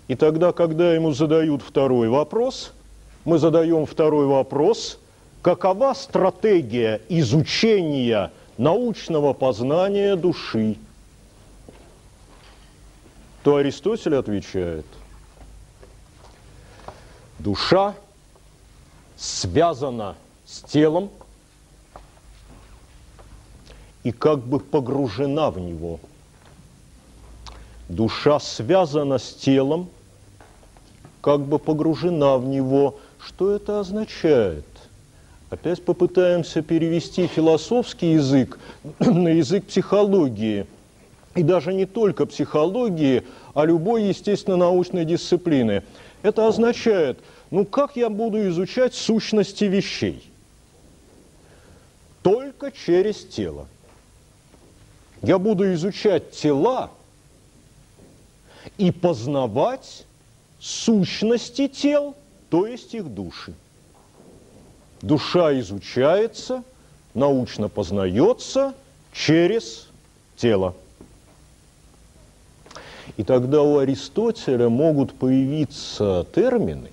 [0.07, 2.73] И тогда, когда ему задают второй вопрос,
[3.25, 4.98] мы задаем второй вопрос–
[5.41, 10.77] какова стратегия изучения научного познания души,
[13.43, 14.85] то Аристотель отвечает,
[17.39, 17.95] душа
[19.15, 21.09] связана с телом
[24.03, 25.99] и как бы погружена в него.
[27.87, 29.89] Душа связана с телом
[31.21, 32.99] как бы погружена в него.
[33.19, 34.65] Что это означает?
[35.49, 38.59] Опять попытаемся перевести философский язык
[38.99, 40.67] на язык психологии.
[41.35, 43.23] И даже не только психологии,
[43.53, 45.83] а любой естественно-научной дисциплины.
[46.21, 47.19] Это означает,
[47.49, 50.23] ну как я буду изучать сущности вещей?
[52.21, 53.67] Только через тело.
[55.21, 56.91] Я буду изучать тела
[58.77, 60.05] и познавать
[60.59, 62.15] сущности тел,
[62.49, 63.53] то есть их души.
[65.01, 66.63] Душа изучается,
[67.13, 68.73] научно познается
[69.13, 69.87] через
[70.35, 70.75] тело.
[73.15, 76.91] И тогда у Аристотеля могут появиться термины,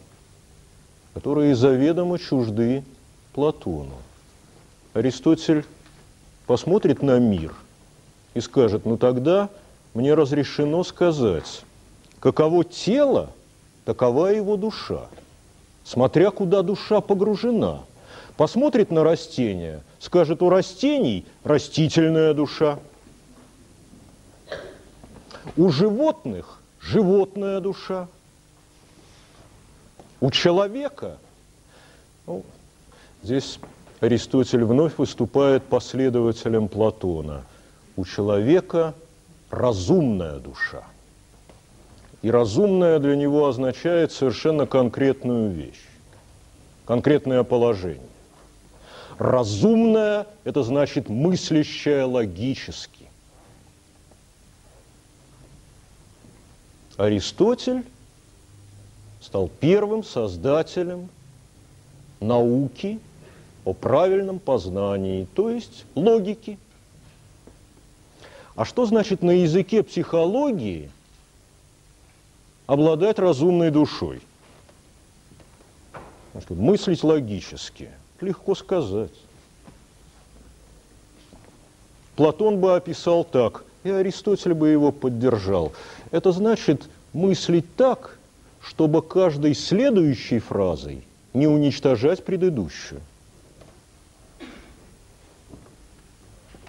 [1.15, 2.85] которые заведомо чужды
[3.35, 3.97] Платону.
[4.95, 5.65] Аристотель
[6.47, 7.55] посмотрит на мир
[8.35, 9.51] и скажет, ну тогда
[9.95, 11.63] мне разрешено сказать,
[12.21, 13.31] каково тело,
[13.85, 15.07] такова его душа,
[15.85, 17.81] смотря куда душа погружена–
[18.37, 22.79] посмотрит на растения, скажет, у растений растительная душа,
[25.57, 28.09] у животных животная душа,
[30.21, 31.19] у человека,
[32.27, 32.45] ну,
[33.23, 33.59] здесь
[34.01, 37.45] Аристотель вновь выступает последователем Платона,
[37.97, 38.95] у человека
[39.51, 40.85] разумная душа.
[42.23, 45.85] И разумная для него означает совершенно конкретную вещь,
[46.85, 48.01] конкретное положение.
[49.19, 53.07] Разумная– это значит мыслящая логически.
[56.99, 57.85] Аристотель
[59.21, 61.09] стал первым создателем
[62.21, 63.01] науки
[63.65, 66.59] о правильном познании, то есть логики.
[68.55, 70.91] А что значит на языке психологии
[72.67, 74.21] обладать разумной душой?
[76.51, 77.91] Мыслить логически–
[78.21, 79.13] Легко сказать.
[82.17, 85.73] Платон бы описал так, и Аристотель бы его поддержал.
[86.11, 88.19] Это значит мыслить так,
[88.63, 93.01] чтобы каждой следующей фразой не уничтожать предыдущую.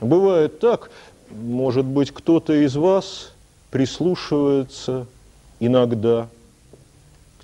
[0.02, 0.92] Бывает так,
[1.32, 3.32] может быть, кто-то из вас
[3.72, 5.08] прислушивается
[5.60, 6.28] иногда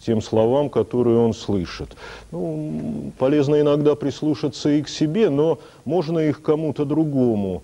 [0.05, 1.95] тем словам, которые он слышит.
[2.31, 7.63] Ну, полезно иногда прислушаться и к себе, но можно их кому-то другому.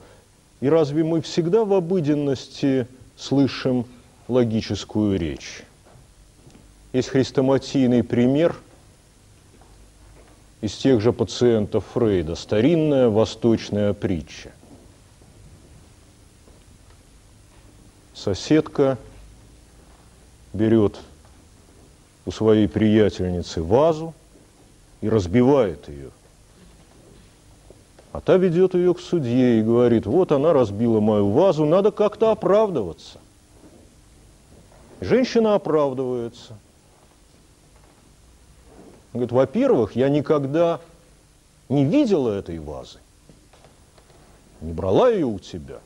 [0.62, 2.88] И разве мы всегда в обыденности
[3.18, 3.86] слышим
[4.28, 5.64] логическую речь?
[6.94, 8.56] Есть хрестоматийный пример
[10.62, 14.52] из тех же пациентов Фрейда, старинная восточная притча.
[18.14, 18.98] Соседка
[20.52, 21.00] берет
[22.30, 24.14] у своей приятельницы вазу
[25.02, 26.12] и разбивает ее.
[28.12, 32.30] А та ведет ее к судье и говорит, вот она разбила мою вазу, надо как-то
[32.30, 33.18] оправдываться.
[35.02, 36.56] Женщина оправдывается.
[39.12, 40.82] Говорит, во-первых, я никогда
[41.68, 43.00] не видела этой вазы,
[44.62, 45.80] не брала ее у тебя.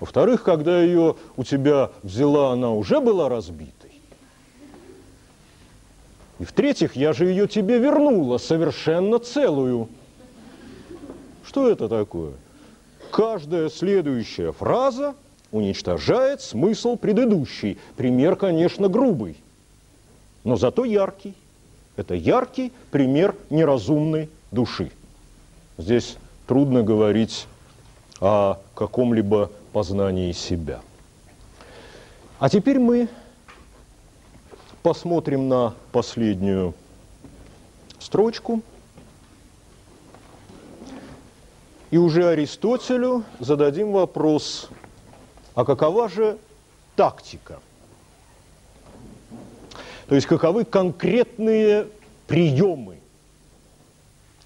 [0.00, 3.77] Во-вторых, когда ее у тебя взяла, она уже была разбита.
[6.38, 9.88] И в-третьих, я же ее тебе вернула совершенно целую.
[11.44, 12.32] Что это такое?
[13.10, 15.14] Каждая следующая фраза
[15.50, 17.78] уничтожает смысл предыдущей.
[17.96, 19.36] Пример, конечно, грубый,
[20.44, 21.34] но зато яркий.
[21.96, 24.92] Это яркий пример неразумной души.
[25.78, 26.16] Здесь
[26.46, 27.46] трудно говорить
[28.20, 30.80] о каком-либо познании себя.
[32.38, 33.08] А теперь мы
[34.82, 36.74] посмотрим на последнюю
[37.98, 38.62] строчку.
[41.90, 44.68] И уже Аристотелю зададим вопрос,
[45.54, 46.38] а какова же
[46.96, 47.60] тактика?
[50.06, 51.86] То есть каковы конкретные
[52.26, 52.98] приемы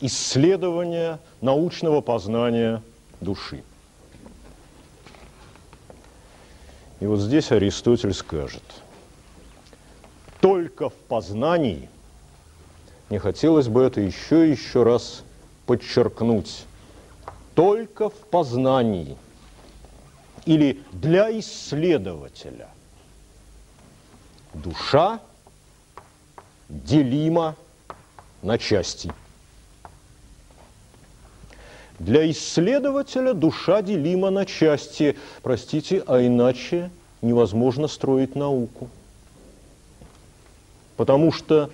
[0.00, 2.82] исследования научного познания
[3.20, 3.64] души?
[7.00, 8.62] И вот здесь Аристотель скажет–
[10.42, 11.88] только в познании,
[13.08, 15.22] мне хотелось бы это еще и еще раз
[15.66, 16.64] подчеркнуть,
[17.54, 19.16] только в познании
[20.44, 22.68] или для исследователя
[24.52, 25.20] душа
[26.68, 27.54] делима
[28.42, 29.12] на части.
[32.00, 35.16] Для исследователя душа делима на части.
[35.42, 36.90] Простите, а иначе
[37.20, 38.90] невозможно строить науку.
[41.02, 41.68] Потому что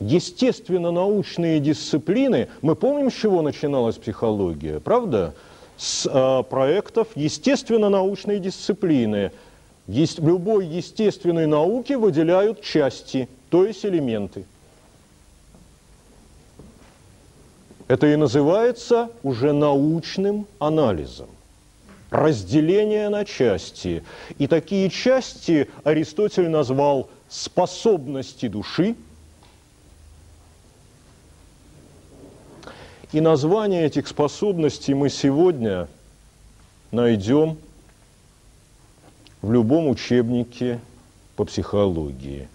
[0.00, 5.34] естественно-научные дисциплины, мы помним, с чего начиналась психология, правда?
[5.76, 9.32] С э, проектов естественно-научной дисциплины.
[9.86, 14.46] Есть, любой естественной науке выделяют части, то есть элементы.
[17.86, 21.28] Это и называется уже научным анализом.
[22.10, 24.02] Разделение на части.
[24.38, 28.94] И такие части Аристотель назвал способности души.
[33.12, 35.88] И название этих способностей мы сегодня
[36.90, 37.56] найдем
[39.40, 40.78] в любом учебнике
[41.36, 42.48] по психологии,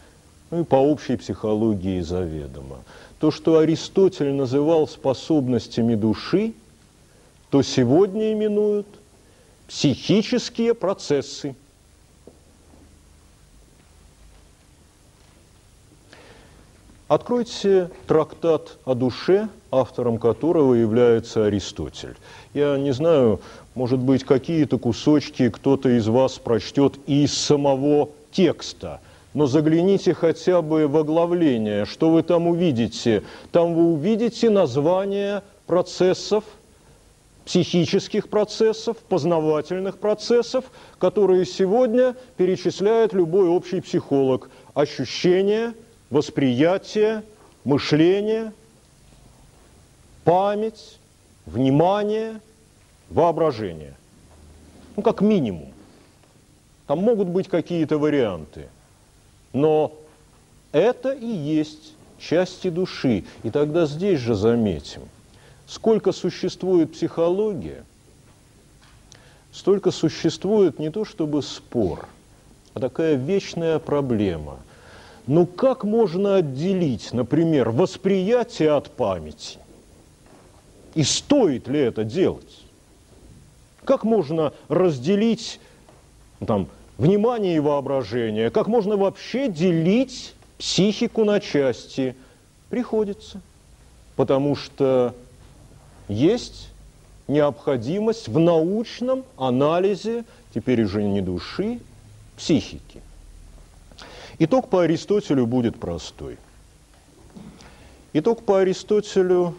[0.51, 2.83] ну и по общей психологии заведомо.
[3.19, 6.53] То, что Аристотель называл способностями души,
[7.49, 8.87] то сегодня именуют
[9.67, 11.55] психические процессы.
[17.07, 22.15] Откройте трактат о душе, автором которого является Аристотель.
[22.53, 23.39] Я не знаю,
[23.75, 28.99] может быть, какие-то кусочки кто-то из вас прочтет из самого текста–
[29.37, 33.21] но загляните хотя бы в оглавление, что вы там увидите.
[33.51, 36.43] Там вы увидите название процессов,
[37.45, 40.65] психических процессов, познавательных процессов,
[40.97, 44.49] которые сегодня перечисляет любой общий психолог.
[44.73, 45.73] Ощущение,
[46.09, 47.23] восприятие,
[47.63, 48.53] мышление,
[50.23, 50.99] память,
[51.45, 52.39] внимание,
[53.09, 53.95] воображение.
[54.95, 55.71] Ну, как минимум.
[56.87, 58.69] Там могут быть какие-то варианты–
[59.53, 59.93] но
[60.71, 63.25] это и есть части души.
[63.43, 65.01] И тогда здесь же заметим,
[65.67, 67.83] сколько существует психология,
[69.51, 72.07] столько существует не то чтобы спор,
[72.73, 74.59] а такая вечная проблема.
[75.27, 79.59] Ну как можно отделить, например, восприятие от памяти?
[80.95, 82.63] И стоит ли это делать?
[83.83, 85.59] Как можно разделить
[86.45, 92.15] там, внимание и воображение, как можно вообще делить психику на части?
[92.69, 93.41] Приходится,
[94.15, 95.13] потому что
[96.07, 96.69] есть
[97.27, 100.23] необходимость в научном анализе,
[100.53, 101.79] теперь уже не души,
[102.37, 103.01] психики.
[104.39, 106.37] Итог по Аристотелю будет простой.
[108.13, 109.55] Итог по Аристотелю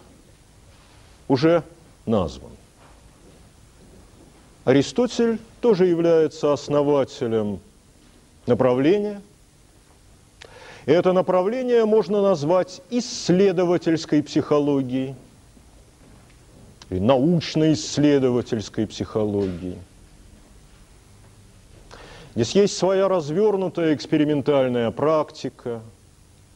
[1.27, 1.65] уже
[2.07, 2.53] назван.
[4.65, 7.59] Аристотель тоже является основателем
[8.47, 9.21] направления.
[10.87, 15.15] И это направление можно назвать исследовательской психологией,
[16.89, 19.79] научно-исследовательской психологией.
[22.39, 25.81] Здесь есть своя развернутая экспериментальная практика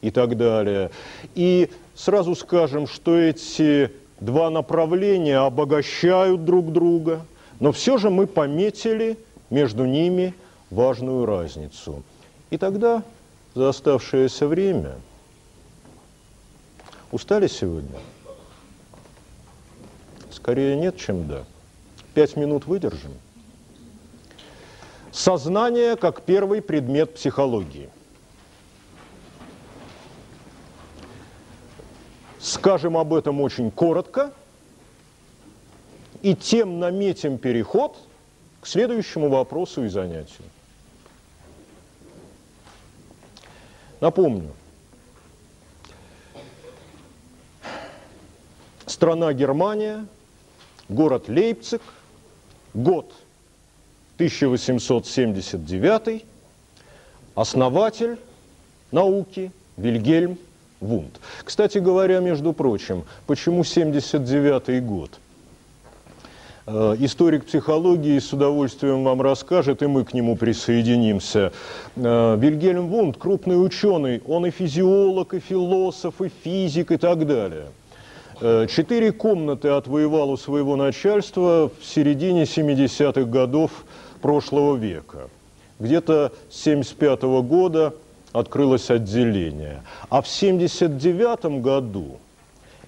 [0.01, 0.91] и так далее.
[1.35, 7.25] И сразу скажем, что эти два направления обогащают друг друга–
[7.63, 9.17] но все же мы пометили
[9.49, 10.33] между ними
[10.69, 12.03] важную разницу.
[12.49, 13.03] И тогда
[13.55, 14.95] за оставшееся время
[17.11, 17.99] устали сегодня?
[20.29, 21.45] Скорее нет, чем да.
[22.13, 23.11] Пять минут выдержим.
[25.13, 27.89] Сознание как первый предмет психологии.
[32.39, 34.33] Скажем об этом очень коротко–
[36.23, 37.97] и тем наметим переход
[38.61, 40.47] к следующему вопросу и занятию.
[43.99, 44.53] Напомню,
[48.85, 50.07] страна Германия,
[50.87, 51.81] город Лейпциг,
[52.73, 53.13] год
[54.15, 56.25] 1879,
[57.35, 58.17] основатель
[58.91, 60.37] науки Вильгельм
[60.79, 61.19] Вунд.
[61.43, 65.11] Кстати говоря, между прочим, почему 79 год?
[66.65, 71.51] Э, историк психологии с удовольствием вам расскажет, и мы к нему присоединимся.
[71.95, 77.65] Э, Вильгельм Вунд– крупный ученый, он и физиолог, и философ, и физик, и так далее.
[78.39, 83.85] Э, четыре комнаты отвоевал у своего начальства в середине 70-х годов
[84.23, 85.29] прошлого века.
[85.79, 87.93] Где-то с 75 -го года
[88.31, 89.83] открылось отделение.
[90.09, 92.19] А в 79 году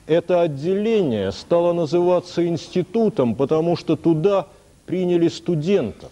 [0.07, 4.48] это отделение стало называться институтом, потому что туда
[4.86, 6.12] приняли студентов.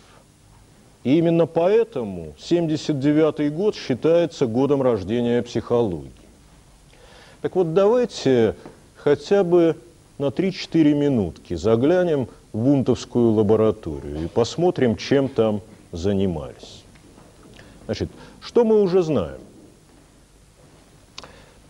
[1.06, 6.12] И именно поэтому 79 год считается годом рождения психологии.
[7.42, 8.56] Так вот, давайте
[8.96, 9.78] хотя бы
[10.18, 15.62] на 3-4 минутки заглянем в Вунтовскую лабораторию и посмотрим, чем там
[15.92, 16.84] занимались.
[17.86, 18.10] Значит,
[18.42, 19.42] что мы уже знаем?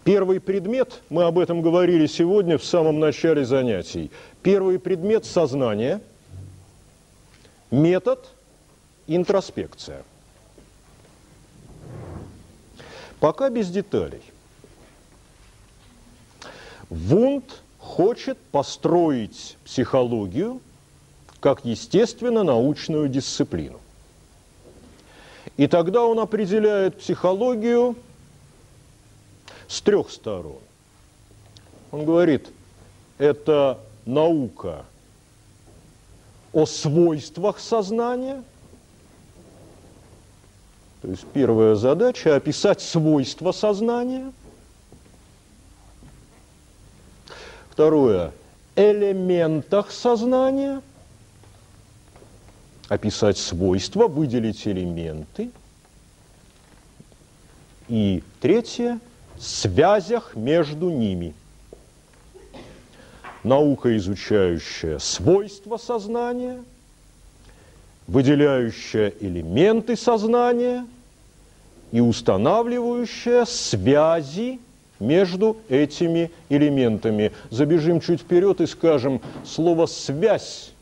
[0.04, 4.12] Первый предмет, мы об этом говорили сегодня в самом начале занятий.
[4.42, 6.02] Первый предмет– сознание,
[7.72, 8.28] метод–
[9.08, 10.04] интроспекция.
[13.22, 14.22] Пока без деталей.
[16.90, 20.60] Вунд хочет построить психологию
[21.44, 23.78] как естественно-научную дисциплину.
[25.58, 27.98] И тогда он определяет психологию
[29.68, 30.62] с трех сторон.
[31.92, 32.48] Он говорит,
[33.18, 34.86] это наука
[36.54, 38.42] о свойствах сознания.
[41.02, 44.32] То есть первая задача– описать свойства сознания.
[47.70, 48.32] Второе–
[48.78, 50.82] элементах сознания.
[52.90, 55.50] Описать свойства, выделить элементы.
[57.88, 59.00] И третье–
[59.40, 61.34] связях между ними.
[63.44, 66.64] Наука, изучающая свойства сознания,
[68.08, 70.86] выделяющая элементы сознания
[71.92, 74.60] и устанавливающая связи
[75.00, 77.34] между этими элементами.
[77.50, 80.73] Забежим чуть вперед и скажем, слово «связь»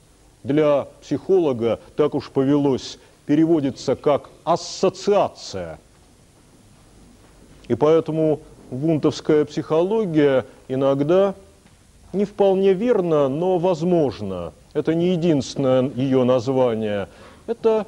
[0.44, 5.80] для психолога, так уж повелось, переводится как «ассоциация».
[7.68, 11.36] И поэтому вунтовская психология иногда
[12.14, 14.54] не вполне верно, но возможно.
[14.74, 17.08] Это не единственное ее название.
[17.48, 17.86] Это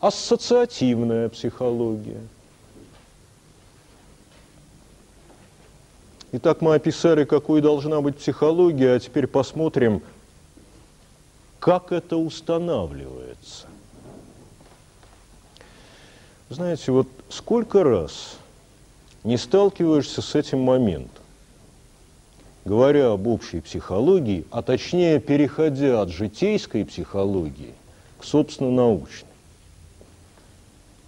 [0.00, 2.20] ассоциативная психология.
[6.32, 10.02] Итак, мы описали, какой должна быть психология, а теперь посмотрим,
[11.64, 13.66] как это устанавливается.
[16.50, 18.36] Знаете, вот сколько раз
[19.22, 21.24] не сталкиваешься с этим моментом.
[22.66, 27.72] Говоря об общей психологии, а точнее переходя от житейской психологии
[28.18, 29.30] к собственно научной,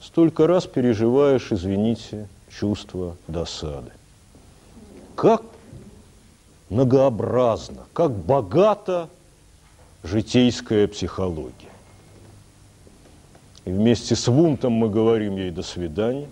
[0.01, 3.91] столько раз переживаешь, извините, чувство досады.
[5.17, 5.43] Как
[6.70, 9.10] многообразно, как богата
[10.07, 11.70] житейская психология.
[13.65, 16.28] И вместе с Вунтом мы говорим ей «до свидания»,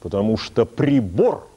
[0.00, 1.48] потому что прибор,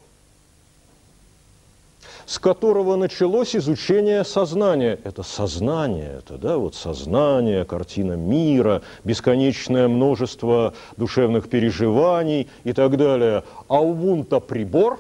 [2.25, 10.73] с которого началось изучение сознания, это сознание, это да, вот сознание, картина мира, бесконечное множество
[10.97, 13.43] душевных переживаний и так далее.
[13.67, 14.99] А у Вунта прибор,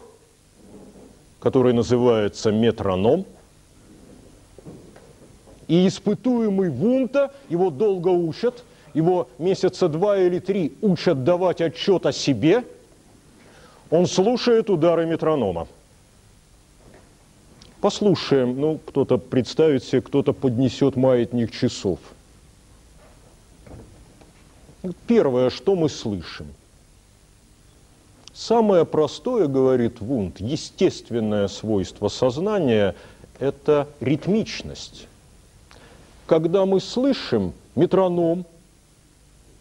[1.39, 3.25] который называется метроном,
[5.71, 12.11] и испытуемый Вунта, его долго учат, его месяца два или три учат давать отчет о
[12.11, 12.63] себе–
[13.91, 15.67] он слушает удары метронома.
[17.81, 21.99] Послушаем, ну, кто-то представит себе, кто-то поднесет маятник часов.
[25.07, 26.47] Первое, что мы слышим.
[28.33, 32.95] Самое простое, говорит Вунд, естественное свойство сознания–
[33.39, 35.07] это ритмичность.
[36.31, 38.45] Когда мы слышим метроном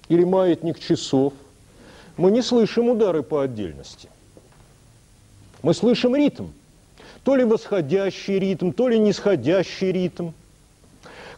[0.08, 1.32] или маятник часов,
[2.16, 4.08] мы не слышим удары по отдельности–
[5.62, 6.46] мы слышим ритм.
[7.24, 10.30] То ли восходящий ритм, то ли нисходящий ритм.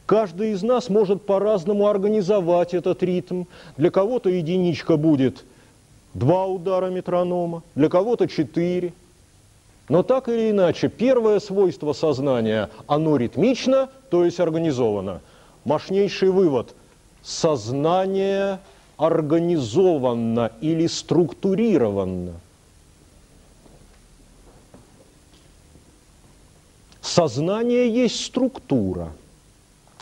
[0.07, 3.45] Каждый из нас может по-разному организовать этот ритм.
[3.77, 5.45] Для кого-то единичка будет
[6.15, 8.93] два удара метронома, для кого-то четыре.
[9.89, 15.23] Но так или иначе, первое свойство сознания, оно ритмично, то есть организовано.
[15.65, 16.75] Мощнейший вывод–
[17.23, 18.61] сознание
[18.99, 22.35] организованно или структурировано–
[27.01, 29.13] Сознание есть структура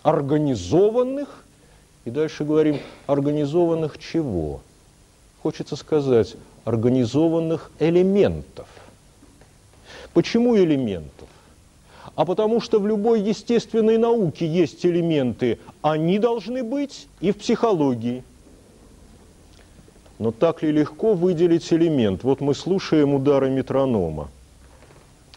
[0.02, 1.44] организованных,
[2.04, 4.60] и дальше говорим, организованных чего?
[5.42, 8.68] Хочется сказать, организованных элементов.
[10.12, 11.19] Почему элементов?
[12.14, 18.24] А потому что в любой естественной науке есть элементы, они должны быть и в психологии.
[20.18, 22.24] Но так ли легко выделить элемент?
[22.24, 24.28] Вот мы слушаем удары метронома–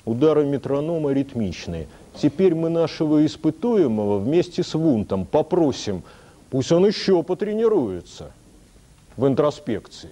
[0.05, 1.87] удары метронома ритмичные.
[2.15, 6.03] Теперь мы нашего испытуемого вместе с Вунтом попросим,
[6.49, 8.31] пусть он еще потренируется
[9.17, 10.11] в интроспекции.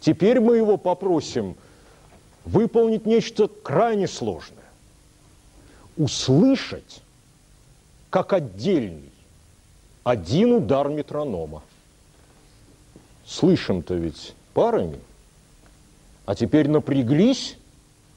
[0.00, 1.56] Теперь мы его попросим
[2.44, 4.53] выполнить нечто крайне сложное.
[5.96, 7.02] Услышать,
[8.10, 9.12] как отдельный,
[10.02, 11.62] один удар метронома.
[13.26, 14.98] Слышим-то ведь парами–
[16.26, 17.56] А теперь напряглись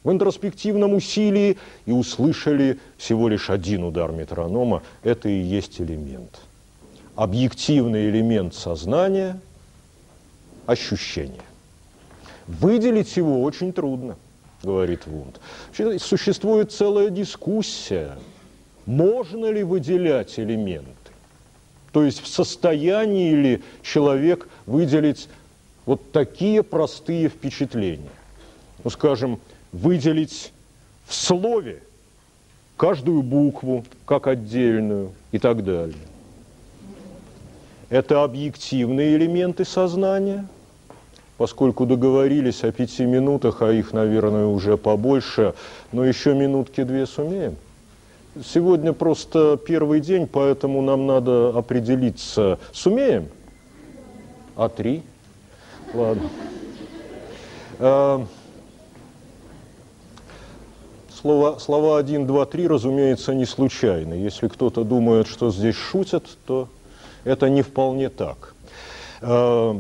[0.04, 4.82] в интроспективном усилии и услышали всего лишь один удар метронома.
[5.04, 6.40] Это и есть элемент.
[7.16, 9.40] Объективный элемент сознания–
[10.66, 11.42] ощущение.
[12.48, 14.16] Выделить его очень трудно,
[14.64, 15.40] говорит Вунд.
[16.00, 18.18] Существует целая дискуссия,
[18.86, 20.92] можно ли выделять элементы.
[21.92, 25.30] То есть в состоянии ли человек выделить
[25.86, 28.10] вот такие простые впечатления.
[28.84, 29.40] Ну, скажем,
[29.72, 30.52] выделить
[31.06, 31.82] в слове
[32.76, 35.96] каждую букву как отдельную и так далее.
[37.90, 40.46] Это объективные элементы сознания,
[41.38, 45.54] поскольку договорились о пяти минутах, а их, наверное, уже побольше,
[45.92, 47.56] но еще минутки две сумеем.
[48.44, 52.60] Сегодня просто первый день, поэтому нам надо определиться.
[52.72, 53.30] Сумеем?
[54.56, 55.04] А три?
[55.94, 56.30] Ладно.
[57.80, 58.26] А,
[61.14, 64.16] слово, слова 1, 2, 3, разумеется, не случайны.
[64.16, 66.68] Если кто-то думает, что здесь шутят, то
[67.24, 68.54] это не вполне так.
[69.22, 69.80] А,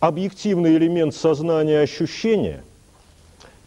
[0.00, 2.62] объективный элемент сознания ощущения,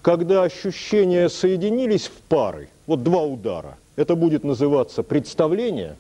[0.02, 5.96] когда ощущения соединились в пары, вот два удара, это будет называться представление.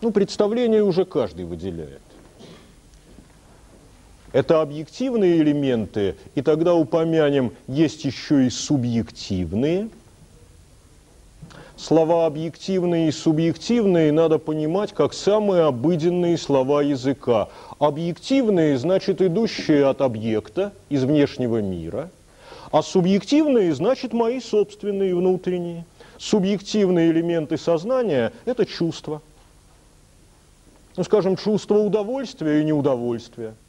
[0.00, 2.02] Ну, представление уже каждый выделяет.
[4.32, 9.90] Это объективные элементы, и тогда упомянем, есть еще и субъективные.
[11.82, 17.48] Слова объективные и субъективные надо понимать как самые обыденные слова языка.
[17.80, 22.08] Объективные значит идущие от объекта, из внешнего мира,
[22.70, 25.84] а субъективные значит мои собственные внутренние.
[26.18, 29.20] Субъективные элементы сознания– это чувства.
[30.96, 33.56] Ну, скажем, чувство удовольствия и неудовольствия–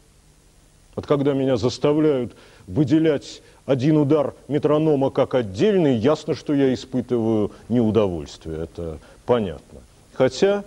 [0.96, 2.36] вот когда меня заставляют
[2.68, 9.80] выделять один удар метронома как отдельный, ясно, что я испытываю неудовольствие, это понятно.
[10.14, 10.64] Хотя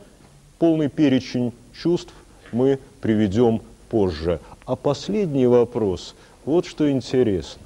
[0.59, 2.13] полный перечень чувств
[2.53, 4.41] мы приведем позже.
[4.65, 7.63] А последний вопрос, вот что интересно.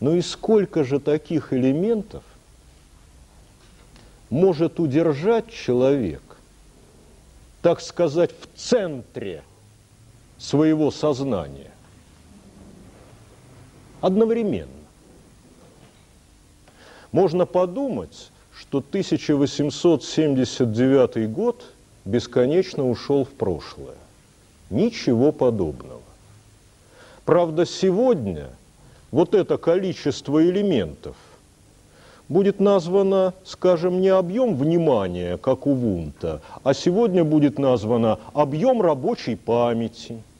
[0.00, 2.22] Ну и сколько же таких элементов
[4.30, 6.22] может удержать человек,
[7.62, 9.42] так сказать, в центре–
[10.38, 11.72] своего сознания
[14.00, 14.68] одновременно.
[17.12, 21.64] Можно подумать, что 1879 год
[22.04, 23.94] бесконечно ушел в прошлое.
[24.70, 26.02] Ничего подобного.
[27.24, 28.50] Правда, сегодня
[29.10, 31.16] вот это количество элементов
[32.28, 39.36] будет названо, скажем, не объем внимания, как у Вунта, а сегодня будет названо объем рабочей
[39.36, 40.22] памяти–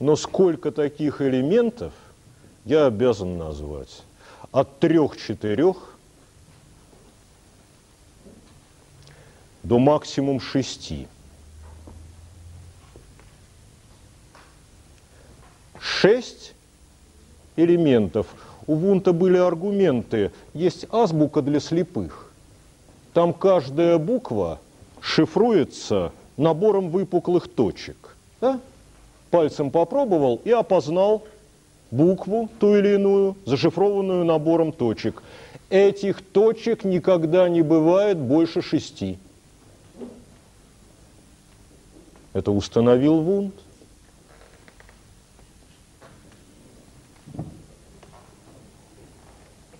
[0.00, 1.92] но сколько таких элементов
[2.70, 4.02] я обязан назвать?
[4.52, 5.76] От трех-четырех
[9.62, 11.08] до максимум шести.
[15.80, 16.54] Шесть
[17.56, 18.26] элементов.
[18.66, 20.30] У Вунта были аргументы.
[20.54, 22.32] Есть азбука для слепых.
[23.12, 24.60] Там каждая буква
[25.00, 28.16] шифруется набором выпуклых точек.
[28.40, 28.60] Да?
[29.30, 31.24] пальцем попробовал и опознал
[31.90, 35.22] букву ту или иную, зашифрованную набором точек.
[35.68, 39.18] Этих точек никогда не бывает больше шести.
[42.32, 43.54] Это установил Вунд.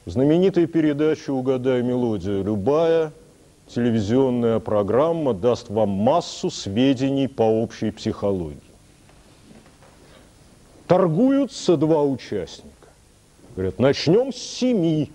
[0.06, 2.42] Знаменитая передача «Угадай мелодию».
[2.42, 3.12] Любая
[3.68, 8.69] телевизионная программа даст вам массу сведений по общей психологии.
[10.90, 12.88] Торгуются два участника.
[13.54, 15.12] Говорят, начнем с семи.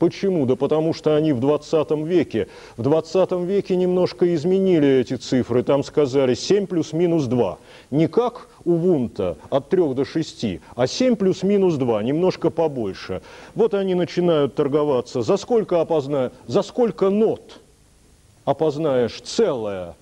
[0.00, 0.46] Почему?
[0.46, 2.48] Да потому что они в 20 веке.
[2.76, 5.62] В 20 веке немножко изменили эти цифры.
[5.62, 7.58] Там сказали 7 плюс минус 2.
[7.92, 13.22] Не как у Вунта от 3 до 6, а 7 плюс минус 2, немножко побольше.
[13.54, 15.22] Вот они начинают торговаться.
[15.22, 16.32] За сколько опознаешь?
[16.48, 17.60] За сколько нот
[18.44, 19.94] опознаешь целое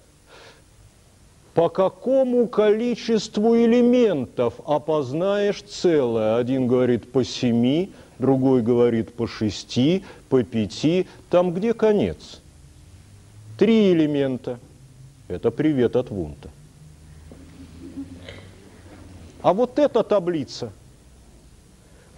[1.59, 6.37] по какому количеству элементов опознаешь целое.
[6.37, 11.09] Один говорит по семи, другой говорит по шести, по пяти.
[11.31, 12.43] Там где конец?
[13.59, 14.61] Три элемента.
[15.27, 16.49] Это привет от Вунта.
[19.43, 20.71] А вот эта таблица.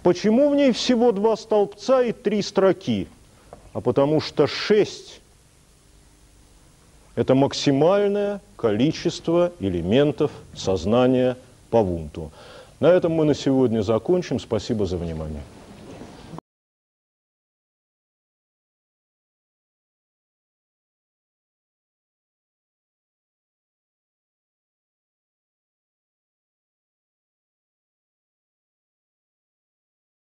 [0.03, 3.07] Почему в ней всего два столбца и три строки?
[3.73, 5.19] А потому что шесть–
[7.15, 11.37] это максимальное количество элементов сознания
[11.69, 12.31] по Вунту.
[12.79, 14.39] На этом мы на сегодня закончим.
[14.39, 15.41] Спасибо за внимание.